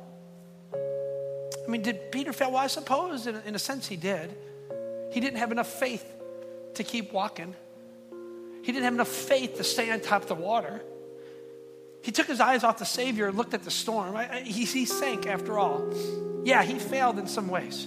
I 0.74 1.70
mean, 1.70 1.80
did 1.80 2.12
Peter 2.12 2.30
fail? 2.34 2.50
Well, 2.50 2.58
I 2.58 2.66
suppose 2.66 3.26
in, 3.26 3.36
in 3.46 3.54
a 3.54 3.58
sense 3.58 3.88
he 3.88 3.96
did. 3.96 4.36
He 5.12 5.20
didn't 5.20 5.38
have 5.38 5.50
enough 5.50 5.68
faith 5.68 6.04
to 6.74 6.84
keep 6.84 7.10
walking, 7.10 7.54
he 8.62 8.72
didn't 8.72 8.84
have 8.84 8.94
enough 8.94 9.08
faith 9.08 9.56
to 9.56 9.64
stay 9.64 9.90
on 9.90 10.00
top 10.00 10.22
of 10.22 10.28
the 10.28 10.34
water. 10.34 10.82
He 12.02 12.12
took 12.12 12.26
his 12.26 12.40
eyes 12.40 12.64
off 12.64 12.78
the 12.78 12.84
Savior 12.84 13.28
and 13.28 13.38
looked 13.38 13.54
at 13.54 13.62
the 13.62 13.70
storm. 13.70 14.14
I, 14.14 14.30
I, 14.30 14.40
he, 14.40 14.66
he 14.66 14.84
sank 14.84 15.26
after 15.26 15.58
all. 15.58 15.90
Yeah, 16.44 16.62
he 16.62 16.78
failed 16.78 17.18
in 17.18 17.26
some 17.28 17.48
ways. 17.48 17.86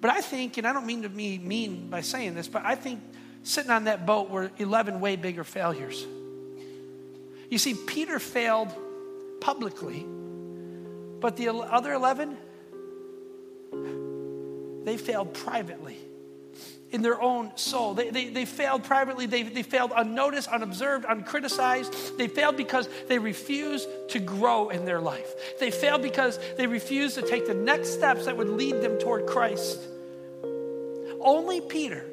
But 0.00 0.10
I 0.10 0.22
think, 0.22 0.56
and 0.58 0.66
I 0.66 0.72
don't 0.72 0.86
mean 0.86 1.02
to 1.02 1.08
be 1.08 1.38
mean 1.38 1.88
by 1.88 2.00
saying 2.00 2.34
this, 2.34 2.48
but 2.48 2.64
I 2.64 2.74
think 2.74 3.00
sitting 3.46 3.70
on 3.70 3.84
that 3.84 4.06
boat 4.06 4.28
were 4.28 4.50
11 4.58 5.00
way 5.00 5.16
bigger 5.16 5.44
failures. 5.44 6.04
You 7.48 7.58
see, 7.58 7.74
Peter 7.74 8.18
failed 8.18 8.68
publicly, 9.40 10.04
but 11.20 11.36
the 11.36 11.48
other 11.48 11.92
11, 11.92 12.36
they 14.84 14.96
failed 14.96 15.32
privately 15.32 15.96
in 16.90 17.02
their 17.02 17.20
own 17.20 17.52
soul. 17.56 17.94
They, 17.94 18.10
they, 18.10 18.28
they 18.30 18.44
failed 18.44 18.84
privately. 18.84 19.26
They, 19.26 19.42
they 19.44 19.62
failed 19.62 19.92
unnoticed, 19.94 20.48
unobserved, 20.48 21.04
uncriticized. 21.04 22.16
They 22.16 22.28
failed 22.28 22.56
because 22.56 22.88
they 23.08 23.18
refused 23.18 23.88
to 24.10 24.18
grow 24.18 24.70
in 24.70 24.84
their 24.84 25.00
life. 25.00 25.58
They 25.60 25.70
failed 25.70 26.02
because 26.02 26.38
they 26.56 26.66
refused 26.66 27.16
to 27.16 27.22
take 27.22 27.46
the 27.46 27.54
next 27.54 27.90
steps 27.90 28.26
that 28.26 28.36
would 28.36 28.48
lead 28.48 28.80
them 28.80 28.98
toward 28.98 29.26
Christ. 29.26 29.80
Only 31.20 31.60
Peter 31.60 32.04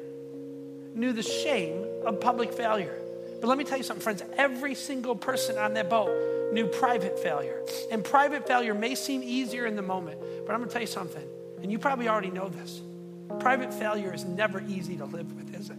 knew 0.94 1.12
the 1.12 1.22
shame 1.22 1.84
of 2.06 2.20
public 2.20 2.52
failure. 2.52 2.94
But 3.40 3.48
let 3.48 3.58
me 3.58 3.64
tell 3.64 3.76
you 3.76 3.84
something, 3.84 4.02
friends. 4.02 4.22
Every 4.36 4.74
single 4.74 5.14
person 5.16 5.58
on 5.58 5.74
that 5.74 5.90
boat 5.90 6.52
knew 6.52 6.66
private 6.66 7.18
failure. 7.18 7.60
And 7.90 8.04
private 8.04 8.46
failure 8.46 8.74
may 8.74 8.94
seem 8.94 9.22
easier 9.22 9.66
in 9.66 9.76
the 9.76 9.82
moment, 9.82 10.18
but 10.46 10.54
I'm 10.54 10.60
going 10.60 10.68
to 10.68 10.72
tell 10.72 10.80
you 10.80 10.86
something, 10.86 11.24
and 11.62 11.70
you 11.70 11.78
probably 11.78 12.08
already 12.08 12.30
know 12.30 12.48
this. 12.48 12.80
Private 13.40 13.74
failure 13.74 14.14
is 14.14 14.24
never 14.24 14.62
easy 14.62 14.96
to 14.96 15.04
live 15.04 15.30
with, 15.34 15.54
is 15.54 15.70
it? 15.70 15.76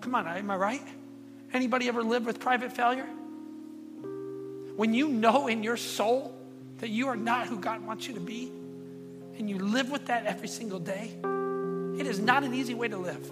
Come 0.00 0.14
on, 0.14 0.26
am 0.26 0.50
I 0.50 0.56
right? 0.56 0.82
Anybody 1.52 1.88
ever 1.88 2.02
lived 2.02 2.26
with 2.26 2.40
private 2.40 2.72
failure? 2.72 3.06
When 4.76 4.94
you 4.94 5.08
know 5.08 5.46
in 5.46 5.62
your 5.62 5.76
soul 5.76 6.34
that 6.78 6.90
you 6.90 7.08
are 7.08 7.16
not 7.16 7.46
who 7.46 7.58
God 7.58 7.86
wants 7.86 8.08
you 8.08 8.14
to 8.14 8.20
be, 8.20 8.50
and 9.38 9.50
you 9.50 9.58
live 9.58 9.90
with 9.90 10.06
that 10.06 10.26
every 10.26 10.48
single 10.48 10.78
day, 10.78 11.10
it 11.98 12.06
is 12.06 12.18
not 12.18 12.42
an 12.42 12.54
easy 12.54 12.74
way 12.74 12.88
to 12.88 12.96
live. 12.96 13.30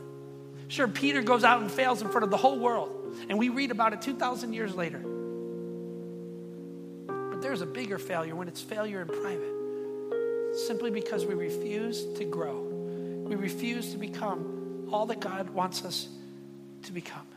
Sure, 0.74 0.88
Peter 0.88 1.22
goes 1.22 1.44
out 1.44 1.60
and 1.60 1.70
fails 1.70 2.02
in 2.02 2.08
front 2.08 2.24
of 2.24 2.30
the 2.30 2.36
whole 2.36 2.58
world, 2.58 3.14
and 3.28 3.38
we 3.38 3.48
read 3.48 3.70
about 3.70 3.92
it 3.92 4.02
2,000 4.02 4.52
years 4.52 4.74
later. 4.74 4.98
But 7.06 7.40
there's 7.40 7.60
a 7.60 7.66
bigger 7.66 7.96
failure 7.96 8.34
when 8.34 8.48
it's 8.48 8.60
failure 8.60 9.00
in 9.00 9.06
private, 9.06 10.56
simply 10.66 10.90
because 10.90 11.24
we 11.26 11.34
refuse 11.34 12.04
to 12.14 12.24
grow. 12.24 12.60
We 12.60 13.36
refuse 13.36 13.92
to 13.92 13.98
become 13.98 14.88
all 14.90 15.06
that 15.06 15.20
God 15.20 15.50
wants 15.50 15.84
us 15.84 16.08
to 16.82 16.90
become, 16.90 17.28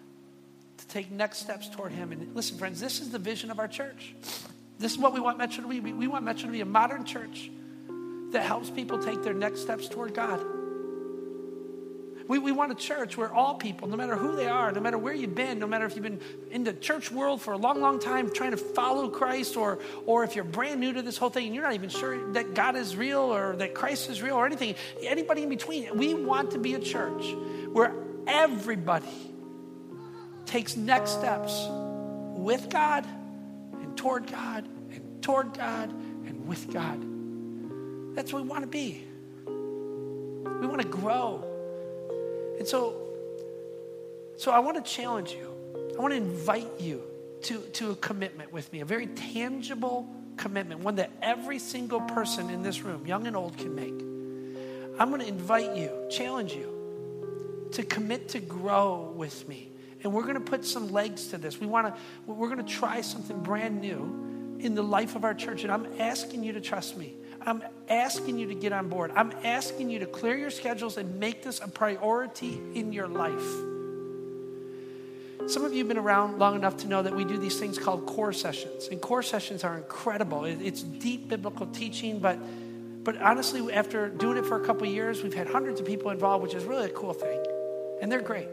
to 0.79 0.87
take 0.87 1.11
next 1.11 1.37
steps 1.37 1.69
toward 1.69 1.91
Him. 1.91 2.11
And 2.11 2.35
listen, 2.35 2.57
friends, 2.57 2.79
this 2.79 3.01
is 3.01 3.11
the 3.11 3.19
vision 3.19 3.51
of 3.51 3.59
our 3.59 3.67
church. 3.67 4.15
This 4.79 4.93
is 4.93 4.97
what 4.97 5.13
we 5.13 5.19
want 5.19 5.37
Metro 5.37 5.61
to 5.61 5.69
be. 5.69 5.79
We 5.79 6.07
want 6.07 6.25
Metro 6.25 6.47
to 6.47 6.51
be 6.51 6.61
a 6.61 6.65
modern 6.65 7.05
church 7.05 7.51
that 8.31 8.41
helps 8.41 8.71
people 8.71 8.97
take 8.97 9.21
their 9.21 9.35
next 9.35 9.59
steps 9.59 9.87
toward 9.87 10.15
God. 10.15 10.43
We, 12.27 12.39
we 12.39 12.51
want 12.51 12.71
a 12.73 12.75
church 12.75 13.17
where 13.17 13.33
all 13.33 13.55
people, 13.55 13.87
no 13.87 13.95
matter 13.95 14.15
who 14.15 14.35
they 14.35 14.47
are, 14.47 14.71
no 14.71 14.81
matter 14.81 14.97
where 14.97 15.13
you've 15.13 15.35
been, 15.35 15.59
no 15.59 15.67
matter 15.67 15.85
if 15.85 15.95
you've 15.95 16.03
been 16.03 16.19
in 16.51 16.65
the 16.65 16.73
church 16.73 17.09
world 17.09 17.41
for 17.41 17.53
a 17.53 17.57
long, 17.57 17.79
long 17.79 17.99
time 17.99 18.31
trying 18.33 18.51
to 18.51 18.57
follow 18.57 19.07
Christ, 19.09 19.55
or, 19.55 19.79
or 20.05 20.23
if 20.25 20.35
you're 20.35 20.43
brand 20.43 20.81
new 20.81 20.91
to 20.93 21.01
this 21.01 21.17
whole 21.17 21.29
thing 21.29 21.45
and 21.45 21.55
you're 21.55 21.63
not 21.63 21.73
even 21.73 21.89
sure 21.89 22.33
that 22.33 22.53
God 22.53 22.75
is 22.75 22.97
real 22.97 23.19
or 23.19 23.55
that 23.55 23.73
Christ 23.73 24.09
is 24.09 24.21
real 24.21 24.35
or 24.35 24.45
anything, 24.45 24.75
anybody 25.01 25.43
in 25.43 25.49
between, 25.49 25.97
we 25.97 26.13
want 26.13 26.51
to 26.51 26.59
be 26.59 26.73
a 26.73 26.79
church 26.79 27.33
where 27.71 27.93
everybody 28.27 29.07
takes 30.45 30.75
next 30.75 31.11
steps 31.11 31.65
with 31.69 32.69
God 32.69 33.05
and 33.81 33.95
toward 33.95 34.27
God 34.27 34.67
and 34.91 35.23
toward 35.23 35.53
God 35.53 35.91
and 35.91 36.45
with 36.47 36.73
God. 36.73 38.15
That's 38.15 38.33
what 38.33 38.43
we 38.43 38.49
want 38.49 38.63
to 38.63 38.67
be. 38.67 39.05
We 39.45 40.67
want 40.67 40.81
to 40.81 40.87
grow. 40.87 41.56
And 42.57 42.67
so, 42.67 42.95
so 44.37 44.51
I 44.51 44.59
want 44.59 44.83
to 44.83 44.91
challenge 44.91 45.31
you. 45.31 45.53
I 45.97 46.01
want 46.01 46.13
to 46.13 46.17
invite 46.17 46.79
you 46.79 47.03
to, 47.43 47.59
to 47.59 47.91
a 47.91 47.95
commitment 47.95 48.51
with 48.51 48.71
me, 48.73 48.81
a 48.81 48.85
very 48.85 49.07
tangible 49.07 50.07
commitment, 50.37 50.81
one 50.81 50.95
that 50.95 51.11
every 51.21 51.59
single 51.59 52.01
person 52.01 52.49
in 52.49 52.61
this 52.61 52.81
room, 52.81 53.05
young 53.05 53.27
and 53.27 53.35
old, 53.35 53.57
can 53.57 53.75
make. 53.75 53.93
I'm 54.99 55.09
going 55.09 55.21
to 55.21 55.27
invite 55.27 55.75
you, 55.75 56.07
challenge 56.09 56.53
you 56.53 57.69
to 57.73 57.83
commit 57.83 58.29
to 58.29 58.39
grow 58.39 59.13
with 59.15 59.47
me. 59.47 59.71
And 60.03 60.13
we're 60.13 60.23
going 60.23 60.35
to 60.35 60.39
put 60.39 60.65
some 60.65 60.91
legs 60.91 61.27
to 61.27 61.37
this. 61.37 61.59
We 61.59 61.67
want 61.67 61.87
to 61.87 62.01
we're 62.25 62.47
going 62.47 62.63
to 62.63 62.73
try 62.73 63.01
something 63.01 63.41
brand 63.41 63.81
new 63.81 64.57
in 64.59 64.73
the 64.75 64.81
life 64.81 65.15
of 65.15 65.23
our 65.23 65.33
church 65.33 65.63
and 65.63 65.71
I'm 65.71 65.87
asking 65.99 66.43
you 66.43 66.53
to 66.53 66.61
trust 66.61 66.97
me. 66.97 67.15
I'm 67.41 67.63
asking 67.89 68.37
you 68.37 68.47
to 68.47 68.55
get 68.55 68.73
on 68.73 68.89
board. 68.89 69.11
I'm 69.15 69.31
asking 69.43 69.89
you 69.89 69.99
to 69.99 70.05
clear 70.05 70.35
your 70.35 70.49
schedules 70.49 70.97
and 70.97 71.19
make 71.19 71.43
this 71.43 71.59
a 71.59 71.67
priority 71.67 72.59
in 72.73 72.93
your 72.93 73.07
life. 73.07 73.47
Some 75.47 75.63
of 75.63 75.71
you 75.71 75.79
have 75.79 75.87
been 75.87 75.97
around 75.97 76.39
long 76.39 76.55
enough 76.55 76.77
to 76.77 76.87
know 76.87 77.01
that 77.01 77.15
we 77.15 77.23
do 77.23 77.37
these 77.37 77.57
things 77.57 77.77
called 77.77 78.05
core 78.05 78.33
sessions. 78.33 78.87
And 78.89 78.99
core 78.99 79.23
sessions 79.23 79.63
are 79.63 79.77
incredible. 79.77 80.43
It's 80.43 80.81
deep 80.81 81.29
biblical 81.29 81.67
teaching, 81.67 82.19
but 82.19 82.37
but 83.07 83.21
honestly, 83.21 83.71
after 83.71 84.09
doing 84.09 84.37
it 84.37 84.45
for 84.45 84.61
a 84.61 84.65
couple 84.65 84.85
years, 84.85 85.23
we've 85.23 85.33
had 85.33 85.47
hundreds 85.47 85.79
of 85.79 85.85
people 85.85 86.11
involved, 86.11 86.43
which 86.43 86.53
is 86.53 86.65
really 86.65 86.87
a 86.87 86.93
cool 86.93 87.13
thing. 87.13 87.41
And 88.01 88.11
they're 88.11 88.19
great. 88.19 88.49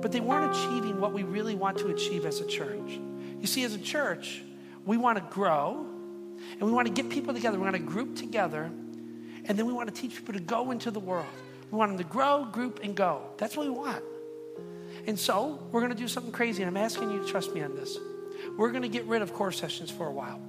But 0.00 0.10
they 0.10 0.20
weren't 0.20 0.56
achieving 0.56 0.98
what 0.98 1.12
we 1.12 1.22
really 1.22 1.54
want 1.54 1.76
to 1.80 1.88
achieve 1.88 2.24
as 2.24 2.40
a 2.40 2.46
church. 2.46 2.98
You 3.38 3.46
see, 3.46 3.64
as 3.64 3.74
a 3.74 3.78
church, 3.78 4.42
we 4.86 4.96
want 4.96 5.18
to 5.18 5.24
grow 5.34 5.86
and 6.52 6.62
we 6.62 6.72
want 6.72 6.86
to 6.88 6.92
get 6.92 7.10
people 7.10 7.34
together. 7.34 7.58
We 7.58 7.64
want 7.64 7.76
to 7.76 7.82
group 7.82 8.16
together. 8.16 8.70
And 9.44 9.58
then 9.58 9.66
we 9.66 9.72
want 9.72 9.92
to 9.94 10.00
teach 10.00 10.14
people 10.14 10.34
to 10.34 10.40
go 10.40 10.70
into 10.70 10.90
the 10.90 11.00
world. 11.00 11.26
We 11.70 11.78
want 11.78 11.92
them 11.92 11.98
to 11.98 12.04
grow, 12.04 12.44
group, 12.44 12.80
and 12.82 12.94
go. 12.94 13.22
That's 13.38 13.56
what 13.56 13.66
we 13.66 13.72
want. 13.72 14.04
And 15.06 15.18
so 15.18 15.62
we're 15.72 15.80
going 15.80 15.92
to 15.92 15.98
do 15.98 16.08
something 16.08 16.32
crazy. 16.32 16.62
And 16.62 16.68
I'm 16.68 16.82
asking 16.82 17.10
you 17.10 17.20
to 17.20 17.26
trust 17.26 17.54
me 17.54 17.62
on 17.62 17.74
this. 17.74 17.96
We're 18.56 18.70
going 18.70 18.82
to 18.82 18.88
get 18.88 19.04
rid 19.06 19.22
of 19.22 19.32
core 19.32 19.52
sessions 19.52 19.90
for 19.90 20.06
a 20.06 20.12
while. 20.12 20.40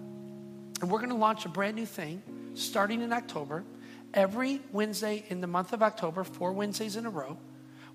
And 0.82 0.90
we're 0.90 1.00
going 1.00 1.12
to 1.12 1.16
launch 1.16 1.46
a 1.46 1.50
brand 1.50 1.76
new 1.76 1.86
thing 1.86 2.22
starting 2.56 3.02
in 3.02 3.14
October. 3.14 3.64
Every 4.14 4.60
Wednesday 4.72 5.24
in 5.30 5.40
the 5.40 5.48
month 5.48 5.72
of 5.72 5.84
October, 5.84 6.24
four 6.24 6.52
Wednesdays 6.52 6.96
in 6.96 7.06
a 7.06 7.10
row, 7.10 7.38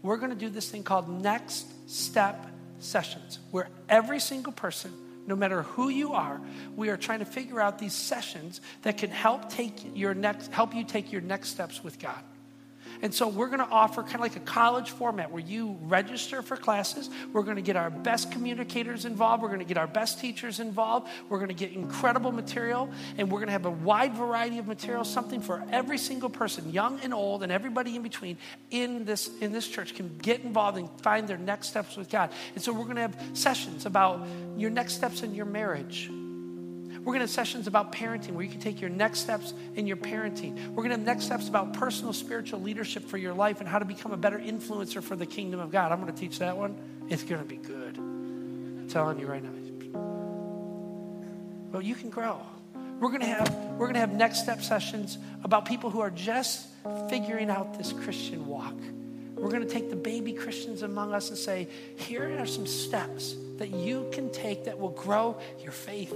we're 0.03 0.17
going 0.17 0.31
to 0.31 0.37
do 0.37 0.49
this 0.49 0.71
thing 0.71 0.85
called 0.85 1.09
Next 1.09 1.67
Step 1.91 2.47
Sessions, 2.79 3.39
where 3.51 3.69
every 3.89 4.21
single 4.21 4.53
person 4.53 4.93
no 5.27 5.37
matter 5.37 5.62
who 5.62 5.89
you 5.89 6.12
are, 6.12 6.41
we 6.77 6.89
are 6.89 6.97
trying 6.97 7.20
to 7.20 7.25
figure 7.25 7.61
out 7.61 7.79
these 7.79 7.95
sessions 7.95 8.61
that 8.83 8.99
can 8.99 9.11
help 9.11 9.49
take 9.49 9.75
your 9.95 10.14
next 10.14 10.53
help 10.53 10.75
you 10.75 10.85
take 10.85 11.12
your 11.12 11.20
next 11.22 11.51
steps 11.51 11.83
with 11.83 11.99
God. 11.99 12.22
And 13.03 13.13
so 13.13 13.29
we're 13.29 13.49
going 13.49 13.61
to 13.61 13.69
offer 13.69 14.03
kind 14.03 14.17
of 14.17 14.21
like 14.21 14.37
a 14.37 14.41
college 14.41 14.91
format 14.91 15.31
where 15.31 15.43
you 15.43 15.79
register 15.83 16.43
for 16.43 16.57
classes. 16.57 17.11
We're 17.33 17.43
going 17.43 17.57
to 17.57 17.63
get 17.63 17.77
our 17.77 17.91
best 17.91 18.31
communicators 18.33 19.05
involved. 19.05 19.43
We're 19.43 19.49
going 19.49 19.61
to 19.61 19.67
get 19.67 19.79
our 19.79 19.87
best 19.87 20.21
teachers 20.21 20.61
involved. 20.61 21.09
We're 21.29 21.39
going 21.39 21.49
to 21.49 21.55
get 21.55 21.73
incredible 21.73 22.33
material. 22.33 22.91
And 23.19 23.31
we're 23.31 23.39
going 23.39 23.49
to 23.49 23.53
have 23.53 23.67
a 23.67 23.71
wide 23.71 24.15
variety 24.15 24.59
of 24.59 24.67
material, 24.67 25.05
something 25.05 25.41
for 25.41 25.65
every 25.71 25.99
single 25.99 26.31
person, 26.31 26.73
young 26.73 27.01
and 27.01 27.13
old, 27.13 27.43
and 27.43 27.53
everybody 27.53 27.97
in 27.97 28.03
between 28.03 28.39
in 28.71 29.05
this, 29.05 29.31
in 29.41 29.53
this 29.53 29.69
church 29.69 29.95
can 29.95 30.17
get 30.19 30.41
involved 30.41 30.79
and 30.79 30.89
find 31.01 31.29
their 31.29 31.39
next 31.39 31.69
steps 31.69 31.97
with 31.97 32.09
God. 32.09 32.31
And 32.55 32.63
so 32.63 32.73
we're 32.73 32.85
going 32.85 32.97
to 32.97 33.03
have 33.03 33.19
sessions 33.35 33.87
about 33.87 34.27
your 34.57 34.71
next 34.71 34.95
steps 34.95 35.23
in 35.23 35.35
your 35.35 35.47
marriage 35.47 36.11
we're 37.05 37.13
going 37.13 37.19
to 37.19 37.25
have 37.25 37.31
sessions 37.31 37.67
about 37.67 37.93
parenting 37.93 38.31
where 38.31 38.45
you 38.45 38.51
can 38.51 38.61
take 38.61 38.81
your 38.81 38.89
next 38.89 39.21
steps 39.21 39.53
in 39.75 39.87
your 39.87 39.99
parenting. 39.99 40.55
We're 40.69 40.83
going 40.83 40.91
to 40.91 40.97
have 40.97 41.07
next 41.07 41.25
steps 41.27 41.49
about 41.49 41.75
personal 41.75 42.15
spiritual 42.15 42.63
leadership 42.63 43.05
for 43.05 43.19
your 43.19 43.35
life 43.35 43.61
and 43.61 43.69
how 43.69 43.79
to 43.79 43.85
become 43.85 44.13
a 44.13 44.17
better 44.17 44.39
influencer 44.39 45.03
for 45.03 45.15
the 45.15 45.27
kingdom 45.27 45.61
of 45.61 45.71
God. 45.71 45.93
I'm 45.93 46.01
going 46.01 46.13
to 46.13 46.19
teach 46.19 46.39
that 46.39 46.57
one. 46.57 46.77
It's 47.11 47.23
going 47.23 47.43
to 47.43 47.47
be 47.47 47.57
good. 47.57 47.99
I'm 47.99 48.89
telling 48.89 49.19
you 49.19 49.27
right 49.27 49.43
now. 49.43 49.51
Well, 51.75 51.83
you 51.83 51.97
can 51.97 52.09
grow. 52.09 52.41
We're 53.01 53.09
going 53.09 53.21
to 53.21 53.27
have 53.27 53.53
we're 53.73 53.87
going 53.87 53.95
to 53.95 54.01
have 54.01 54.13
next 54.13 54.45
step 54.45 54.63
sessions 54.63 55.19
about 55.43 55.65
people 55.65 55.91
who 55.91 55.99
are 56.01 56.11
just 56.11 56.69
figuring 57.11 57.51
out 57.51 57.77
this 57.77 57.93
Christian 57.93 58.47
walk. 58.47 58.77
We're 59.35 59.51
going 59.51 59.67
to 59.67 59.69
take 59.69 59.91
the 59.91 59.97
baby 59.97 60.33
Christians 60.33 60.83
among 60.83 61.13
us 61.13 61.31
and 61.31 61.37
say, 61.37 61.67
here 61.97 62.39
are 62.39 62.47
some 62.47 62.67
steps 62.67 63.35
that 63.57 63.71
you 63.71 64.09
can 64.13 64.31
take 64.31 64.67
that 64.67 64.79
will 64.79 64.91
grow 64.91 65.37
your 65.61 65.73
faith. 65.73 66.15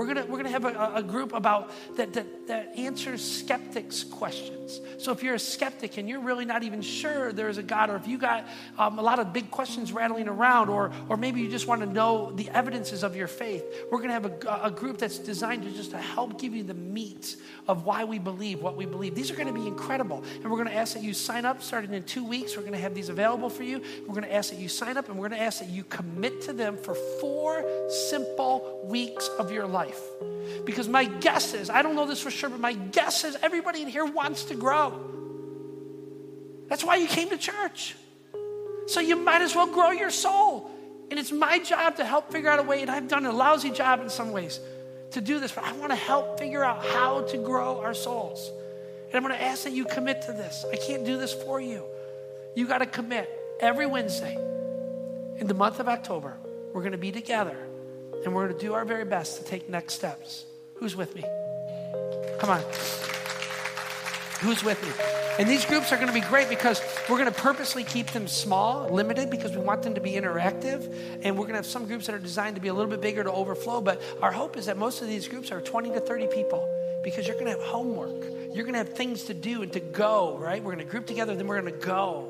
We're 0.00 0.06
gonna, 0.06 0.24
we're 0.24 0.38
gonna 0.38 0.48
have 0.48 0.64
a, 0.64 0.92
a 0.94 1.02
group 1.02 1.34
about 1.34 1.70
that, 1.96 2.14
that, 2.14 2.46
that 2.46 2.78
answers 2.78 3.22
skeptics' 3.22 4.02
questions. 4.02 4.80
So 4.96 5.12
if 5.12 5.22
you're 5.22 5.34
a 5.34 5.38
skeptic 5.38 5.98
and 5.98 6.08
you're 6.08 6.22
really 6.22 6.46
not 6.46 6.62
even 6.62 6.80
sure 6.80 7.34
there's 7.34 7.58
a 7.58 7.62
God, 7.62 7.90
or 7.90 7.96
if 7.96 8.08
you 8.08 8.16
got 8.16 8.46
um, 8.78 8.98
a 8.98 9.02
lot 9.02 9.18
of 9.18 9.34
big 9.34 9.50
questions 9.50 9.92
rattling 9.92 10.26
around, 10.26 10.70
or, 10.70 10.90
or 11.10 11.18
maybe 11.18 11.42
you 11.42 11.50
just 11.50 11.66
want 11.66 11.82
to 11.82 11.86
know 11.86 12.32
the 12.32 12.48
evidences 12.48 13.02
of 13.02 13.14
your 13.14 13.26
faith, 13.26 13.62
we're 13.90 14.00
gonna 14.00 14.14
have 14.14 14.24
a, 14.24 14.60
a 14.62 14.70
group 14.70 14.96
that's 14.96 15.18
designed 15.18 15.64
to 15.64 15.70
just 15.70 15.90
to 15.90 15.98
help 15.98 16.40
give 16.40 16.54
you 16.54 16.62
the 16.62 16.72
meat 16.72 17.36
of 17.68 17.84
why 17.84 18.04
we 18.04 18.18
believe 18.18 18.62
what 18.62 18.76
we 18.76 18.86
believe. 18.86 19.14
These 19.14 19.30
are 19.30 19.36
gonna 19.36 19.52
be 19.52 19.66
incredible. 19.66 20.24
And 20.42 20.50
we're 20.50 20.56
gonna 20.56 20.70
ask 20.70 20.94
that 20.94 21.02
you 21.02 21.12
sign 21.12 21.44
up 21.44 21.62
starting 21.62 21.92
in 21.92 22.04
two 22.04 22.24
weeks. 22.24 22.56
We're 22.56 22.62
gonna 22.62 22.78
have 22.78 22.94
these 22.94 23.10
available 23.10 23.50
for 23.50 23.64
you. 23.64 23.82
We're 24.06 24.14
gonna 24.14 24.28
ask 24.28 24.48
that 24.48 24.60
you 24.60 24.70
sign 24.70 24.96
up 24.96 25.10
and 25.10 25.18
we're 25.18 25.28
gonna 25.28 25.42
ask 25.42 25.60
that 25.60 25.68
you 25.68 25.84
commit 25.84 26.40
to 26.42 26.54
them 26.54 26.78
for 26.78 26.94
four 27.20 27.66
simple 28.08 28.80
weeks 28.86 29.28
of 29.38 29.52
your 29.52 29.66
life 29.66 29.89
life. 29.90 30.64
Because 30.64 30.88
my 30.88 31.04
guess 31.04 31.54
is, 31.54 31.70
I 31.70 31.82
don't 31.82 31.96
know 31.96 32.06
this 32.06 32.20
for 32.20 32.30
sure, 32.30 32.50
but 32.50 32.60
my 32.60 32.72
guess 32.72 33.24
is 33.24 33.36
everybody 33.42 33.82
in 33.82 33.88
here 33.88 34.04
wants 34.04 34.44
to 34.44 34.54
grow. 34.54 35.06
That's 36.68 36.84
why 36.84 36.96
you 36.96 37.08
came 37.08 37.30
to 37.30 37.38
church. 37.38 37.96
So 38.86 39.00
you 39.00 39.16
might 39.16 39.42
as 39.42 39.54
well 39.54 39.66
grow 39.66 39.90
your 39.90 40.10
soul. 40.10 40.70
And 41.10 41.18
it's 41.18 41.32
my 41.32 41.58
job 41.58 41.96
to 41.96 42.04
help 42.04 42.30
figure 42.30 42.50
out 42.50 42.60
a 42.60 42.62
way, 42.62 42.82
and 42.82 42.90
I've 42.90 43.08
done 43.08 43.26
a 43.26 43.32
lousy 43.32 43.70
job 43.70 44.00
in 44.00 44.10
some 44.10 44.30
ways 44.32 44.60
to 45.12 45.20
do 45.20 45.40
this, 45.40 45.50
but 45.50 45.64
I 45.64 45.72
want 45.72 45.90
to 45.90 45.96
help 45.96 46.38
figure 46.38 46.64
out 46.64 46.84
how 46.86 47.22
to 47.22 47.38
grow 47.38 47.80
our 47.80 47.94
souls. 47.94 48.48
And 49.08 49.16
I'm 49.16 49.22
going 49.22 49.34
to 49.34 49.42
ask 49.42 49.64
that 49.64 49.72
you 49.72 49.84
commit 49.84 50.22
to 50.22 50.32
this. 50.32 50.64
I 50.72 50.76
can't 50.76 51.04
do 51.04 51.18
this 51.18 51.32
for 51.32 51.60
you. 51.60 51.84
You 52.54 52.68
got 52.68 52.78
to 52.78 52.86
commit 52.86 53.28
every 53.58 53.86
Wednesday 53.86 54.36
in 55.38 55.48
the 55.48 55.54
month 55.54 55.80
of 55.80 55.88
October. 55.88 56.36
We're 56.72 56.82
going 56.82 56.92
to 56.92 56.98
be 56.98 57.10
together 57.10 57.56
and 58.24 58.34
we're 58.34 58.46
going 58.46 58.58
to 58.58 58.66
do 58.66 58.74
our 58.74 58.84
very 58.84 59.04
best 59.04 59.38
to 59.38 59.44
take 59.44 59.68
next 59.68 59.94
steps. 59.94 60.44
Who's 60.74 60.96
with 60.96 61.14
me? 61.14 61.24
Come 62.38 62.50
on. 62.50 62.62
Who's 64.40 64.64
with 64.64 64.82
me? 64.82 64.92
And 65.38 65.48
these 65.48 65.64
groups 65.64 65.92
are 65.92 65.96
going 65.96 66.08
to 66.08 66.14
be 66.14 66.20
great 66.20 66.48
because 66.48 66.82
we're 67.08 67.16
going 67.16 67.32
to 67.32 67.40
purposely 67.40 67.84
keep 67.84 68.08
them 68.08 68.28
small, 68.28 68.88
limited, 68.90 69.30
because 69.30 69.52
we 69.52 69.62
want 69.62 69.82
them 69.82 69.94
to 69.94 70.00
be 70.00 70.12
interactive. 70.12 70.82
And 71.22 71.36
we're 71.36 71.44
going 71.44 71.54
to 71.54 71.58
have 71.58 71.66
some 71.66 71.86
groups 71.86 72.06
that 72.06 72.14
are 72.14 72.18
designed 72.18 72.56
to 72.56 72.62
be 72.62 72.68
a 72.68 72.74
little 72.74 72.90
bit 72.90 73.00
bigger 73.00 73.24
to 73.24 73.32
overflow. 73.32 73.80
But 73.80 74.02
our 74.20 74.32
hope 74.32 74.56
is 74.56 74.66
that 74.66 74.76
most 74.76 75.00
of 75.00 75.08
these 75.08 75.28
groups 75.28 75.50
are 75.50 75.60
20 75.60 75.92
to 75.92 76.00
30 76.00 76.26
people 76.26 76.68
because 77.02 77.26
you're 77.26 77.36
going 77.36 77.46
to 77.46 77.52
have 77.52 77.62
homework. 77.62 78.24
You're 78.54 78.64
going 78.64 78.74
to 78.74 78.78
have 78.78 78.90
things 78.90 79.24
to 79.24 79.34
do 79.34 79.62
and 79.62 79.72
to 79.72 79.80
go, 79.80 80.36
right? 80.36 80.62
We're 80.62 80.74
going 80.74 80.84
to 80.84 80.90
group 80.90 81.06
together, 81.06 81.34
then 81.34 81.46
we're 81.46 81.60
going 81.60 81.72
to 81.72 81.86
go. 81.86 82.28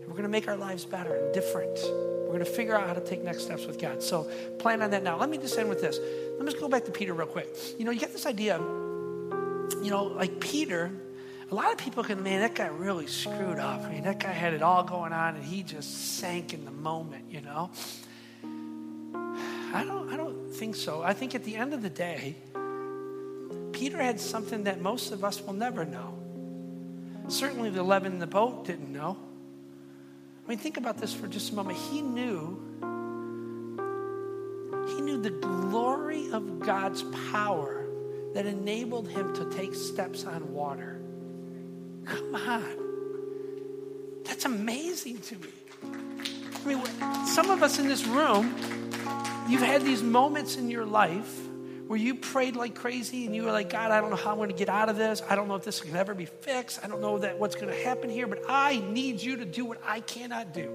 And 0.00 0.08
we're 0.08 0.16
going 0.16 0.22
to 0.22 0.28
make 0.28 0.48
our 0.48 0.56
lives 0.56 0.84
better 0.84 1.14
and 1.14 1.34
different. 1.34 1.78
We're 2.26 2.32
going 2.32 2.44
to 2.44 2.50
figure 2.50 2.74
out 2.74 2.86
how 2.86 2.92
to 2.92 3.00
take 3.00 3.22
next 3.22 3.44
steps 3.44 3.66
with 3.66 3.80
God. 3.80 4.02
So 4.02 4.24
plan 4.58 4.82
on 4.82 4.90
that 4.90 5.02
now. 5.02 5.16
Let 5.16 5.30
me 5.30 5.38
just 5.38 5.56
end 5.56 5.68
with 5.68 5.80
this. 5.80 5.98
Let 5.98 6.40
me 6.40 6.50
just 6.50 6.60
go 6.60 6.68
back 6.68 6.84
to 6.86 6.90
Peter 6.90 7.14
real 7.14 7.28
quick. 7.28 7.48
You 7.78 7.84
know, 7.84 7.92
you 7.92 8.00
get 8.00 8.12
this 8.12 8.26
idea, 8.26 8.58
you 8.58 9.90
know, 9.90 10.04
like 10.04 10.40
Peter, 10.40 10.90
a 11.50 11.54
lot 11.54 11.70
of 11.70 11.78
people 11.78 12.02
can, 12.02 12.22
man, 12.24 12.40
that 12.40 12.56
guy 12.56 12.66
really 12.66 13.06
screwed 13.06 13.60
up. 13.60 13.82
I 13.82 13.90
mean, 13.90 14.02
that 14.02 14.18
guy 14.18 14.32
had 14.32 14.52
it 14.54 14.62
all 14.62 14.82
going 14.82 15.12
on 15.12 15.36
and 15.36 15.44
he 15.44 15.62
just 15.62 16.18
sank 16.18 16.52
in 16.52 16.64
the 16.64 16.72
moment, 16.72 17.26
you 17.30 17.40
know? 17.40 17.70
I 19.72 19.84
don't, 19.84 20.12
I 20.12 20.16
don't 20.16 20.52
think 20.52 20.74
so. 20.74 21.02
I 21.02 21.12
think 21.12 21.34
at 21.36 21.44
the 21.44 21.54
end 21.54 21.72
of 21.72 21.82
the 21.82 21.90
day, 21.90 22.34
Peter 23.72 23.98
had 23.98 24.18
something 24.18 24.64
that 24.64 24.80
most 24.80 25.12
of 25.12 25.22
us 25.22 25.40
will 25.40 25.52
never 25.52 25.84
know. 25.84 26.18
Certainly 27.28 27.70
the 27.70 27.80
11 27.80 28.12
in 28.14 28.18
the 28.18 28.26
boat 28.26 28.64
didn't 28.64 28.92
know. 28.92 29.16
I 30.46 30.48
mean, 30.48 30.58
think 30.58 30.76
about 30.76 30.98
this 30.98 31.12
for 31.12 31.26
just 31.26 31.50
a 31.50 31.56
moment. 31.56 31.76
He 31.76 32.02
knew, 32.02 32.56
he 34.94 35.00
knew 35.00 35.20
the 35.20 35.30
glory 35.30 36.30
of 36.30 36.60
God's 36.60 37.02
power 37.32 37.84
that 38.32 38.46
enabled 38.46 39.08
him 39.08 39.34
to 39.34 39.50
take 39.50 39.74
steps 39.74 40.24
on 40.24 40.52
water. 40.52 41.00
Come 42.04 42.34
on. 42.36 44.22
That's 44.22 44.44
amazing 44.44 45.18
to 45.18 45.34
me. 45.34 45.48
I 46.64 46.68
mean, 46.68 47.26
some 47.26 47.50
of 47.50 47.64
us 47.64 47.80
in 47.80 47.88
this 47.88 48.06
room, 48.06 48.54
you've 49.48 49.62
had 49.62 49.82
these 49.82 50.02
moments 50.02 50.56
in 50.56 50.70
your 50.70 50.84
life 50.84 51.40
where 51.86 51.98
you 51.98 52.16
prayed 52.16 52.56
like 52.56 52.74
crazy 52.74 53.26
and 53.26 53.34
you 53.34 53.44
were 53.44 53.52
like, 53.52 53.70
God, 53.70 53.92
I 53.92 54.00
don't 54.00 54.10
know 54.10 54.16
how 54.16 54.32
I'm 54.32 54.36
going 54.36 54.48
to 54.48 54.56
get 54.56 54.68
out 54.68 54.88
of 54.88 54.96
this. 54.96 55.22
I 55.28 55.36
don't 55.36 55.46
know 55.46 55.54
if 55.54 55.62
this 55.62 55.80
can 55.80 55.94
ever 55.94 56.14
be 56.14 56.24
fixed. 56.24 56.80
I 56.82 56.88
don't 56.88 57.00
know 57.00 57.18
that 57.18 57.38
what's 57.38 57.54
going 57.54 57.68
to 57.68 57.84
happen 57.84 58.10
here, 58.10 58.26
but 58.26 58.42
I 58.48 58.78
need 58.90 59.22
you 59.22 59.36
to 59.36 59.44
do 59.44 59.64
what 59.64 59.78
I 59.86 60.00
cannot 60.00 60.52
do. 60.52 60.68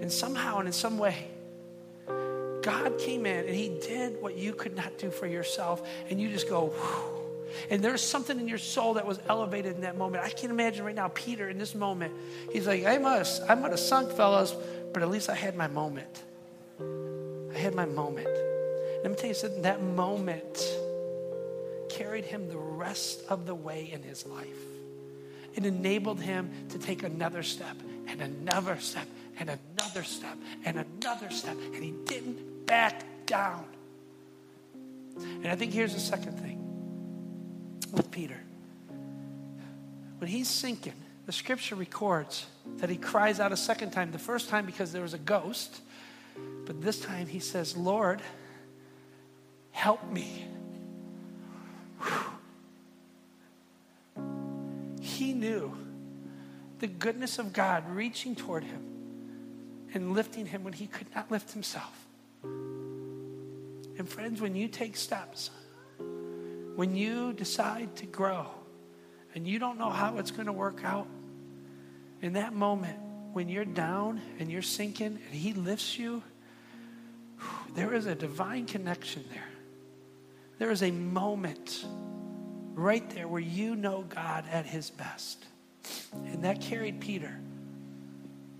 And 0.00 0.10
somehow 0.10 0.58
and 0.58 0.66
in 0.66 0.72
some 0.72 0.98
way, 0.98 1.28
God 2.62 2.98
came 2.98 3.26
in 3.26 3.46
and 3.46 3.54
He 3.54 3.68
did 3.80 4.20
what 4.20 4.36
you 4.36 4.52
could 4.52 4.76
not 4.76 4.98
do 4.98 5.10
for 5.10 5.26
yourself. 5.26 5.86
And 6.08 6.20
you 6.20 6.28
just 6.30 6.48
go, 6.48 6.68
Whew. 6.68 7.16
And 7.68 7.82
there's 7.82 8.00
something 8.00 8.38
in 8.38 8.46
your 8.46 8.58
soul 8.58 8.94
that 8.94 9.06
was 9.06 9.18
elevated 9.28 9.74
in 9.74 9.80
that 9.82 9.96
moment. 9.96 10.24
I 10.24 10.30
can 10.30 10.50
imagine 10.50 10.84
right 10.84 10.94
now, 10.94 11.08
Peter, 11.08 11.48
in 11.48 11.58
this 11.58 11.74
moment, 11.74 12.14
he's 12.52 12.66
like, 12.66 12.84
I 12.84 12.98
must, 12.98 13.42
I 13.48 13.56
might 13.56 13.72
have 13.72 13.80
sunk, 13.80 14.12
fellas, 14.12 14.54
but 14.92 15.02
at 15.02 15.10
least 15.10 15.28
I 15.28 15.34
had 15.34 15.56
my 15.56 15.66
moment. 15.66 16.22
I 16.80 17.58
had 17.58 17.74
my 17.74 17.86
moment. 17.86 18.49
Let 19.02 19.10
me 19.10 19.16
tell 19.16 19.28
you 19.28 19.34
something, 19.34 19.62
that 19.62 19.82
moment 19.82 20.58
carried 21.88 22.24
him 22.24 22.48
the 22.48 22.58
rest 22.58 23.22
of 23.28 23.46
the 23.46 23.54
way 23.54 23.90
in 23.92 24.02
his 24.02 24.26
life. 24.26 24.46
It 25.54 25.64
enabled 25.64 26.20
him 26.20 26.50
to 26.70 26.78
take 26.78 27.02
another 27.02 27.42
step 27.42 27.76
and 28.06 28.20
another 28.20 28.78
step 28.78 29.06
and 29.38 29.50
another 29.50 30.02
step 30.02 30.36
and 30.64 30.78
another 30.78 31.30
step, 31.30 31.56
and 31.74 31.82
he 31.82 31.94
didn't 32.04 32.66
back 32.66 33.04
down. 33.26 33.64
And 35.16 35.48
I 35.48 35.56
think 35.56 35.72
here's 35.72 35.94
the 35.94 36.00
second 36.00 36.38
thing 36.38 36.58
with 37.92 38.10
Peter. 38.10 38.38
When 40.18 40.28
he's 40.28 40.48
sinking, 40.48 40.94
the 41.26 41.32
scripture 41.32 41.74
records 41.74 42.46
that 42.76 42.90
he 42.90 42.96
cries 42.96 43.40
out 43.40 43.52
a 43.52 43.56
second 43.56 43.90
time. 43.90 44.12
The 44.12 44.18
first 44.18 44.48
time 44.48 44.66
because 44.66 44.92
there 44.92 45.02
was 45.02 45.14
a 45.14 45.18
ghost, 45.18 45.80
but 46.66 46.82
this 46.82 47.00
time 47.00 47.26
he 47.26 47.40
says, 47.40 47.76
Lord, 47.76 48.20
Help 49.72 50.10
me. 50.10 50.46
He 55.00 55.32
knew 55.32 55.76
the 56.78 56.86
goodness 56.86 57.38
of 57.38 57.52
God 57.52 57.84
reaching 57.90 58.34
toward 58.34 58.64
him 58.64 58.82
and 59.92 60.14
lifting 60.14 60.46
him 60.46 60.64
when 60.64 60.72
he 60.72 60.86
could 60.86 61.14
not 61.14 61.30
lift 61.30 61.52
himself. 61.52 62.06
And 62.42 64.08
friends, 64.08 64.40
when 64.40 64.56
you 64.56 64.66
take 64.68 64.96
steps, 64.96 65.50
when 66.76 66.96
you 66.96 67.34
decide 67.34 67.96
to 67.96 68.06
grow 68.06 68.46
and 69.34 69.46
you 69.46 69.58
don't 69.58 69.78
know 69.78 69.90
how 69.90 70.16
it's 70.16 70.30
going 70.30 70.46
to 70.46 70.52
work 70.52 70.84
out, 70.84 71.06
in 72.22 72.32
that 72.34 72.54
moment, 72.54 72.98
when 73.32 73.48
you're 73.48 73.64
down 73.64 74.20
and 74.38 74.50
you're 74.50 74.62
sinking 74.62 75.18
and 75.24 75.34
he 75.34 75.52
lifts 75.52 75.98
you, 75.98 76.22
there 77.74 77.94
is 77.94 78.06
a 78.06 78.14
divine 78.14 78.66
connection 78.66 79.24
there. 79.30 79.49
There 80.60 80.70
is 80.70 80.82
a 80.82 80.90
moment 80.90 81.86
right 82.74 83.08
there 83.14 83.26
where 83.26 83.40
you 83.40 83.74
know 83.74 84.04
God 84.06 84.44
at 84.52 84.66
his 84.66 84.90
best. 84.90 85.42
And 86.12 86.44
that 86.44 86.60
carried 86.60 87.00
Peter. 87.00 87.34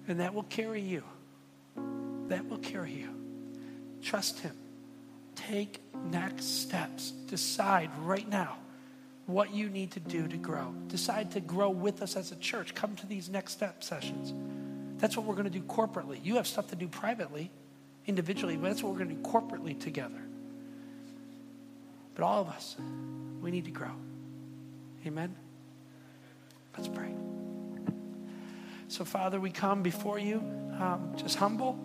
And 0.08 0.20
that 0.20 0.32
will 0.32 0.44
carry 0.44 0.80
you. 0.80 1.04
That 2.28 2.48
will 2.48 2.56
carry 2.56 2.92
you. 2.92 3.10
Trust 4.02 4.40
him. 4.40 4.56
Take 5.34 5.82
next 6.06 6.62
steps. 6.62 7.10
Decide 7.10 7.90
right 7.98 8.26
now 8.26 8.56
what 9.26 9.52
you 9.52 9.68
need 9.68 9.90
to 9.90 10.00
do 10.00 10.26
to 10.26 10.38
grow. 10.38 10.72
Decide 10.88 11.32
to 11.32 11.40
grow 11.40 11.68
with 11.68 12.00
us 12.00 12.16
as 12.16 12.32
a 12.32 12.36
church. 12.36 12.74
Come 12.74 12.96
to 12.96 13.06
these 13.06 13.28
next 13.28 13.52
step 13.52 13.84
sessions. 13.84 14.32
That's 15.02 15.18
what 15.18 15.26
we're 15.26 15.34
going 15.34 15.44
to 15.44 15.50
do 15.50 15.64
corporately. 15.64 16.18
You 16.24 16.36
have 16.36 16.46
stuff 16.46 16.68
to 16.68 16.76
do 16.76 16.88
privately, 16.88 17.50
individually, 18.06 18.56
but 18.56 18.68
that's 18.68 18.82
what 18.82 18.90
we're 18.90 19.04
going 19.04 19.10
to 19.10 19.22
do 19.22 19.28
corporately 19.28 19.78
together. 19.78 20.22
But 22.20 22.26
all 22.26 22.42
of 22.42 22.48
us, 22.48 22.76
we 23.40 23.50
need 23.50 23.64
to 23.64 23.70
grow. 23.70 23.92
Amen? 25.06 25.34
Let's 26.76 26.86
pray. 26.86 27.14
So, 28.88 29.06
Father, 29.06 29.40
we 29.40 29.48
come 29.48 29.82
before 29.82 30.18
you 30.18 30.36
um, 30.78 31.14
just 31.16 31.38
humble, 31.38 31.78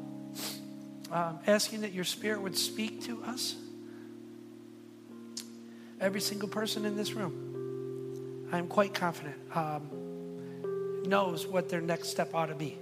um, 1.10 1.40
asking 1.48 1.82
that 1.82 1.94
your 1.94 2.04
Spirit 2.04 2.42
would 2.42 2.58
speak 2.58 3.04
to 3.04 3.24
us. 3.24 3.56
Every 6.02 6.20
single 6.20 6.50
person 6.50 6.84
in 6.84 6.98
this 6.98 7.14
room, 7.14 8.50
I 8.52 8.58
am 8.58 8.68
quite 8.68 8.94
confident, 8.94 9.38
um, 9.56 11.04
knows 11.08 11.48
what 11.48 11.70
their 11.70 11.80
next 11.80 12.10
step 12.10 12.36
ought 12.36 12.48
to 12.48 12.56
be. 12.56 12.78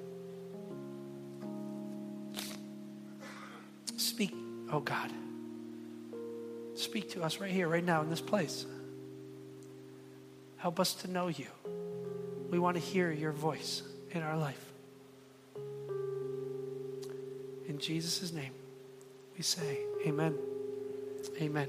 Speak, 3.95 4.33
oh 4.71 4.79
God. 4.79 5.11
Speak 6.83 7.11
to 7.11 7.23
us 7.23 7.39
right 7.39 7.51
here, 7.51 7.67
right 7.67 7.83
now, 7.83 8.01
in 8.01 8.09
this 8.09 8.21
place. 8.21 8.65
Help 10.57 10.79
us 10.79 10.93
to 10.95 11.11
know 11.11 11.27
you. 11.27 11.47
We 12.49 12.59
want 12.59 12.75
to 12.75 12.81
hear 12.81 13.11
your 13.11 13.31
voice 13.31 13.81
in 14.11 14.21
our 14.21 14.37
life. 14.37 14.63
In 17.67 17.79
Jesus' 17.79 18.31
name, 18.31 18.51
we 19.35 19.43
say, 19.43 19.79
Amen. 20.05 20.35
Amen. 21.41 21.67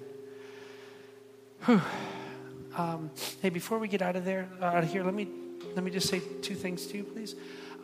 Um, 2.76 3.10
hey, 3.40 3.50
before 3.50 3.78
we 3.78 3.86
get 3.86 4.02
out 4.02 4.16
of 4.16 4.24
there, 4.24 4.48
uh, 4.60 4.64
out 4.64 4.82
of 4.82 4.90
here, 4.90 5.04
let 5.04 5.14
me 5.14 5.28
let 5.74 5.84
me 5.84 5.90
just 5.90 6.08
say 6.08 6.20
two 6.42 6.54
things 6.56 6.86
to 6.86 6.96
you, 6.96 7.04
please. 7.04 7.36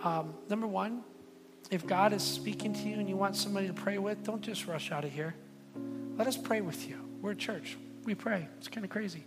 Um, 0.02 0.34
number 0.48 0.66
one, 0.66 1.02
if 1.70 1.86
God 1.86 2.12
is 2.12 2.22
speaking 2.22 2.72
to 2.74 2.88
you 2.88 2.98
and 2.98 3.08
you 3.08 3.16
want 3.16 3.36
somebody 3.36 3.68
to 3.68 3.72
pray 3.72 3.98
with, 3.98 4.24
don't 4.24 4.42
just 4.42 4.66
rush 4.66 4.90
out 4.90 5.04
of 5.04 5.12
here. 5.12 5.34
Let 6.16 6.26
us 6.26 6.36
pray 6.36 6.60
with 6.60 6.88
you. 6.88 7.09
We're 7.22 7.32
a 7.32 7.36
church. 7.36 7.76
We 8.04 8.14
pray. 8.14 8.48
It's 8.58 8.68
kind 8.68 8.84
of 8.84 8.90
crazy. 8.90 9.24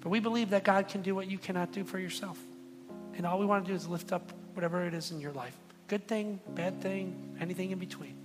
But 0.00 0.10
we 0.10 0.20
believe 0.20 0.50
that 0.50 0.64
God 0.64 0.88
can 0.88 1.02
do 1.02 1.14
what 1.14 1.30
you 1.30 1.38
cannot 1.38 1.72
do 1.72 1.84
for 1.84 1.98
yourself. 1.98 2.38
And 3.16 3.26
all 3.26 3.38
we 3.38 3.46
want 3.46 3.64
to 3.64 3.70
do 3.70 3.74
is 3.74 3.86
lift 3.86 4.12
up 4.12 4.32
whatever 4.54 4.84
it 4.84 4.94
is 4.94 5.10
in 5.10 5.20
your 5.20 5.32
life 5.32 5.56
good 5.92 6.08
thing, 6.08 6.40
bad 6.54 6.80
thing, 6.80 7.36
anything 7.38 7.70
in 7.70 7.78
between. 7.78 8.16